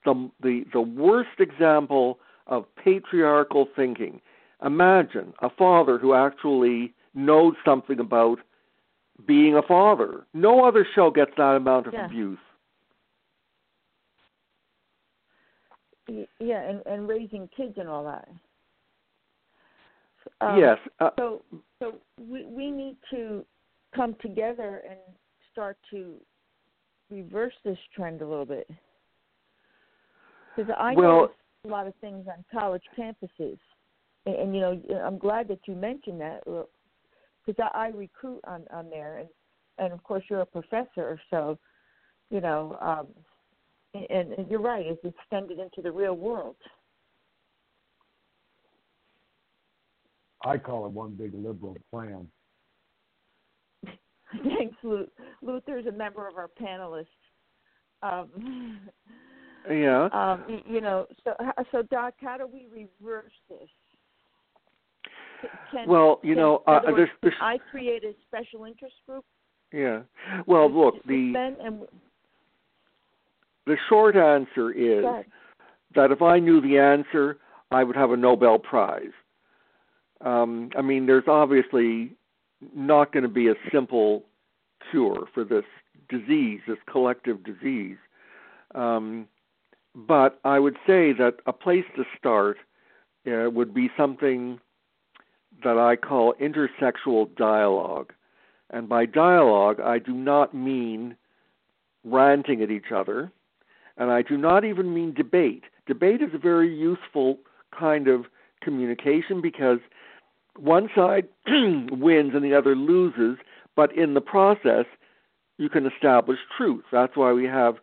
the 0.06 0.30
the 0.42 0.66
the 0.72 0.82
worst 0.82 1.40
example 1.40 2.20
of 2.48 2.66
patriarchal 2.76 3.68
thinking. 3.76 4.22
Imagine 4.64 5.34
a 5.42 5.50
father 5.50 5.98
who 5.98 6.14
actually 6.14 6.94
knows 7.14 7.56
something 7.64 8.00
about 8.00 8.40
being 9.26 9.56
a 9.56 9.62
father. 9.62 10.26
No 10.34 10.66
other 10.66 10.86
show 10.96 11.12
gets 11.12 11.32
that 11.38 11.56
amount 11.56 11.88
of 11.88 11.94
Yeah. 11.94 12.06
abuse. 12.06 12.40
Yeah, 16.40 16.62
and 16.62 16.82
and 16.88 17.08
raising 17.08 17.48
kids 17.50 17.78
and 17.78 17.88
all 17.88 18.04
that. 18.06 18.28
Um, 20.42 20.60
yes. 20.60 20.78
Uh, 21.00 21.12
So 21.18 21.44
so 21.80 22.00
we 22.18 22.46
we 22.46 22.72
need 22.72 22.98
to 23.12 23.46
come 23.96 24.16
together 24.16 24.84
and 24.90 25.00
start 25.52 25.78
to 25.92 26.20
reverse 27.12 27.54
this 27.64 27.78
trend 27.96 28.22
a 28.22 28.28
little 28.28 28.46
bit. 28.46 28.70
Because 30.56 30.74
I 30.78 30.94
Well- 30.94 31.32
a 31.66 31.68
lot 31.68 31.88
of 31.88 31.96
things 31.96 32.26
on 32.28 32.44
college 32.52 32.84
campuses, 32.98 33.60
and, 34.26 34.36
and 34.36 34.56
you 34.56 34.62
know 34.62 34.82
I'm 35.04 35.18
glad 35.18 35.48
that 35.50 35.68
you 35.68 35.76
mentioned 35.76 36.22
that 36.22 36.44
because 37.50 37.70
I, 37.74 37.86
I 37.86 37.88
recruit 37.90 38.42
on 38.46 38.66
on 38.72 38.90
there, 38.90 39.20
and 39.20 39.30
and 39.78 39.94
of 39.94 40.04
course 40.04 40.24
you're 40.30 40.42
a 40.42 40.46
professor, 40.46 41.20
so 41.30 41.58
you 42.30 42.42
know. 42.42 42.78
um 42.82 43.08
and, 43.94 44.34
and 44.34 44.48
you're 44.52 44.62
right; 44.62 44.86
it's 44.86 45.04
extended 45.04 45.58
into 45.58 45.82
the 45.82 45.92
real 45.92 46.14
world. 46.14 46.56
I 50.46 50.58
call 50.58 50.86
it 50.86 50.92
one 50.92 51.16
big 51.16 51.34
liberal 51.34 51.76
plan. 51.92 52.28
Thanks, 54.44 54.76
Lu- 54.84 55.10
Luther's 55.42 55.88
a 55.88 55.92
member 55.92 56.28
of 56.28 56.36
our 56.38 56.50
panelists. 56.62 57.08
Um, 58.04 58.80
yeah. 59.70 60.06
um, 60.14 60.62
you 60.68 60.82
know, 60.82 61.08
so 61.24 61.34
so 61.72 61.82
Doc, 61.82 62.14
how 62.22 62.38
do 62.38 62.48
we 62.48 62.68
reverse 62.72 63.34
this? 63.50 63.70
Can, 65.72 65.88
Well, 65.88 66.20
you 66.24 66.34
can- 66.34 66.42
know, 66.44 66.64
uh, 66.68 66.82
words, 66.86 66.98
there's, 66.98 67.10
there's 67.22 67.34
I 67.42 67.58
create 67.72 68.04
a 68.04 68.14
special 68.28 68.66
interest 68.66 68.96
group. 69.08 69.24
yeah. 69.72 70.02
Well, 70.46 70.70
look, 70.70 71.04
the 71.06 71.34
and 71.62 71.88
the 73.66 73.78
short 73.88 74.16
answer 74.16 74.72
is 74.72 75.06
that 75.96 76.12
if 76.12 76.22
I 76.22 76.40
knew 76.40 76.60
the 76.62 76.78
answer, 76.80 77.38
I 77.72 77.84
would 77.84 77.96
have 77.96 78.12
a 78.12 78.18
Nobel 78.18 78.58
Prize. 78.60 79.12
Um, 80.22 80.72
I 80.78 80.82
mean, 80.82 81.06
there's 81.06 81.28
obviously 81.28 82.16
not 82.76 83.14
going 83.14 83.24
to 83.24 83.30
be 83.30 83.48
a 83.48 83.56
simple 83.72 84.26
cure 84.92 85.28
for 85.34 85.44
this 85.44 85.64
disease, 86.10 86.60
this 86.68 86.78
collective 86.92 87.44
disease. 87.44 87.98
Um, 88.76 89.28
but 89.96 90.40
I 90.44 90.60
would 90.60 90.76
say 90.86 91.14
that 91.14 91.36
a 91.46 91.54
place 91.54 91.86
to 91.96 92.04
start 92.18 92.58
uh, 93.28 93.50
would 93.50 93.74
be 93.74 93.90
something 93.96 94.60
that 95.64 95.78
I 95.78 95.96
call 95.96 96.34
intersexual 96.36 97.36
dialogue. 97.36 98.14
And 98.70 98.88
by 98.88 99.06
dialogue, 99.06 99.80
I 99.80 100.00
do 100.00 100.14
not 100.14 100.54
mean 100.54 101.16
ranting 102.04 102.62
at 102.62 102.72
each 102.72 102.92
other, 102.96 103.32
and 103.98 104.12
I 104.12 104.22
do 104.22 104.38
not 104.38 104.64
even 104.64 104.94
mean 104.94 105.14
debate. 105.14 105.64
Debate 105.88 106.22
is 106.22 106.34
a 106.34 106.38
very 106.38 106.74
useful 106.74 107.40
kind 107.78 108.08
of 108.08 108.26
communication 108.62 109.42
because 109.42 109.80
one 110.58 110.90
side 110.96 111.28
wins 111.48 112.34
and 112.34 112.44
the 112.44 112.54
other 112.54 112.76
loses, 112.76 113.38
but 113.76 113.96
in 113.96 114.14
the 114.14 114.22
process, 114.22 114.86
you 115.58 115.70
can 115.70 115.86
establish 115.86 116.40
truth. 116.56 116.86
That's 116.92 117.16
why 117.16 117.34
we 117.34 117.46
have 117.46 117.76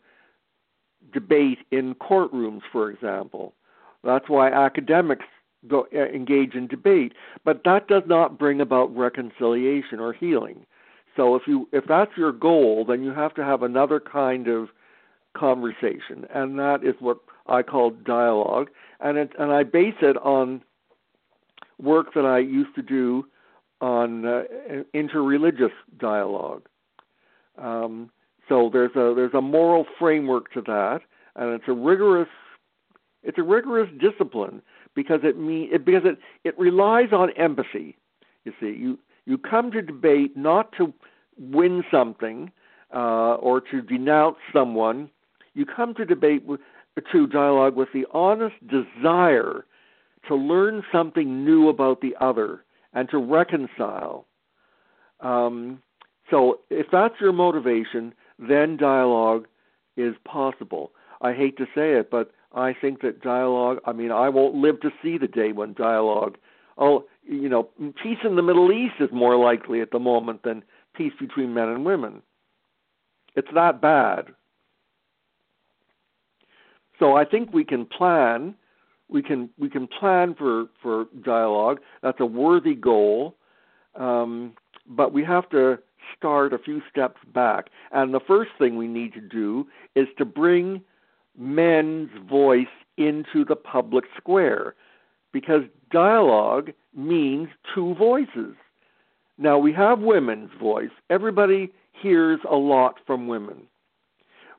debate 1.13 1.59
in 1.71 1.95
courtrooms, 1.95 2.63
for 2.71 2.91
example. 2.91 3.55
That's 4.03 4.29
why 4.29 4.51
academics 4.51 5.27
go, 5.69 5.87
uh, 5.95 6.07
engage 6.07 6.55
in 6.55 6.67
debate, 6.67 7.13
but 7.45 7.63
that 7.65 7.89
does 7.89 8.03
not 8.07 8.39
bring 8.39 8.61
about 8.61 8.95
reconciliation 8.97 10.01
or 10.01 10.13
healing. 10.13 10.67
So 11.17 11.35
if 11.35 11.43
you 11.47 11.69
if 11.73 11.85
that's 11.87 12.17
your 12.17 12.33
goal, 12.33 12.85
then 12.85 13.03
you 13.03 13.13
have 13.13 13.35
to 13.35 13.45
have 13.45 13.63
another 13.63 14.01
kind 14.01 14.49
of 14.49 14.69
conversation, 15.35 16.27
and 16.35 16.59
that 16.59 16.85
is 16.85 16.95
what 17.01 17.19
I 17.47 17.63
call 17.63 17.91
dialogue, 17.91 18.69
and 19.01 19.17
it, 19.19 19.33
and 19.39 19.53
I 19.53 19.63
base 19.63 19.95
it 20.03 20.17
on 20.19 20.63
work 21.81 22.15
that 22.15 22.25
I 22.25 22.39
used 22.39 22.75
to 22.75 22.83
do 22.83 23.27
on 23.81 24.25
uh, 24.25 24.45
interreligious 24.95 25.73
dialogue. 25.99 26.67
Um, 27.59 28.11
so 28.49 28.71
there's 28.73 28.93
a 28.93 29.15
there's 29.15 29.35
a 29.35 29.41
moral 29.41 29.87
framework 29.99 30.53
to 30.53 30.63
that, 30.63 31.01
and 31.35 31.53
it's 31.55 31.69
a 31.69 31.73
rigorous 31.73 32.29
it's 33.23 33.39
a 33.39 33.43
rigorous 33.43 33.89
discipline 33.99 34.63
because 34.97 35.21
it 35.23 35.39
mean 35.39 35.69
it 35.73 35.85
because 35.85 36.03
it 36.05 36.19
it 36.43 36.59
relies 36.59 37.13
on 37.13 37.31
empathy. 37.37 37.97
You 38.45 38.53
see, 38.59 38.77
you 38.77 38.99
you 39.27 39.39
come 39.39 39.71
to 39.71 39.83
debate 39.83 40.37
not 40.37 40.73
to 40.79 40.93
win 41.39 41.85
something 41.89 42.51
uh, 42.93 43.35
or 43.35 43.61
to 43.61 43.83
denounce 43.83 44.39
someone. 44.53 45.11
You 45.55 45.67
come 45.67 45.95
to 45.95 46.05
debate 46.05 46.45
with 46.45 46.61
to 47.13 47.27
dialogue 47.27 47.77
with 47.77 47.91
the 47.93 48.07
honest 48.13 48.57
desire 48.67 49.67
to 50.27 50.35
learn 50.35 50.83
something 50.91 51.45
new 51.45 51.69
about 51.69 52.01
the 52.01 52.17
other 52.21 52.65
and 52.95 53.09
to 53.11 53.19
reconcile. 53.19 54.27
Um, 55.21 55.83
so, 56.31 56.61
if 56.71 56.87
that's 56.91 57.15
your 57.21 57.33
motivation, 57.33 58.13
then 58.39 58.77
dialogue 58.77 59.47
is 59.97 60.15
possible. 60.25 60.91
I 61.21 61.33
hate 61.33 61.57
to 61.59 61.67
say 61.67 61.93
it, 61.93 62.11
but 62.11 62.33
I 62.57 62.73
think 62.73 63.03
that 63.03 63.23
dialogue, 63.23 63.79
I 63.85 63.93
mean, 63.93 64.11
I 64.11 64.29
won't 64.29 64.57
live 64.57 64.81
to 64.81 64.91
see 65.03 65.19
the 65.19 65.29
day 65.29 65.53
when 65.53 65.75
dialogue, 65.75 66.39
oh, 66.79 67.05
you 67.23 67.49
know, 67.49 67.69
peace 68.03 68.19
in 68.25 68.37
the 68.37 68.43
Middle 68.43 68.73
East 68.73 68.95
is 68.99 69.11
more 69.13 69.37
likely 69.37 69.81
at 69.81 69.91
the 69.91 69.99
moment 69.99 70.43
than 70.43 70.65
peace 70.95 71.13
between 71.21 71.55
men 71.55 71.69
and 71.69 71.85
women. 71.85 72.23
It's 73.35 73.49
that 73.55 73.81
bad. 73.81 74.29
So 76.99 77.15
I 77.15 77.25
think 77.25 77.53
we 77.53 77.65
can 77.65 77.85
plan 77.85 78.55
we 79.09 79.23
can 79.23 79.51
we 79.59 79.69
can 79.69 79.87
plan 79.87 80.35
for 80.35 80.67
for 80.83 81.07
dialogue. 81.23 81.81
That's 82.03 82.21
a 82.21 82.27
worthy 82.27 82.75
goal, 82.75 83.37
um, 83.95 84.55
but 84.87 85.13
we 85.13 85.25
have 85.25 85.49
to 85.51 85.79
start 86.17 86.53
a 86.53 86.59
few 86.59 86.83
steps 86.91 87.21
back. 87.33 87.67
And 87.93 88.13
the 88.13 88.21
first 88.21 88.51
thing 88.59 88.77
we 88.77 88.89
need 88.89 89.13
to 89.15 89.21
do 89.21 89.67
is 89.95 90.09
to 90.19 90.25
bring 90.25 90.83
men's 91.39 92.11
voice 92.29 92.67
into 92.97 93.45
the 93.45 93.57
public 93.57 94.05
square, 94.17 94.75
because 95.33 95.63
dialogue 95.91 96.73
means 96.95 97.49
two 97.75 97.95
voices. 97.95 98.55
Now 99.39 99.59
we 99.59 99.73
have 99.73 100.01
women's 100.01 100.51
voice. 100.59 100.91
Everybody 101.11 101.73
hears 101.93 102.41
a 102.49 102.57
lot 102.57 102.97
from 103.07 103.29
women 103.29 103.67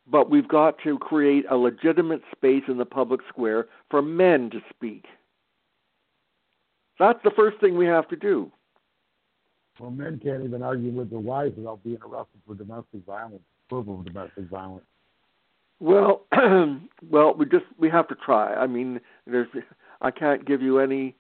but 0.09 0.30
we've 0.30 0.47
got 0.47 0.78
to 0.84 0.97
create 0.97 1.45
a 1.49 1.57
legitimate 1.57 2.21
space 2.36 2.63
in 2.67 2.78
the 2.78 2.86
public 2.86 3.21
square 3.28 3.67
for 3.89 4.01
men 4.01 4.49
to 4.51 4.59
speak. 4.69 5.05
That's 6.99 7.19
the 7.23 7.32
first 7.32 7.59
thing 7.59 7.78
we 7.78 7.86
have 7.86 8.07
to 8.09 8.15
do. 8.15 8.51
Well, 9.80 9.91
men 9.91 10.19
can't 10.23 10.43
even 10.43 10.63
argue 10.63 10.91
with 10.91 11.09
their 11.09 11.19
wives 11.19 11.55
without 11.55 11.84
being 11.84 11.99
arrested 12.01 12.41
for 12.47 12.55
domestic 12.55 13.05
violence, 13.05 13.43
approval 13.67 13.99
of 13.99 14.05
domestic 14.05 14.45
violence. 14.49 14.86
Well, 15.80 16.25
well, 17.09 17.34
we 17.36 17.45
just 17.45 17.65
we 17.78 17.89
have 17.89 18.07
to 18.09 18.15
try. 18.15 18.53
I 18.53 18.67
mean, 18.67 18.99
there's 19.25 19.47
I 20.01 20.11
can't 20.11 20.45
give 20.45 20.61
you 20.61 20.80
any 20.80 21.15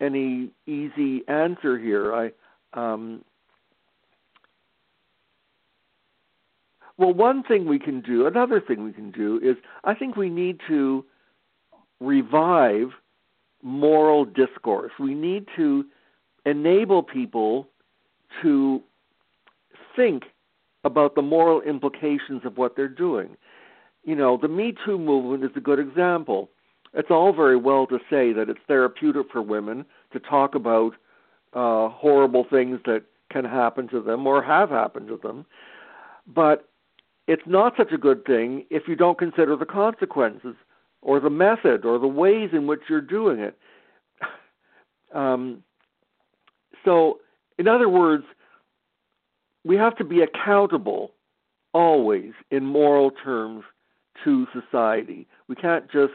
any 0.00 0.50
easy 0.66 1.22
answer 1.28 1.78
here. 1.78 2.14
I 2.14 2.32
um 2.74 3.24
Well, 6.98 7.14
one 7.14 7.42
thing 7.42 7.64
we 7.66 7.78
can 7.78 8.02
do, 8.02 8.26
another 8.26 8.60
thing 8.60 8.84
we 8.84 8.92
can 8.92 9.10
do 9.10 9.40
is 9.42 9.56
I 9.84 9.94
think 9.94 10.16
we 10.16 10.28
need 10.28 10.60
to 10.68 11.04
revive 11.98 12.88
moral 13.62 14.26
discourse. 14.26 14.92
We 15.00 15.14
need 15.14 15.46
to 15.56 15.86
enable 16.44 17.02
people 17.02 17.68
to 18.42 18.82
think 19.96 20.24
about 20.84 21.14
the 21.14 21.22
moral 21.22 21.60
implications 21.62 22.42
of 22.44 22.56
what 22.56 22.76
they're 22.76 22.88
doing. 22.88 23.36
You 24.04 24.16
know, 24.16 24.38
the 24.40 24.48
Me 24.48 24.74
Too 24.84 24.98
movement 24.98 25.44
is 25.44 25.50
a 25.56 25.60
good 25.60 25.78
example. 25.78 26.50
It's 26.94 27.10
all 27.10 27.32
very 27.32 27.56
well 27.56 27.86
to 27.86 27.98
say 28.10 28.32
that 28.32 28.48
it's 28.48 28.60
therapeutic 28.66 29.30
for 29.30 29.42
women 29.42 29.84
to 30.12 30.18
talk 30.18 30.54
about 30.54 30.92
uh, 31.52 31.88
horrible 31.88 32.46
things 32.48 32.80
that 32.86 33.04
can 33.30 33.44
happen 33.44 33.88
to 33.88 34.00
them 34.00 34.26
or 34.26 34.42
have 34.42 34.70
happened 34.70 35.08
to 35.08 35.16
them, 35.22 35.46
but 36.26 36.68
it's 37.26 37.42
not 37.46 37.74
such 37.76 37.92
a 37.92 37.98
good 37.98 38.24
thing 38.24 38.64
if 38.70 38.88
you 38.88 38.96
don't 38.96 39.18
consider 39.18 39.56
the 39.56 39.66
consequences 39.66 40.56
or 41.02 41.20
the 41.20 41.30
method 41.30 41.84
or 41.84 41.98
the 41.98 42.08
ways 42.08 42.50
in 42.52 42.66
which 42.66 42.80
you're 42.88 43.00
doing 43.00 43.40
it. 43.40 43.58
Um, 45.12 45.64
so, 46.84 47.18
in 47.58 47.66
other 47.66 47.88
words, 47.88 48.22
we 49.64 49.76
have 49.76 49.96
to 49.96 50.04
be 50.04 50.22
accountable 50.22 51.12
always 51.72 52.32
in 52.50 52.64
moral 52.64 53.10
terms 53.10 53.64
to 54.24 54.46
society. 54.52 55.26
We 55.48 55.54
can't 55.56 55.90
just 55.90 56.12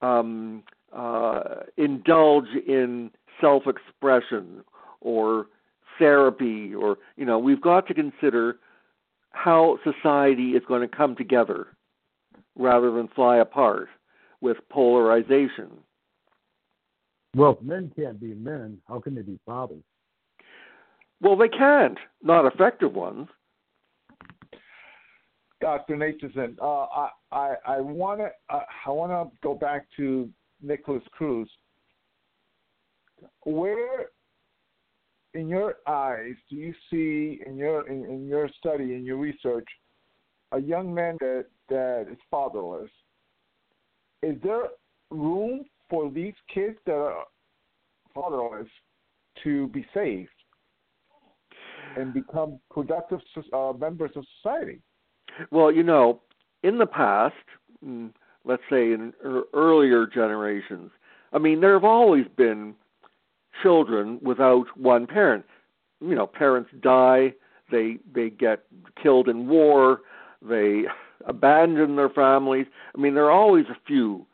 um, 0.00 0.64
uh, 0.92 1.60
indulge 1.76 2.48
in 2.66 3.10
self 3.40 3.64
expression 3.66 4.64
or 5.00 5.46
therapy 5.98 6.74
or 6.74 6.96
you 7.16 7.24
know 7.24 7.38
we've 7.38 7.60
got 7.60 7.86
to 7.86 7.94
consider 7.94 8.56
how 9.30 9.78
society 9.84 10.50
is 10.50 10.62
going 10.66 10.80
to 10.80 10.96
come 10.96 11.14
together 11.14 11.68
rather 12.56 12.90
than 12.90 13.08
fly 13.08 13.38
apart 13.38 13.88
with 14.40 14.56
polarization. 14.70 15.70
Well 17.34 17.56
if 17.58 17.62
men 17.62 17.92
can't 17.96 18.20
be 18.20 18.34
men. 18.34 18.78
How 18.88 19.00
can 19.00 19.14
they 19.14 19.22
be 19.22 19.38
fathers 19.46 19.82
well 21.22 21.36
they 21.36 21.48
can't 21.48 21.98
not 22.22 22.44
effective 22.44 22.92
ones 22.94 23.28
Dr. 25.62 25.96
Nathanson, 25.96 26.58
uh, 26.60 26.86
I 26.92 27.08
I, 27.30 27.54
I 27.64 27.80
want 27.80 28.20
to 28.20 28.30
uh, 28.50 28.64
I 28.84 28.90
want 28.90 29.12
to 29.12 29.36
go 29.42 29.54
back 29.54 29.86
to 29.96 30.28
Nikolas 30.60 31.04
Cruz. 31.12 31.48
Where, 33.44 34.06
in 35.34 35.48
your 35.48 35.76
eyes, 35.86 36.34
do 36.50 36.56
you 36.56 36.74
see 36.90 37.40
in 37.46 37.56
your 37.56 37.88
in, 37.88 38.04
in 38.06 38.26
your 38.26 38.50
study 38.58 38.94
in 38.94 39.04
your 39.04 39.18
research 39.18 39.66
a 40.50 40.60
young 40.60 40.92
man 40.92 41.16
that 41.20 41.46
that 41.68 42.06
is 42.10 42.18
fatherless? 42.28 42.90
Is 44.22 44.36
there 44.42 44.64
room 45.10 45.64
for 45.88 46.10
these 46.10 46.34
kids 46.52 46.76
that 46.86 46.94
are 46.94 47.24
fatherless 48.12 48.68
to 49.44 49.68
be 49.68 49.86
saved 49.94 50.30
and 51.96 52.12
become 52.12 52.58
productive 52.70 53.20
uh, 53.52 53.72
members 53.78 54.10
of 54.16 54.24
society? 54.40 54.80
Well, 55.50 55.72
you 55.72 55.82
know, 55.82 56.20
in 56.62 56.78
the 56.78 56.86
past, 56.86 57.34
mm, 57.84 58.10
let's 58.44 58.62
say 58.70 58.92
in 58.92 59.12
earlier 59.54 60.06
generations, 60.06 60.90
I 61.32 61.38
mean, 61.38 61.60
there 61.60 61.72
have 61.72 61.84
always 61.84 62.26
been 62.36 62.74
children 63.62 64.18
without 64.22 64.66
one 64.76 65.06
parent. 65.06 65.44
You 66.00 66.14
know, 66.14 66.26
parents 66.26 66.70
die, 66.80 67.34
they 67.70 67.98
they 68.14 68.30
get 68.30 68.64
killed 69.00 69.28
in 69.28 69.48
war, 69.48 70.00
they 70.46 70.84
abandon 71.26 71.96
their 71.96 72.10
families. 72.10 72.66
I 72.96 73.00
mean, 73.00 73.14
there 73.14 73.26
are 73.26 73.30
always 73.30 73.66
a 73.66 73.76
few. 73.86 74.26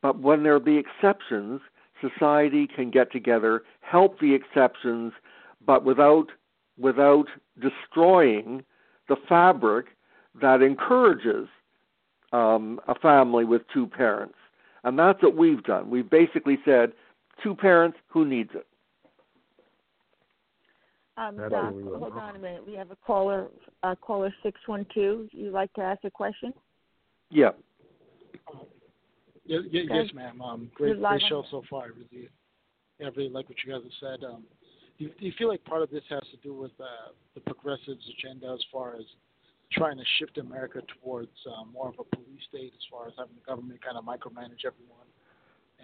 But 0.00 0.20
when 0.20 0.44
there 0.44 0.60
the 0.60 0.78
exceptions, 0.78 1.60
society 2.00 2.68
can 2.68 2.90
get 2.90 3.10
together, 3.10 3.64
help 3.80 4.20
the 4.20 4.34
exceptions, 4.34 5.12
but 5.64 5.84
without 5.84 6.28
without 6.78 7.26
destroying 7.60 8.64
the 9.08 9.16
fabric 9.28 9.86
that 10.40 10.62
encourages 10.62 11.48
um, 12.32 12.80
a 12.88 12.94
family 12.94 13.44
with 13.44 13.62
two 13.72 13.86
parents. 13.86 14.36
And 14.84 14.98
that's 14.98 15.22
what 15.22 15.36
we've 15.36 15.62
done. 15.64 15.90
We've 15.90 16.08
basically 16.08 16.58
said, 16.64 16.92
two 17.42 17.54
parents, 17.54 17.98
who 18.08 18.24
needs 18.24 18.50
it? 18.54 18.66
Um, 21.16 21.36
Doc, 21.50 21.74
hold 21.74 22.12
on 22.12 22.36
a 22.36 22.38
minute. 22.38 22.64
We 22.64 22.74
have 22.74 22.92
a 22.92 22.96
caller, 23.04 23.48
uh, 23.82 23.96
caller 23.96 24.32
six 24.44 24.60
one 24.66 24.86
two. 24.94 25.28
You'd 25.32 25.52
like 25.52 25.72
to 25.72 25.80
ask 25.80 26.04
a 26.04 26.10
question? 26.10 26.52
Yeah. 27.30 27.50
Yeah, 29.44 29.58
yeah 29.68 29.82
yes, 29.90 30.06
ma'am. 30.14 30.40
Um, 30.40 30.70
great, 30.74 31.02
great 31.02 31.22
show 31.28 31.44
so 31.50 31.64
far. 31.68 31.84
I 31.84 31.86
really, 31.86 32.28
yeah, 33.00 33.06
I 33.06 33.10
really 33.16 33.30
like 33.30 33.48
what 33.48 33.58
you 33.66 33.72
guys 33.72 33.82
have 33.82 34.20
said. 34.20 34.24
Um, 34.24 34.44
do, 34.98 35.04
you, 35.04 35.10
do 35.18 35.26
you 35.26 35.32
feel 35.38 35.48
like 35.48 35.64
part 35.64 35.82
of 35.82 35.90
this 35.90 36.02
has 36.10 36.22
to 36.30 36.36
do 36.42 36.52
with 36.52 36.72
uh, 36.80 37.12
the 37.34 37.40
progressives' 37.40 38.04
agenda 38.18 38.52
as 38.52 38.60
far 38.72 38.96
as 38.96 39.04
trying 39.72 39.96
to 39.96 40.04
shift 40.18 40.38
America 40.38 40.80
towards 41.00 41.30
um, 41.46 41.70
more 41.72 41.88
of 41.88 41.94
a 41.98 42.04
police 42.16 42.40
state 42.48 42.72
as 42.74 42.84
far 42.90 43.06
as 43.06 43.12
having 43.18 43.34
the 43.34 43.46
government 43.46 43.82
kind 43.84 43.96
of 43.96 44.04
micromanage 44.04 44.64
everyone? 44.66 45.06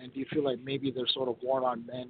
And 0.00 0.12
do 0.12 0.20
you 0.20 0.26
feel 0.32 0.42
like 0.42 0.58
maybe 0.64 0.90
there's 0.90 1.12
sort 1.14 1.28
of 1.28 1.36
war 1.42 1.64
on 1.64 1.86
men 1.86 2.08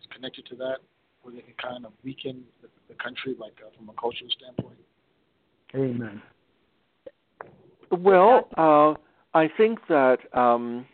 is 0.00 0.06
connected 0.14 0.46
to 0.46 0.56
that, 0.56 0.78
where 1.22 1.34
they 1.34 1.42
can 1.42 1.54
kind 1.62 1.84
of 1.84 1.92
weaken 2.02 2.44
the, 2.62 2.68
the 2.88 2.94
country, 2.94 3.34
like 3.38 3.54
uh, 3.64 3.70
from 3.76 3.88
a 3.90 4.00
cultural 4.00 4.30
standpoint? 4.30 4.78
Amen. 5.74 6.22
Well, 7.90 8.48
uh, 8.56 8.94
I 9.36 9.48
think 9.54 9.80
that 9.88 10.18
um, 10.32 10.86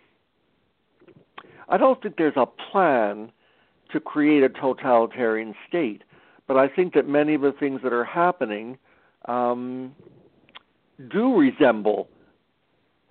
I 1.68 1.76
don't 1.76 2.00
think 2.02 2.16
there's 2.16 2.36
a 2.36 2.46
plan 2.46 3.30
to 3.94 4.00
create 4.00 4.42
a 4.42 4.48
totalitarian 4.48 5.54
state, 5.66 6.02
but 6.46 6.58
I 6.58 6.68
think 6.68 6.92
that 6.94 7.08
many 7.08 7.34
of 7.34 7.40
the 7.40 7.52
things 7.52 7.80
that 7.82 7.92
are 7.92 8.04
happening 8.04 8.76
um, 9.26 9.94
do 11.10 11.34
resemble 11.34 12.08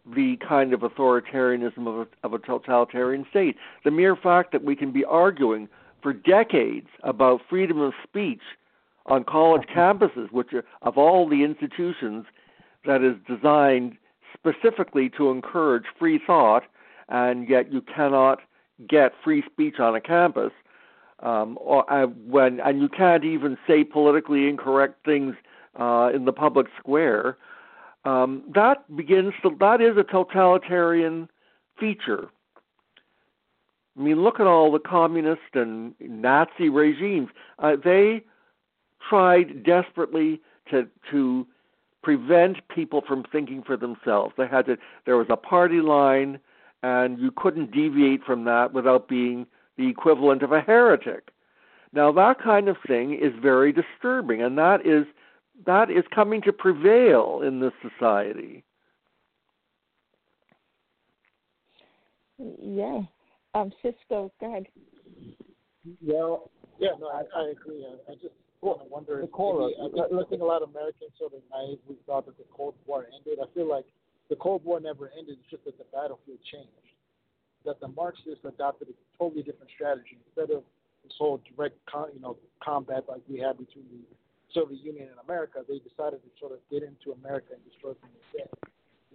the 0.05 0.37
kind 0.47 0.73
of 0.73 0.81
authoritarianism 0.81 1.87
of 1.87 2.07
a, 2.07 2.07
of 2.25 2.33
a 2.33 2.39
totalitarian 2.39 3.25
state. 3.29 3.55
The 3.85 3.91
mere 3.91 4.15
fact 4.15 4.51
that 4.51 4.63
we 4.63 4.75
can 4.75 4.91
be 4.91 5.05
arguing 5.05 5.69
for 6.01 6.11
decades 6.11 6.89
about 7.03 7.41
freedom 7.49 7.79
of 7.79 7.93
speech 8.03 8.41
on 9.05 9.23
college 9.23 9.63
campuses, 9.73 10.31
which 10.31 10.53
are 10.53 10.65
of 10.81 10.97
all 10.97 11.29
the 11.29 11.43
institutions 11.43 12.25
that 12.85 13.01
is 13.01 13.15
designed 13.25 13.97
specifically 14.33 15.09
to 15.09 15.29
encourage 15.29 15.85
free 15.97 16.19
thought, 16.25 16.63
and 17.07 17.47
yet 17.47 17.71
you 17.71 17.81
cannot 17.81 18.39
get 18.87 19.13
free 19.23 19.43
speech 19.49 19.79
on 19.79 19.95
a 19.95 20.01
campus. 20.01 20.51
Um, 21.23 21.57
or 21.61 21.91
uh, 21.91 22.07
when 22.07 22.59
and 22.59 22.81
you 22.81 22.89
can't 22.89 23.23
even 23.23 23.57
say 23.65 23.83
politically 23.83 24.47
incorrect 24.47 25.05
things 25.05 25.35
uh, 25.79 26.11
in 26.13 26.25
the 26.25 26.33
public 26.33 26.67
square 26.77 27.37
um, 28.05 28.43
that 28.53 28.95
begins 28.95 29.33
to 29.41 29.55
that 29.59 29.81
is 29.81 29.97
a 29.97 30.03
totalitarian 30.03 31.29
feature. 31.79 32.29
I 33.97 34.01
mean, 34.01 34.23
look 34.23 34.39
at 34.39 34.47
all 34.47 34.71
the 34.71 34.79
communist 34.79 35.41
and 35.53 35.93
Nazi 35.99 36.69
regimes. 36.69 37.29
Uh, 37.59 37.75
they 37.81 38.23
tried 39.09 39.63
desperately 39.63 40.41
to 40.71 40.87
to 41.11 41.47
prevent 42.01 42.67
people 42.67 43.01
from 43.07 43.23
thinking 43.31 43.63
for 43.63 43.77
themselves. 43.77 44.33
They 44.37 44.47
had 44.47 44.65
to. 44.65 44.77
There 45.05 45.17
was 45.17 45.27
a 45.29 45.37
party 45.37 45.79
line, 45.79 46.39
and 46.81 47.19
you 47.19 47.31
couldn't 47.31 47.71
deviate 47.71 48.23
from 48.23 48.43
that 48.45 48.73
without 48.73 49.07
being 49.07 49.45
the 49.77 49.87
equivalent 49.87 50.43
of 50.43 50.51
a 50.51 50.61
heretic. 50.61 51.29
Now, 51.91 52.11
that 52.13 52.41
kind 52.41 52.67
of 52.67 52.77
thing 52.87 53.13
is 53.13 53.33
very 53.41 53.71
disturbing, 53.71 54.41
and 54.41 54.57
that 54.57 54.85
is 54.85 55.05
that 55.65 55.91
is 55.91 56.03
coming 56.13 56.41
to 56.41 56.51
prevail 56.51 57.41
in 57.45 57.59
this 57.59 57.73
society. 57.81 58.63
Yeah. 62.39 63.01
Um, 63.53 63.71
Cisco, 63.81 64.31
go 64.39 64.49
ahead. 64.49 64.65
Well, 66.01 66.49
yeah, 66.79 66.89
no, 66.99 67.07
I, 67.07 67.21
I 67.39 67.49
agree. 67.49 67.85
I, 67.85 68.11
I 68.11 68.15
just 68.15 68.33
well, 68.61 68.79
I 68.81 68.87
wonder 68.89 69.19
if 69.19 69.29
maybe, 69.29 69.99
I, 69.99 70.07
I 70.07 70.23
think 70.29 70.41
a 70.41 70.45
lot 70.45 70.63
of 70.63 70.69
Americans 70.69 71.11
sort 71.19 71.33
of 71.33 71.41
naively 71.51 71.99
thought 72.07 72.25
that 72.25 72.37
the 72.37 72.45
Cold 72.55 72.75
War 72.87 73.05
ended. 73.13 73.39
I 73.43 73.53
feel 73.53 73.69
like 73.69 73.85
the 74.29 74.37
Cold 74.37 74.63
War 74.63 74.79
never 74.79 75.11
ended. 75.19 75.37
It's 75.41 75.51
just 75.51 75.65
that 75.65 75.77
the 75.77 75.83
battlefield 75.91 76.39
changed. 76.49 76.92
That 77.65 77.79
the 77.79 77.87
Marxists 77.87 78.43
adopted 78.43 78.89
a 78.89 78.95
totally 79.17 79.43
different 79.43 79.71
strategy 79.73 80.17
instead 80.27 80.55
of 80.55 80.63
this 81.03 81.13
whole 81.17 81.41
direct, 81.55 81.77
con, 81.85 82.09
you 82.13 82.21
know, 82.21 82.37
combat 82.63 83.03
like 83.07 83.21
we 83.27 83.39
had 83.39 83.57
between 83.57 83.85
the 83.91 84.03
Soviet 84.53 84.83
Union 84.83 85.07
and 85.09 85.19
America, 85.23 85.63
they 85.67 85.79
decided 85.79 86.19
to 86.23 86.29
sort 86.39 86.51
of 86.51 86.59
get 86.69 86.83
into 86.83 87.11
America 87.23 87.55
and 87.55 87.63
destroy 87.65 87.93
from 87.99 88.09
within. 88.13 88.47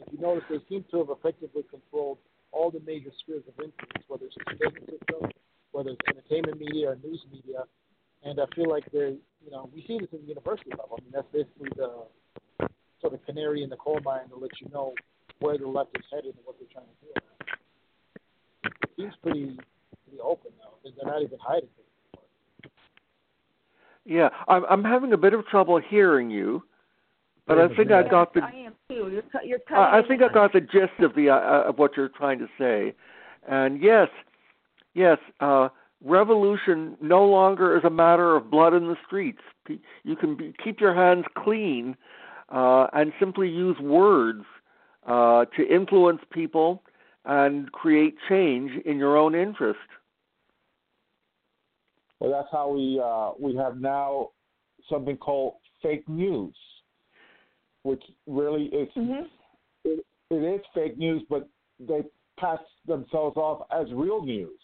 If 0.01 0.13
you 0.13 0.19
notice, 0.21 0.45
they 0.49 0.61
seem 0.69 0.85
to 0.91 0.99
have 0.99 1.11
effectively 1.11 1.65
controlled 1.71 2.19
all 2.53 2.71
the 2.71 2.81
major 2.87 3.11
spheres 3.21 3.45
of 3.49 3.55
influence, 3.61 4.05
whether 4.09 4.27
it's 4.27 4.37
the 4.37 4.49
education 4.53 4.87
system, 4.89 5.31
whether 5.73 5.91
it's 5.91 6.01
entertainment 6.09 6.59
media 6.59 6.91
or 6.91 6.97
news 7.05 7.21
media. 7.31 7.65
And 8.25 8.41
I 8.41 8.47
feel 8.55 8.69
like 8.69 8.91
they, 8.91 9.17
you 9.45 9.51
know, 9.51 9.71
we 9.75 9.85
see 9.87 9.99
this 9.99 10.09
in 10.13 10.23
the 10.23 10.29
university 10.29 10.71
level. 10.71 10.99
I 10.99 11.03
mean, 11.03 11.13
that's 11.13 11.29
basically 11.33 11.71
the 11.77 12.09
sort 13.01 13.15
of 13.15 13.25
canary 13.27 13.63
in 13.63 13.71
the 13.71 13.77
coal 13.77 14.01
mine 14.05 14.29
to 14.31 14.37
let 14.37 14.51
you 14.61 14.69
know 14.73 14.95
where 15.41 15.57
the 15.57 15.69
left 15.69 15.91
is 15.97 16.05
headed 16.11 16.35
and 16.35 16.45
what 16.45 16.57
they're 16.59 16.73
trying 16.73 16.87
to 16.87 16.99
do. 17.07 17.38
It 18.83 18.91
seems 18.97 19.15
pretty 19.23 19.59
pretty 20.05 20.21
open 20.23 20.53
now. 20.59 20.71
They're 20.85 21.13
not 21.13 21.23
even 21.23 21.39
hiding 21.41 21.69
it. 21.79 22.71
Yeah, 24.05 24.31
I'm 24.49 24.65
I'm 24.67 24.85
having 24.85 25.13
a 25.13 25.17
bit 25.19 25.35
of 25.35 25.47
trouble 25.47 25.79
hearing 25.79 26.31
you, 26.31 26.63
but 27.47 27.59
I 27.59 27.69
think 27.75 27.91
I 27.91 28.03
got 28.03 28.33
the. 28.35 28.43
I 28.43 28.51
am 28.51 28.75
too. 28.89 29.11
You're, 29.13 29.23
cu- 29.23 29.47
you're 29.47 29.59
cutting 29.59 29.85
I 29.85 29.99
I 29.99 30.03
think 30.07 30.23
I 30.23 30.33
got 30.33 30.53
the 30.53 30.61
gist 30.61 30.99
of 31.01 31.15
the 31.15 31.31
uh, 31.31 31.69
of 31.69 31.79
what 31.79 31.97
you're 31.97 32.09
trying 32.09 32.39
to 32.39 32.49
say, 32.59 32.95
and 33.47 33.83
yes, 33.83 34.09
yes, 34.95 35.19
uh, 35.41 35.69
revolution 36.03 36.97
no 37.03 37.25
longer 37.25 37.77
is 37.77 37.85
a 37.85 37.91
matter 37.91 38.37
of 38.37 38.51
blood 38.51 38.75
in 38.75 38.89
the 38.89 38.97
streets. 39.07 39.43
You 40.05 40.17
can 40.17 40.37
be, 40.37 40.55
keep 40.65 40.81
your 40.81 40.95
hands 40.95 41.27
clean 41.37 41.95
uh, 42.49 42.87
and 42.95 43.13
simply 43.21 43.51
use 43.51 43.79
words 43.79 44.45
uh, 45.07 45.45
to 45.57 45.69
influence 45.69 46.21
people 46.33 46.83
and 47.29 47.71
create 47.71 48.17
change 48.29 48.73
in 48.87 48.97
your 48.99 49.17
own 49.17 49.35
interest. 49.35 49.79
Well, 52.19 52.31
that's 52.33 52.49
how 52.51 52.71
we 52.71 53.01
uh, 53.03 53.33
we 53.39 53.55
have 53.57 53.79
now 53.81 54.31
something 54.91 55.17
called 55.17 55.55
fake 55.83 56.09
news, 56.09 56.57
which 57.83 58.03
really 58.27 58.65
is 58.67 58.89
Mhm. 58.97 59.29
it, 59.85 60.05
it 60.31 60.35
is 60.35 60.61
fake 60.75 60.97
news, 60.99 61.23
but 61.29 61.49
they 61.79 62.03
pass 62.41 62.61
themselves 62.87 63.37
off 63.37 63.67
as 63.71 63.93
real 63.93 64.23
news. 64.23 64.61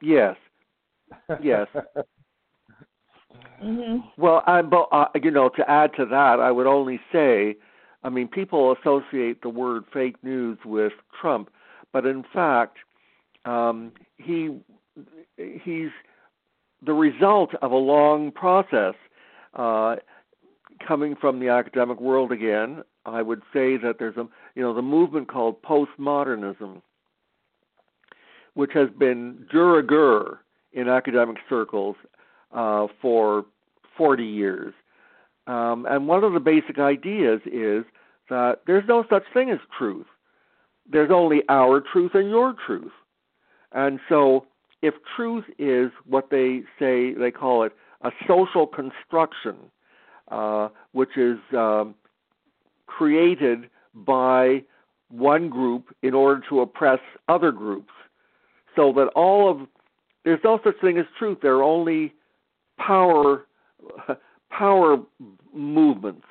Yes. 0.00 0.36
Yes. 1.42 1.66
Mhm. 3.62 4.04
Well, 4.16 4.42
I, 4.46 4.62
but 4.62 4.88
uh, 4.92 5.08
you 5.22 5.30
know, 5.30 5.48
to 5.50 5.70
add 5.70 5.92
to 5.96 6.06
that, 6.06 6.40
I 6.40 6.50
would 6.50 6.66
only 6.66 7.00
say, 7.12 7.56
I 8.02 8.08
mean, 8.08 8.28
people 8.28 8.72
associate 8.72 9.42
the 9.42 9.48
word 9.48 9.84
fake 9.92 10.16
news 10.22 10.58
with 10.64 10.92
Trump, 11.20 11.50
but 11.92 12.06
in 12.06 12.24
fact, 12.32 12.78
um, 13.44 13.92
he 14.16 14.58
he's 15.36 15.90
the 16.84 16.92
result 16.92 17.54
of 17.60 17.72
a 17.72 17.76
long 17.76 18.30
process 18.32 18.94
uh, 19.54 19.96
coming 20.86 21.14
from 21.14 21.40
the 21.40 21.48
academic 21.48 22.00
world 22.00 22.32
again. 22.32 22.82
I 23.04 23.22
would 23.22 23.42
say 23.52 23.76
that 23.78 23.96
there's 23.98 24.16
a 24.16 24.26
you 24.54 24.62
know 24.62 24.74
the 24.74 24.82
movement 24.82 25.28
called 25.28 25.62
postmodernism, 25.62 26.80
which 28.54 28.72
has 28.74 28.88
been 28.98 29.46
de 29.50 29.58
rigueur 29.58 30.40
in 30.72 30.88
academic 30.88 31.36
circles 31.48 31.96
uh, 32.52 32.86
for 33.00 33.44
40 33.96 34.24
years. 34.24 34.74
Um, 35.46 35.86
and 35.88 36.06
one 36.06 36.24
of 36.24 36.32
the 36.32 36.40
basic 36.40 36.78
ideas 36.78 37.40
is 37.46 37.84
that 38.28 38.60
there's 38.66 38.86
no 38.88 39.04
such 39.10 39.24
thing 39.34 39.50
as 39.50 39.58
truth. 39.76 40.06
There's 40.90 41.10
only 41.10 41.42
our 41.48 41.80
truth 41.80 42.12
and 42.14 42.30
your 42.30 42.54
truth. 42.66 42.92
And 43.72 44.00
so, 44.08 44.46
if 44.82 44.94
truth 45.16 45.44
is 45.58 45.90
what 46.06 46.30
they 46.30 46.62
say, 46.78 47.12
they 47.14 47.30
call 47.30 47.64
it 47.64 47.72
a 48.02 48.10
social 48.26 48.66
construction, 48.66 49.56
uh, 50.28 50.68
which 50.92 51.16
is 51.16 51.38
um, 51.56 51.94
created 52.86 53.68
by 53.94 54.64
one 55.10 55.48
group 55.48 55.94
in 56.02 56.14
order 56.14 56.42
to 56.48 56.60
oppress 56.60 57.00
other 57.28 57.52
groups, 57.52 57.92
so 58.74 58.92
that 58.92 59.08
all 59.08 59.50
of 59.50 59.66
there's 60.24 60.40
no 60.44 60.60
such 60.64 60.78
thing 60.80 60.98
as 60.98 61.06
truth. 61.18 61.38
There 61.42 61.56
are 61.56 61.62
only 61.62 62.14
power 62.78 63.46
power 64.60 64.98
movements, 65.54 66.26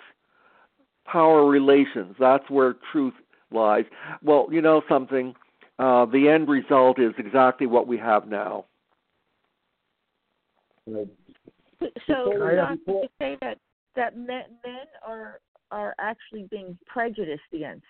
power 1.05 1.49
relations. 1.49 2.15
That's 2.19 2.47
where 2.47 2.75
truth 2.91 3.15
lies. 3.51 3.85
Well, 4.21 4.47
you 4.51 4.61
know 4.61 4.83
something. 4.87 5.33
Uh, 5.79 6.05
the 6.05 6.29
end 6.29 6.47
result 6.47 6.99
is 6.99 7.13
exactly 7.17 7.65
what 7.65 7.87
we 7.87 7.97
have 7.97 8.27
now. 8.27 8.65
So, 10.85 11.07
Before- 11.79 12.55
Doc, 12.55 12.77
you 12.85 12.99
could 13.01 13.09
say 13.19 13.37
that 13.41 13.57
that 13.95 14.15
men, 14.15 14.43
men 14.63 14.85
are 15.05 15.39
are 15.71 15.95
actually 15.99 16.43
being 16.51 16.77
prejudiced 16.85 17.41
against 17.51 17.85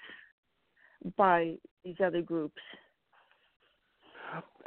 by 1.17 1.55
these 1.83 1.95
other 2.03 2.21
groups. 2.21 2.61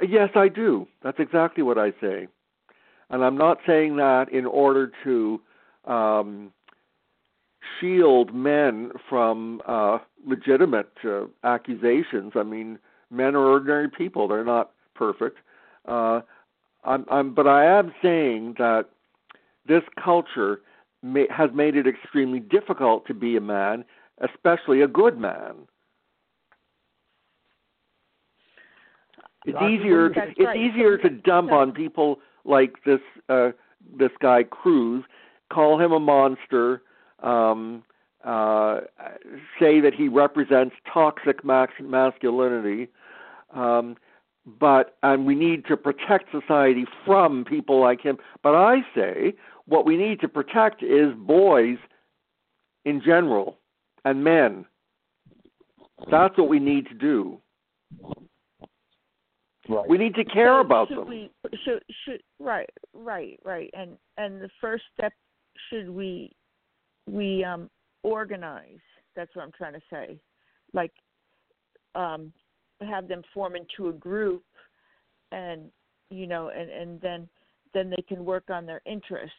Yes, 0.06 0.30
I 0.34 0.48
do. 0.48 0.86
That's 1.02 1.18
exactly 1.18 1.62
what 1.62 1.78
I 1.78 1.92
say. 2.00 2.28
And 3.10 3.24
I'm 3.24 3.36
not 3.36 3.58
saying 3.66 3.96
that 3.96 4.30
in 4.32 4.46
order 4.46 4.90
to 5.04 5.40
um, 5.85 6.53
shield 7.80 8.35
men 8.35 8.91
from 9.09 9.61
uh, 9.66 9.99
legitimate 10.26 10.93
uh, 11.05 11.24
accusations. 11.45 12.33
I 12.35 12.43
mean, 12.43 12.78
men 13.11 13.35
are 13.35 13.47
ordinary 13.47 13.89
people; 13.89 14.28
they're 14.28 14.45
not 14.45 14.72
perfect. 14.95 15.39
Uh, 15.87 16.20
I'm, 16.85 17.05
I'm, 17.11 17.35
but 17.35 17.47
I 17.47 17.64
am 17.64 17.93
saying 18.03 18.55
that 18.59 18.87
this 19.66 19.83
culture 20.03 20.61
may, 21.03 21.26
has 21.30 21.51
made 21.55 21.76
it 21.76 21.87
extremely 21.87 22.41
difficult 22.41 23.07
to 23.07 23.14
be 23.14 23.37
a 23.37 23.41
man, 23.41 23.85
especially 24.20 24.83
a 24.83 24.89
good 24.89 25.18
man. 25.18 25.55
It's 29.45 29.59
easier. 29.59 30.07
It's 30.07 30.39
right. 30.39 30.57
easier 30.57 30.99
to 30.99 31.11
dump 31.11 31.51
on 31.51 31.72
people 31.72 32.20
like 32.45 32.74
this. 32.85 33.01
Uh, 33.28 33.51
this 33.99 34.11
guy 34.20 34.45
Cruz, 34.45 35.05
call 35.53 35.80
him 35.80 35.92
a 35.92 36.00
monster. 36.00 36.82
Um, 37.22 37.84
uh, 38.24 38.80
say 39.59 39.80
that 39.80 39.94
he 39.96 40.09
represents 40.09 40.76
toxic 40.92 41.44
masculinity. 41.44 42.88
Um, 43.53 43.96
but 44.59 44.96
and 45.03 45.26
we 45.26 45.34
need 45.34 45.66
to 45.66 45.76
protect 45.76 46.30
society 46.32 46.84
from 47.05 47.44
people 47.44 47.80
like 47.80 48.00
him. 48.00 48.18
But 48.42 48.55
I 48.55 48.80
say 48.94 49.34
what 49.66 49.86
we 49.86 49.96
need 49.96 50.20
to 50.20 50.28
protect 50.28 50.82
is 50.82 51.12
boys 51.16 51.78
in 52.84 53.00
general 53.05 53.59
and 54.05 54.24
men. 54.24 54.64
That's 56.11 56.36
what 56.36 56.48
we 56.48 56.59
need 56.59 56.88
to 56.88 56.94
do. 56.94 57.38
Right. 59.68 59.88
We 59.88 59.96
need 59.96 60.16
to 60.16 60.24
care 60.24 60.57
So 60.57 60.61
about 60.61 60.88
should 60.88 60.98
them. 60.98 61.09
We, 61.09 61.30
should 61.64 61.82
should 62.05 62.22
right 62.40 62.68
right 62.92 63.38
right 63.44 63.70
and 63.74 63.96
and 64.16 64.40
the 64.40 64.50
first 64.61 64.82
step 64.92 65.12
should 65.68 65.88
we 65.88 66.32
we 67.06 67.44
um 67.44 67.70
organize. 68.02 68.80
That's 69.14 69.34
what 69.34 69.42
I'm 69.42 69.52
trying 69.52 69.74
to 69.74 69.82
say. 69.90 70.18
Like 70.72 70.92
um 71.94 72.32
have 72.80 73.08
them 73.08 73.22
form 73.32 73.54
into 73.54 73.90
a 73.90 73.92
group 73.92 74.42
and 75.30 75.70
you 76.10 76.26
know 76.26 76.48
and 76.48 76.70
and 76.70 77.00
then 77.00 77.28
then 77.74 77.90
they 77.90 78.02
can 78.02 78.24
work 78.24 78.50
on 78.50 78.66
their 78.66 78.82
interests 78.86 79.36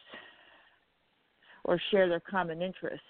or 1.64 1.80
share 1.90 2.08
their 2.08 2.20
common 2.20 2.62
interests. 2.62 3.06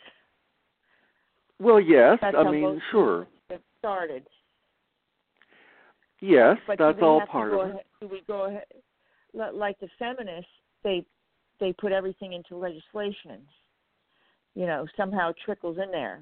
Well, 1.60 1.80
yes. 1.80 2.18
That's 2.20 2.36
I 2.36 2.50
mean, 2.50 2.80
sure. 2.90 3.26
Started. 3.78 4.26
Yes, 6.20 6.56
But 6.66 6.78
that's 6.78 6.98
all 7.02 7.20
part 7.26 7.52
of 7.52 7.76
it. 7.76 7.86
Do 8.00 8.08
we 8.08 8.22
go 8.26 8.46
ahead, 8.46 8.64
like 9.34 9.78
the 9.80 9.88
feminists? 9.98 10.48
They 10.82 11.04
they 11.61 11.72
put 11.72 11.92
everything 11.92 12.32
into 12.32 12.57
legislation. 12.57 13.40
You 14.55 14.66
know, 14.66 14.86
somehow 14.96 15.30
it 15.30 15.36
trickles 15.44 15.78
in 15.82 15.90
there. 15.90 16.20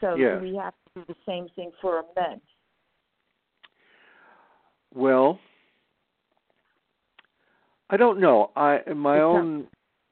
So 0.00 0.16
do 0.16 0.38
we 0.42 0.56
have 0.56 0.74
to 0.94 1.00
do 1.00 1.04
the 1.08 1.14
same 1.26 1.46
thing 1.54 1.70
for 1.80 2.02
men? 2.16 2.40
Well, 4.94 5.38
I 7.88 7.96
don't 7.96 8.18
know. 8.18 8.50
I 8.56 8.80
my 8.94 9.16
It's 9.16 9.20
not- 9.20 9.20
own 9.20 9.68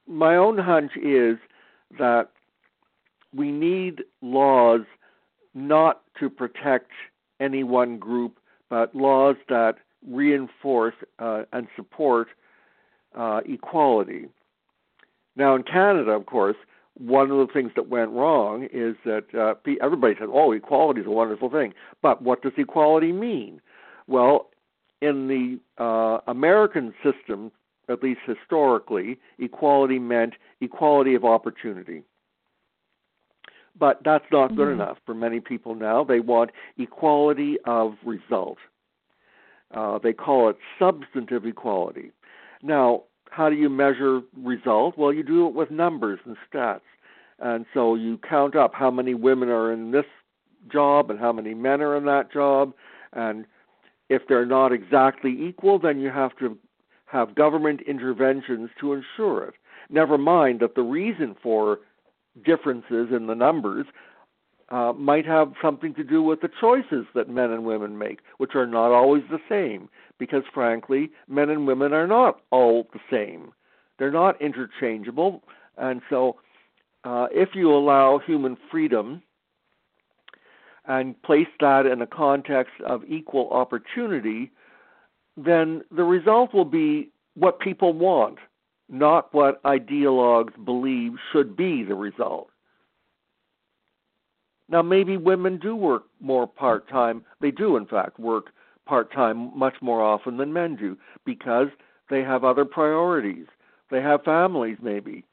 my 0.07 0.37
own 0.37 0.59
hunch 0.59 0.97
is 0.97 1.39
that 1.99 2.31
we 3.35 3.51
need 3.51 4.05
laws 4.23 4.83
not 5.55 6.03
to 6.19 6.29
protect 6.31 6.91
any 7.39 7.63
one 7.65 7.99
group, 7.99 8.39
but 8.69 8.95
laws 8.95 9.37
that 9.49 9.77
reinforce 10.07 10.95
uh, 11.19 11.45
and 11.53 11.69
support 11.77 12.29
uh, 13.15 13.41
equality. 13.45 14.29
Now, 15.37 15.55
in 15.55 15.63
Canada, 15.63 16.11
of 16.13 16.27
course, 16.27 16.57
one 16.95 17.31
of 17.31 17.39
the 17.39 17.53
things 17.53 17.73
that 17.77 17.89
went 17.89 18.11
wrong 18.11 18.69
is 18.73 18.97
that 19.05 19.35
uh, 19.35 19.55
everybody 19.81 20.15
said, 20.19 20.29
"Oh, 20.31 20.53
equality 20.53 21.01
is 21.01 21.07
a 21.07 21.11
wonderful 21.11 21.49
thing," 21.51 21.73
but 22.03 22.21
what 22.23 22.43
does 22.43 22.53
equality 22.57 23.13
mean? 23.13 23.61
Well, 24.07 24.51
in 25.01 25.29
the 25.29 25.59
uh, 25.83 26.21
American 26.27 26.93
system, 27.03 27.53
at 27.89 28.03
least 28.03 28.21
historically, 28.27 29.19
equality 29.39 29.99
meant 29.99 30.35
equality 30.61 31.15
of 31.15 31.25
opportunity. 31.25 32.03
But 33.79 34.03
that's 34.05 34.31
not 34.31 34.57
good 34.57 34.69
Mhm. 34.69 34.73
enough 34.75 34.99
for 35.07 35.15
many 35.15 35.41
people 35.41 35.75
now. 35.75 36.05
They 36.05 36.21
want 36.21 36.51
equality 36.77 37.59
of 37.63 37.97
result. 38.05 38.59
Uh, 39.73 39.99
they 39.99 40.13
call 40.13 40.51
it 40.51 40.59
substantive 40.79 41.47
equality. 41.47 42.11
Now, 42.63 43.05
how 43.31 43.49
do 43.49 43.57
you 43.57 43.69
measure 43.69 44.21
result? 44.37 44.99
Well, 44.99 45.13
you 45.13 45.23
do 45.23 45.47
it 45.47 45.55
with 45.55 45.71
numbers 45.71 46.21
and 46.25 46.37
stats. 46.53 46.81
and 47.39 47.65
so 47.73 47.95
you 47.95 48.19
count 48.19 48.55
up 48.55 48.75
how 48.75 48.91
many 48.91 49.15
women 49.15 49.49
are 49.49 49.73
in 49.73 49.93
this 49.93 50.05
job 50.71 51.11
and 51.11 51.19
how 51.19 51.33
many 51.33 51.55
men 51.55 51.81
are 51.81 51.97
in 51.97 52.05
that 52.05 52.31
job, 52.33 52.75
and 53.13 53.47
if 54.09 54.23
they're 54.29 54.45
not 54.45 54.73
exactly 54.73 55.31
equal, 55.49 55.79
then 55.79 56.01
you 56.01 56.11
have 56.11 56.37
to 56.39 56.59
have 57.07 57.35
government 57.35 57.81
interventions 57.83 58.71
to 58.79 58.93
ensure 58.93 59.45
it. 59.45 59.55
Never 59.89 60.19
mind 60.19 60.61
that 60.61 60.75
the 60.75 60.83
reason 60.83 61.35
for 61.43 61.79
differences 62.45 63.09
in 63.11 63.27
the 63.27 63.35
numbers 63.35 63.87
uh, 64.71 64.93
might 64.97 65.27
have 65.27 65.53
something 65.61 65.95
to 65.95 66.05
do 66.05 66.23
with 66.23 66.41
the 66.41 66.51
choices 66.61 67.07
that 67.15 67.29
men 67.29 67.51
and 67.51 67.65
women 67.65 67.99
make, 67.99 68.21
which 68.39 68.55
are 68.55 68.67
not 68.67 68.93
always 68.93 69.25
the 69.31 69.41
same, 69.49 69.89
because 70.19 70.43
frankly, 70.55 71.11
men 71.29 71.51
and 71.51 71.67
women 71.67 71.93
are 71.93 72.07
not 72.07 72.41
all 72.51 72.87
the 72.93 73.01
same. 73.11 73.53
They're 73.99 74.13
not 74.13 74.41
interchangeable, 74.41 75.43
and 75.77 76.01
so 76.09 76.37
uh, 77.05 77.27
if 77.33 77.51
you 77.55 77.73
allow 77.73 78.19
human 78.19 78.57
freedom 78.71 79.23
and 80.87 81.21
place 81.23 81.49
that 81.61 81.87
in 81.87 82.03
a 82.03 82.07
context 82.07 82.75
of 82.87 83.03
equal 83.09 83.51
opportunity, 83.51 84.51
then 85.37 85.83
the 85.91 86.05
result 86.05 86.55
will 86.55 86.65
be 86.65 87.11
what 87.35 87.61
people 87.61 87.93
want, 87.93 88.39
not 88.89 89.33
what 89.33 89.63
ideologues 89.63 90.53
believe 90.65 91.13
should 91.33 91.57
be 91.57 91.83
the 91.85 91.95
result. 91.95 92.51
Now, 94.71 94.83
maybe 94.83 95.17
women 95.17 95.59
do 95.59 95.75
work 95.75 96.05
more 96.21 96.47
part 96.47 96.89
time. 96.89 97.25
They 97.41 97.51
do, 97.51 97.77
in 97.77 97.87
fact, 97.87 98.19
work 98.19 98.47
part 98.87 99.13
time 99.13 99.57
much 99.59 99.75
more 99.83 100.01
often 100.01 100.37
than 100.37 100.53
men 100.53 100.77
do 100.77 100.97
because 101.27 101.69
they 102.09 102.23
have 102.23 102.45
other 102.45 102.65
priorities. 102.65 103.47
They 103.91 104.01
have 104.01 104.23
families, 104.23 104.79
maybe 104.81 105.25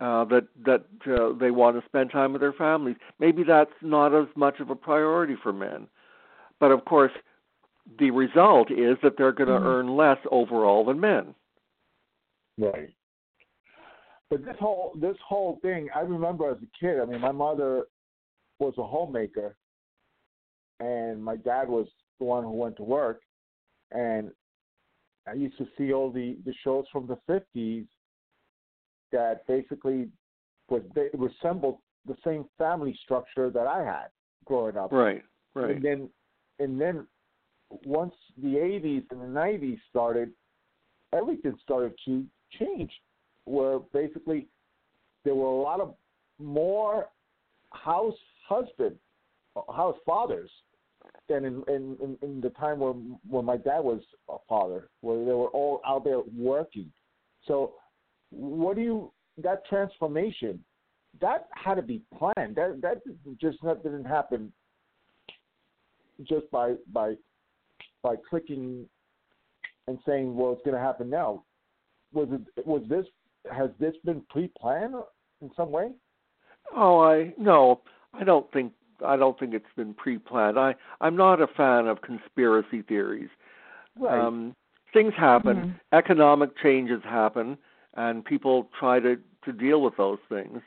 uh, 0.00 0.24
that 0.24 0.46
that 0.64 0.84
uh, 1.06 1.38
they 1.38 1.50
want 1.50 1.78
to 1.78 1.86
spend 1.86 2.10
time 2.10 2.32
with 2.32 2.40
their 2.40 2.54
families. 2.54 2.96
Maybe 3.18 3.44
that's 3.44 3.70
not 3.82 4.14
as 4.14 4.26
much 4.34 4.58
of 4.60 4.70
a 4.70 4.74
priority 4.74 5.36
for 5.42 5.52
men, 5.52 5.86
but 6.58 6.70
of 6.70 6.84
course, 6.86 7.12
the 7.98 8.10
result 8.10 8.70
is 8.70 8.96
that 9.02 9.18
they're 9.18 9.32
going 9.32 9.48
to 9.48 9.54
mm-hmm. 9.54 9.66
earn 9.66 9.96
less 9.96 10.18
overall 10.30 10.84
than 10.84 11.00
men. 11.00 11.34
Right. 12.58 12.90
But 14.30 14.44
this 14.44 14.56
whole 14.58 14.92
this 14.98 15.16
whole 15.26 15.58
thing, 15.60 15.88
I 15.94 16.00
remember 16.00 16.50
as 16.50 16.58
a 16.58 16.78
kid. 16.78 17.00
I 17.00 17.04
mean, 17.04 17.20
my 17.20 17.32
mother 17.32 17.84
was 18.60 18.74
a 18.78 18.84
homemaker, 18.84 19.56
and 20.78 21.22
my 21.22 21.36
dad 21.36 21.68
was 21.68 21.88
the 22.18 22.24
one 22.24 22.44
who 22.44 22.52
went 22.52 22.76
to 22.76 22.82
work, 22.82 23.22
and 23.90 24.30
I 25.26 25.34
used 25.34 25.58
to 25.58 25.66
see 25.76 25.92
all 25.92 26.10
the 26.10 26.36
the 26.44 26.54
shows 26.62 26.84
from 26.92 27.06
the 27.06 27.18
fifties 27.26 27.86
that 29.12 29.46
basically 29.46 30.08
was 30.68 30.82
they 30.94 31.08
resembled 31.14 31.78
the 32.06 32.16
same 32.24 32.44
family 32.58 32.98
structure 33.02 33.50
that 33.50 33.66
I 33.66 33.82
had 33.82 34.06
growing 34.44 34.76
up. 34.76 34.92
Right. 34.92 35.22
Right. 35.54 35.76
And 35.76 35.84
then 35.84 36.08
and 36.58 36.80
then 36.80 37.06
once 37.84 38.14
the 38.40 38.54
80s 38.54 39.04
and 39.10 39.20
the 39.20 39.40
90s 39.40 39.78
started, 39.88 40.30
everything 41.12 41.54
started 41.62 41.92
to 42.06 42.24
change. 42.58 42.90
Where 43.44 43.78
basically 43.92 44.48
there 45.24 45.34
were 45.34 45.46
a 45.46 45.62
lot 45.62 45.80
of 45.80 45.94
more 46.38 47.08
house 47.72 48.14
husband, 48.48 48.96
house 49.74 49.96
fathers, 50.04 50.50
than 51.28 51.44
in 51.44 51.62
in, 51.68 51.96
in, 52.02 52.18
in 52.22 52.40
the 52.40 52.50
time 52.50 52.80
when 52.80 53.18
when 53.28 53.44
my 53.44 53.56
dad 53.56 53.80
was 53.80 54.00
a 54.28 54.36
father, 54.48 54.88
where 55.00 55.24
they 55.24 55.32
were 55.32 55.48
all 55.48 55.80
out 55.86 56.04
there 56.04 56.20
working. 56.36 56.90
So, 57.46 57.74
what 58.30 58.76
do 58.76 58.82
you 58.82 59.12
that 59.42 59.66
transformation? 59.66 60.62
That 61.20 61.48
had 61.52 61.74
to 61.74 61.82
be 61.82 62.02
planned. 62.16 62.56
That 62.56 62.80
that 62.82 63.02
just 63.40 63.58
didn't 63.82 64.04
happen 64.04 64.52
just 66.28 66.50
by 66.50 66.74
by 66.92 67.14
by 68.02 68.16
clicking 68.28 68.86
and 69.86 69.98
saying, 70.06 70.36
"Well, 70.36 70.52
it's 70.52 70.62
going 70.62 70.76
to 70.76 70.82
happen 70.82 71.10
now." 71.10 71.44
Was 72.12 72.28
it? 72.32 72.66
Was 72.66 72.82
this? 72.88 73.06
Has 73.50 73.70
this 73.78 73.94
been 74.04 74.22
pre-planned 74.28 74.94
in 75.40 75.50
some 75.56 75.70
way? 75.70 75.92
Oh, 76.76 77.00
I 77.00 77.34
no, 77.38 77.80
I 78.14 78.24
don't 78.24 78.50
think 78.52 78.72
I 79.04 79.16
don't 79.16 79.38
think 79.38 79.54
it's 79.54 79.64
been 79.76 79.94
pre-planned. 79.94 80.58
I 80.58 80.74
I'm 81.00 81.16
not 81.16 81.40
a 81.40 81.46
fan 81.46 81.86
of 81.86 82.02
conspiracy 82.02 82.82
theories. 82.82 83.30
Right. 83.98 84.18
Um, 84.18 84.54
things 84.92 85.12
happen, 85.16 85.56
mm-hmm. 85.56 85.70
economic 85.92 86.50
changes 86.62 87.02
happen, 87.04 87.58
and 87.94 88.24
people 88.24 88.68
try 88.78 89.00
to 89.00 89.16
to 89.44 89.52
deal 89.52 89.82
with 89.82 89.96
those 89.96 90.18
things. 90.28 90.60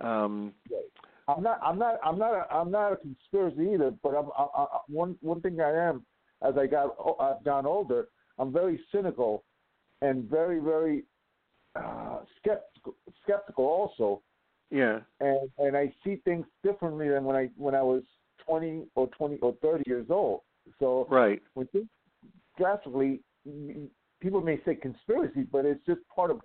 Um, 0.00 0.52
right. 0.70 0.80
I'm 1.28 1.42
not. 1.42 1.60
I'm 1.62 1.78
not. 1.78 1.94
I'm 2.04 2.18
not. 2.18 2.34
A, 2.34 2.54
I'm 2.54 2.70
not 2.70 2.92
a 2.92 2.96
conspiracy 2.96 3.74
either. 3.74 3.92
But 4.02 4.10
I'm, 4.10 4.30
I, 4.36 4.46
I, 4.62 4.66
one 4.88 5.16
one 5.20 5.40
thing 5.40 5.60
I 5.60 5.70
am 5.70 6.04
as 6.42 6.54
I 6.56 6.66
got 6.66 6.96
I've 7.20 7.44
gone 7.44 7.66
older, 7.66 8.08
I'm 8.38 8.52
very 8.52 8.80
cynical 8.92 9.44
and 10.02 10.24
very 10.24 10.58
very 10.58 11.04
uh, 11.76 12.20
skeptical 12.38 12.94
skeptical 13.22 13.64
also. 13.64 14.22
Yeah. 14.70 15.00
And 15.20 15.50
and 15.58 15.76
I 15.76 15.92
see 16.04 16.16
things 16.24 16.46
differently 16.62 17.08
than 17.08 17.24
when 17.24 17.36
I 17.36 17.50
when 17.56 17.74
I 17.74 17.82
was 17.82 18.02
20 18.46 18.84
or 18.94 19.08
20 19.08 19.38
or 19.38 19.54
30 19.62 19.84
years 19.86 20.06
old. 20.10 20.40
So 20.78 21.06
right. 21.10 21.42
when 21.54 21.66
things 21.68 21.88
drastically, 22.56 23.20
people 24.20 24.40
may 24.40 24.60
say 24.64 24.74
conspiracy, 24.74 25.42
but 25.50 25.64
it's 25.64 25.84
just 25.86 26.00
part 26.14 26.30
of 26.30 26.40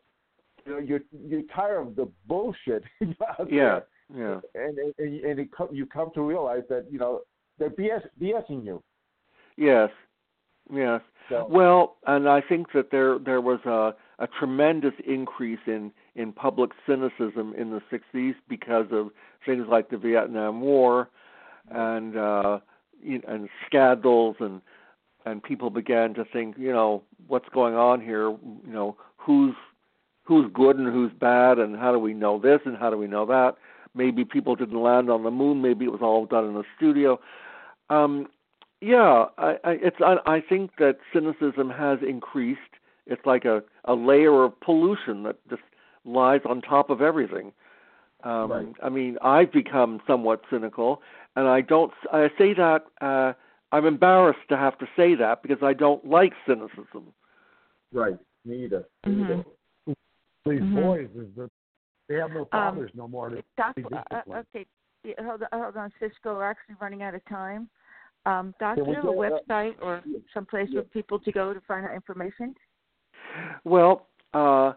you 0.66 0.74
know 0.74 0.80
you're 0.80 1.02
you're 1.12 1.44
tired 1.56 1.88
of 1.88 1.96
the 1.96 2.10
bullshit. 2.28 2.84
yeah. 3.50 3.80
Yeah. 4.14 4.40
And 4.54 4.78
and 4.78 5.24
and 5.24 5.40
it, 5.40 5.50
you 5.72 5.86
come 5.86 6.10
to 6.14 6.22
realize 6.22 6.64
that 6.70 6.86
you 6.92 7.00
know 7.00 7.22
they're 7.58 7.70
BS 7.70 8.02
BSing 8.22 8.66
you. 8.66 8.84
Yes, 9.58 9.90
yes. 10.72 11.02
So. 11.30 11.48
Well, 11.50 11.96
and 12.06 12.30
I 12.30 12.42
think 12.42 12.72
that 12.74 12.92
there 12.92 13.18
there 13.20 13.42
was 13.42 13.60
a 13.66 13.96
a 14.20 14.28
tremendous 14.40 14.94
increase 15.08 15.60
in 15.66 15.92
in 16.16 16.32
public 16.32 16.72
cynicism 16.88 17.54
in 17.58 17.72
the 17.72 17.82
60s 17.92 18.36
because 18.48 18.88
of 18.92 19.10
things 19.46 19.66
like 19.70 19.90
the 19.90 19.98
Vietnam 19.98 20.62
War 20.62 21.10
and 21.70 22.18
uh 22.18 22.60
and 23.04 23.50
scandals 23.66 24.36
and 24.40 24.62
and 25.26 25.42
people 25.42 25.72
began 25.72 26.14
to 26.14 26.24
think, 26.24 26.56
you 26.58 26.72
know, 26.72 27.02
what's 27.28 27.50
going 27.50 27.74
on 27.74 28.00
here, 28.00 28.30
you 28.30 28.72
know, 28.72 28.96
who's 29.18 29.56
who's 30.24 30.50
good 30.54 30.78
and 30.78 30.92
who's 30.92 31.12
bad 31.20 31.60
and 31.60 31.76
how 31.76 31.92
do 31.92 32.00
we 32.00 32.14
know 32.14 32.40
this 32.40 32.60
and 32.66 32.78
how 32.78 32.90
do 32.90 32.98
we 32.98 33.08
know 33.08 33.26
that? 33.26 33.56
Maybe 33.94 34.26
people 34.26 34.56
didn't 34.56 34.82
land 34.82 35.10
on 35.10 35.24
the 35.24 35.32
moon, 35.32 35.62
maybe 35.62 35.86
it 35.86 35.92
was 35.92 36.02
all 36.02 36.26
done 36.26 36.46
in 36.46 36.56
a 36.56 36.64
studio. 36.78 37.20
Um 37.90 38.28
yeah, 38.82 39.26
I, 39.38 39.58
I 39.64 39.72
it's 39.82 39.98
I, 40.00 40.18
I 40.26 40.42
think 40.42 40.72
that 40.78 40.98
cynicism 41.12 41.70
has 41.70 42.00
increased. 42.08 42.60
It's 43.08 43.26
like 43.26 43.46
a 43.46 43.64
a 43.86 43.94
layer 43.96 44.44
of 44.44 44.60
pollution 44.62 45.24
that 45.24 45.38
just 45.50 45.62
lies 46.06 46.42
on 46.48 46.62
top 46.62 46.90
of 46.90 47.02
everything. 47.02 47.52
Um, 48.24 48.52
right. 48.52 48.68
I 48.82 48.90
mean, 48.90 49.18
I've 49.22 49.52
become 49.52 50.00
somewhat 50.08 50.42
cynical, 50.50 51.02
and 51.36 51.48
I 51.48 51.62
don't. 51.62 51.92
I 52.12 52.30
say 52.38 52.54
that 52.54 52.86
uh, 53.02 53.34
I'm 53.72 53.86
embarrassed 53.86 54.48
to 54.50 54.58
have 54.58 54.78
to 54.80 54.88
say 54.96 55.16
that 55.16 55.44
because 55.44 55.60
I 55.62 55.74
don't 55.74 56.06
like 56.08 56.34
cynicism. 56.48 57.14
Right. 57.94 58.18
Me 58.46 58.66
either. 58.66 58.86
Mm-hmm. 59.06 59.42
These 60.46 60.60
mm-hmm. 60.60 60.76
boys 60.76 61.10
is 61.16 61.28
that 61.38 61.50
they 62.08 62.16
have 62.16 62.32
no 62.32 62.42
um, 62.42 62.48
fathers 62.52 62.92
um, 62.94 62.98
no 62.98 63.08
more. 63.08 63.30
To 63.30 63.44
Doc, 63.58 63.76
uh, 64.12 64.22
okay, 64.30 64.66
hold 65.20 65.42
on, 65.42 65.60
hold 65.60 65.78
on, 65.78 65.92
Cisco. 66.00 66.36
We're 66.36 66.50
actually 66.50 66.76
running 66.80 67.02
out 67.02 67.16
of 67.16 67.26
time. 67.26 67.70
Um, 68.26 68.54
Doc, 68.60 68.78
do 68.78 68.84
you 68.88 68.94
have 68.94 69.06
a 69.06 69.08
website 69.08 69.76
or 69.82 70.02
someplace 70.34 70.70
yeah. 70.72 70.82
for 70.82 70.88
people 70.88 71.20
to 71.20 71.32
go 71.32 71.54
to 71.54 71.62
find 71.68 71.86
out 71.86 71.94
information? 71.94 72.56
Well, 73.64 74.08
uh, 74.34 74.74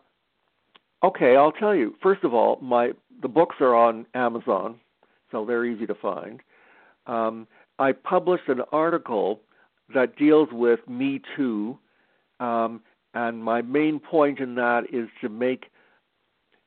okay, 1.02 1.36
I'll 1.36 1.52
tell 1.52 1.74
you. 1.74 1.94
First 2.02 2.24
of 2.24 2.34
all, 2.34 2.58
my 2.60 2.92
the 3.20 3.28
books 3.28 3.56
are 3.60 3.74
on 3.74 4.06
Amazon, 4.14 4.76
so 5.30 5.44
they're 5.44 5.64
easy 5.64 5.86
to 5.86 5.94
find. 5.94 6.40
Um, 7.06 7.46
I 7.78 7.92
published 7.92 8.48
an 8.48 8.60
article 8.72 9.40
that 9.94 10.16
deals 10.16 10.48
with 10.52 10.80
Me 10.88 11.20
Too, 11.36 11.78
um, 12.40 12.80
and 13.14 13.42
my 13.42 13.62
main 13.62 13.98
point 13.98 14.38
in 14.38 14.54
that 14.56 14.84
is 14.92 15.08
to 15.20 15.28
make 15.28 15.66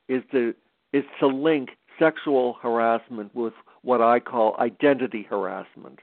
is 0.07 0.23
to 0.31 0.53
is 0.93 1.03
to 1.19 1.27
link 1.27 1.69
sexual 1.99 2.57
harassment 2.61 3.33
with 3.35 3.53
what 3.83 4.01
I 4.01 4.19
call 4.19 4.55
identity 4.59 5.25
harassment 5.29 5.99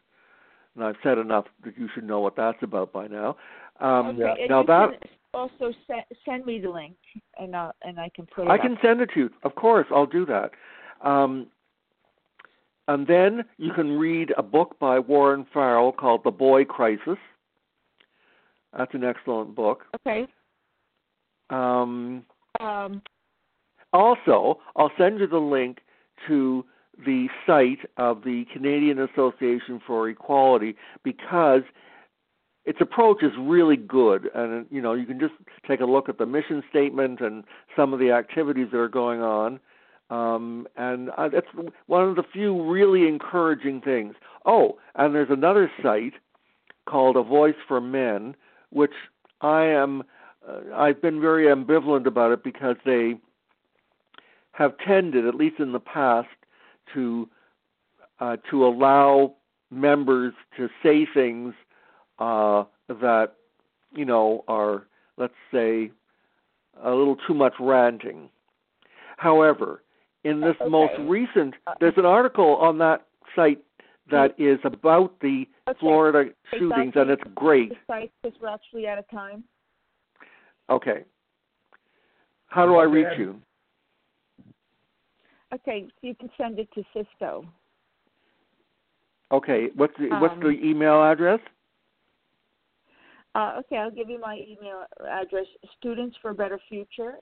and 0.79 0.87
I've 0.87 0.97
said 1.03 1.19
enough 1.19 1.47
that 1.65 1.77
you 1.77 1.89
should 1.93 2.05
know 2.05 2.21
what 2.21 2.37
that's 2.37 2.63
about 2.63 2.93
by 2.93 3.09
now. 3.09 3.37
Um, 3.81 4.21
okay, 4.21 4.47
now 4.49 4.63
that 4.63 5.03
also 5.35 5.73
send, 5.87 6.03
send 6.25 6.47
me 6.47 6.61
the 6.61 6.71
link, 6.71 6.97
and 7.39 7.55
I 7.55 7.71
and 7.83 7.99
I 7.99 8.11
can 8.15 8.27
put 8.27 8.47
it. 8.47 8.51
I 8.51 8.57
up. 8.57 8.63
can 8.63 8.79
send 8.83 9.01
it 9.01 9.11
to 9.15 9.21
you. 9.21 9.31
Of 9.43 9.55
course, 9.55 9.87
I'll 9.91 10.07
do 10.07 10.27
that. 10.27 10.51
Um, 11.07 11.47
and 12.89 13.07
then 13.07 13.45
you 13.59 13.73
can 13.73 13.99
read 13.99 14.33
a 14.39 14.43
book 14.43 14.79
by 14.81 14.99
Warren 14.99 15.47
Farrell 15.53 15.93
called 15.93 16.25
The 16.25 16.31
Boy 16.31 16.65
Crisis. 16.65 17.19
That's 18.77 18.95
an 18.95 19.05
excellent 19.05 19.55
book. 19.55 19.85
Okay. 20.01 20.27
Um, 21.51 22.25
um, 22.61 23.03
also, 23.93 24.61
I'll 24.77 24.93
send 24.99 25.21
you 25.21 25.27
the 25.27 25.39
link 25.39 25.79
to 26.27 26.65
the 27.05 27.29
site 27.47 27.79
of 27.97 28.25
the 28.25 28.45
Canadian 28.53 28.99
Association 29.01 29.81
for 29.87 30.09
Equality 30.09 30.75
because 31.05 31.63
its 32.69 32.81
approach 32.81 33.23
is 33.23 33.33
really 33.39 33.77
good. 33.77 34.31
And 34.35 34.67
you 34.71 34.83
know 34.83 34.93
you 34.93 35.07
can 35.07 35.19
just 35.19 35.35
take 35.67 35.81
a 35.81 35.87
look 35.87 36.09
at 36.09 36.19
the 36.19 36.27
mission 36.27 36.63
statement 36.69 37.21
and 37.21 37.45
some 37.75 37.93
of 37.93 37.99
the 37.99 38.11
activities 38.11 38.69
that 38.73 38.79
are 38.79 38.89
going 38.89 39.23
on. 39.23 39.61
Um, 40.11 40.67
and 40.77 41.11
uh, 41.19 41.29
that's 41.29 41.47
one 41.87 42.09
of 42.09 42.17
the 42.17 42.23
few 42.33 42.63
really 42.63 43.07
encouraging 43.07 43.81
things. 43.81 44.15
Oh 44.45 44.79
and 44.95 45.15
there's 45.15 45.31
another 45.31 45.71
site 45.83 46.15
called 46.87 47.17
a 47.17 47.23
voice 47.23 47.55
for 47.67 47.81
men 47.81 48.35
which 48.71 48.93
i 49.43 49.65
am 49.65 50.03
uh, 50.49 50.61
i've 50.75 51.03
been 51.03 51.21
very 51.21 51.45
ambivalent 51.45 52.07
about 52.07 52.33
it 52.33 52.43
because 52.43 52.77
they 52.87 53.15
have 54.53 54.73
tended 54.79 55.27
at 55.27 55.35
least 55.35 55.61
in 55.61 55.73
the 55.73 55.81
past 55.81 56.29
to 56.93 57.29
uh, 58.21 58.37
to 58.51 58.67
allow 58.67 59.35
members 59.71 60.33
to 60.57 60.69
say 60.83 61.07
things 61.13 61.55
uh, 62.19 62.65
that 62.89 63.35
you 63.93 64.05
know 64.05 64.45
are 64.49 64.87
let's 65.17 65.35
say 65.53 65.91
a 66.83 66.91
little 66.91 67.17
too 67.27 67.35
much 67.35 67.55
ranting. 67.61 68.29
However, 69.17 69.83
in 70.25 70.41
this 70.41 70.57
okay. 70.61 70.71
most 70.71 70.93
recent, 71.01 71.55
there's 71.81 71.97
an 71.97 72.07
article 72.07 72.57
on 72.57 72.79
that 72.79 73.07
site 73.35 73.63
that 74.11 74.35
is 74.39 74.59
about 74.65 75.19
the 75.21 75.47
okay. 75.69 75.79
Florida 75.81 76.31
shootings, 76.59 76.93
and 76.97 77.11
it's 77.11 77.23
great. 77.35 77.71
The 77.71 77.77
site 77.87 78.13
because 78.23 78.39
we're 78.41 78.49
actually 78.49 78.87
out 78.87 78.99
of 78.99 79.09
time. 79.11 79.45
Okay. 80.71 81.05
How 82.47 82.67
do 82.67 82.77
I 82.77 82.85
reach 82.85 83.19
you? 83.19 83.41
Okay, 85.53 85.87
so 85.87 86.07
you 86.07 86.15
can 86.15 86.31
send 86.37 86.59
it 86.59 86.69
to 86.75 86.83
Cisco. 86.95 87.47
Okay, 89.33 89.69
what's 89.75 89.95
the 89.99 90.11
Um, 90.11 90.21
what's 90.21 90.39
the 90.41 90.59
email 90.63 91.03
address? 91.03 91.41
Uh, 93.35 93.55
okay, 93.61 93.77
I'll 93.77 93.91
give 93.91 94.09
you 94.09 94.21
my 94.21 94.41
email 94.49 94.85
address: 95.09 95.47
students 95.79 96.17
for 96.21 96.31
a 96.31 96.35
better 96.35 96.59
future 96.69 97.15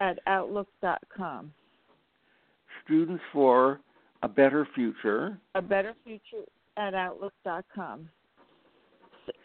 at 0.00 0.18
outlook.com. 0.26 1.52
Students 2.84 3.22
for 3.32 3.80
a 4.22 4.28
better 4.28 4.66
future. 4.74 5.38
A 5.54 5.62
better 5.62 5.94
future 6.04 6.44
at 6.76 6.94
outlook.com. 6.94 8.08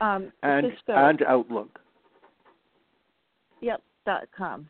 Um, 0.02 0.32
and 0.44 0.68
Cisco. 0.72 0.94
and 0.94 1.22
Outlook. 1.24 1.80
Yep. 3.62 3.82
dot 4.06 4.28
com. 4.36 4.68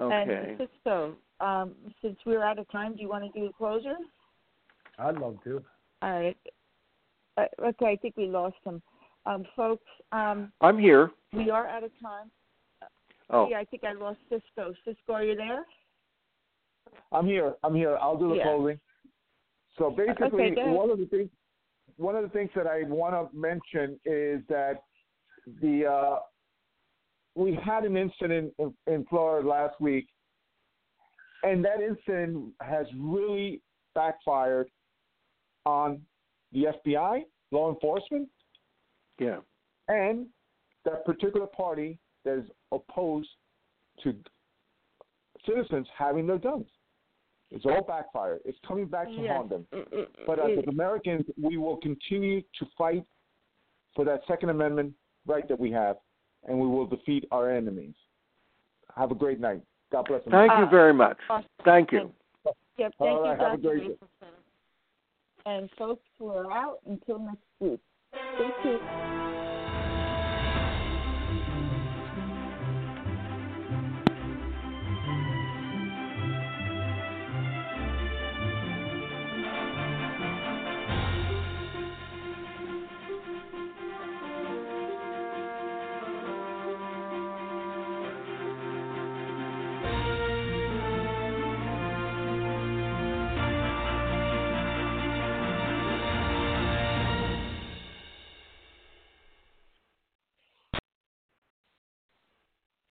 Okay. 0.00 0.56
And 0.58 0.58
Cisco. 0.58 1.14
Um, 1.40 1.72
since 2.02 2.16
we're 2.26 2.42
out 2.42 2.58
of 2.58 2.68
time, 2.70 2.96
do 2.96 3.02
you 3.02 3.08
want 3.08 3.24
to 3.32 3.40
do 3.40 3.46
a 3.46 3.52
closer? 3.52 3.94
I'd 4.98 5.16
love 5.18 5.36
to. 5.44 5.62
All 6.02 6.10
right. 6.10 6.36
Uh, 7.36 7.44
okay, 7.66 7.86
I 7.86 7.96
think 7.96 8.16
we 8.16 8.26
lost 8.26 8.56
him. 8.64 8.82
Um, 9.28 9.44
folks, 9.54 9.84
um, 10.12 10.50
I'm 10.62 10.78
here. 10.78 11.10
we 11.34 11.50
are 11.50 11.66
out 11.66 11.84
of 11.84 11.90
time. 12.02 12.30
Oh, 13.30 13.46
Yeah, 13.50 13.58
I 13.58 13.64
think 13.66 13.84
I 13.84 13.92
lost 13.92 14.18
Cisco. 14.30 14.72
Cisco, 14.86 15.12
are 15.12 15.22
you 15.22 15.36
there? 15.36 15.66
I'm 17.12 17.26
here. 17.26 17.54
I'm 17.62 17.74
here. 17.74 17.98
I'll 18.00 18.16
do 18.16 18.30
the 18.30 18.36
Yeah. 18.36 18.44
closing. 18.44 18.80
So 19.76 19.90
basically, 19.90 20.52
Okay, 20.52 20.70
one 20.70 20.90
of 20.90 20.98
the 20.98 21.06
things 21.06 21.30
one 21.96 22.14
of 22.14 22.22
the 22.22 22.28
things 22.28 22.50
that 22.54 22.66
I 22.66 22.84
want 22.84 23.14
to 23.14 23.36
mention 23.36 24.00
is 24.04 24.46
that 24.46 24.82
the 25.60 25.86
uh, 25.86 26.20
we 27.34 27.54
had 27.54 27.84
an 27.84 27.96
incident 27.96 28.54
in, 28.58 28.74
in 28.86 29.04
Florida 29.06 29.46
last 29.46 29.80
week, 29.80 30.08
and 31.42 31.64
that 31.64 31.80
incident 31.80 32.54
has 32.60 32.86
really 32.94 33.60
backfired 33.94 34.70
on 35.66 36.00
the 36.52 36.66
FBI, 36.86 37.24
law 37.50 37.70
enforcement, 37.70 38.28
yeah. 39.18 39.38
and 39.88 40.26
that 40.84 41.04
particular 41.04 41.46
party 41.46 41.98
that 42.24 42.38
is 42.38 42.44
opposed 42.72 43.28
to 44.02 44.14
citizens 45.46 45.86
having 45.96 46.26
their 46.26 46.38
guns. 46.38 46.66
It's 47.50 47.64
all 47.64 47.82
backfired. 47.82 48.40
It's 48.44 48.58
coming 48.66 48.86
back 48.86 49.06
to 49.06 49.12
Yes. 49.12 49.36
haunt 49.36 49.48
them. 49.48 49.66
It- 49.72 49.92
it- 49.92 50.26
But 50.26 50.38
as 50.38 50.58
Americans, 50.66 51.24
we 51.40 51.56
will 51.56 51.78
continue 51.78 52.42
to 52.42 52.66
fight 52.76 53.04
for 53.94 54.04
that 54.04 54.24
Second 54.26 54.50
Amendment 54.50 54.94
right 55.26 55.48
that 55.48 55.58
we 55.58 55.70
have, 55.72 55.98
and 56.44 56.60
we 56.60 56.66
will 56.66 56.86
defeat 56.86 57.26
our 57.30 57.50
enemies. 57.50 57.94
Have 58.94 59.10
a 59.10 59.14
great 59.14 59.40
night. 59.40 59.62
God 59.90 60.06
bless 60.06 60.22
Thank 60.24 60.52
you 60.52 60.64
Uh, 60.64 60.66
very 60.66 60.92
much. 60.92 61.18
awesome. 61.30 61.48
Thank 61.64 61.92
you. 61.92 62.12
Yep, 62.44 62.54
thank 62.76 63.00
All 63.00 63.16
you, 63.24 63.30
right, 63.30 63.40
have 63.40 63.54
a 63.54 63.62
great 63.62 63.82
Mason. 63.88 64.08
And 65.46 65.70
folks, 65.72 66.04
we're 66.18 66.52
out 66.52 66.80
until 66.84 67.18
next 67.18 67.46
week. 67.60 67.80
Thank 68.12 68.54
you. 68.64 68.78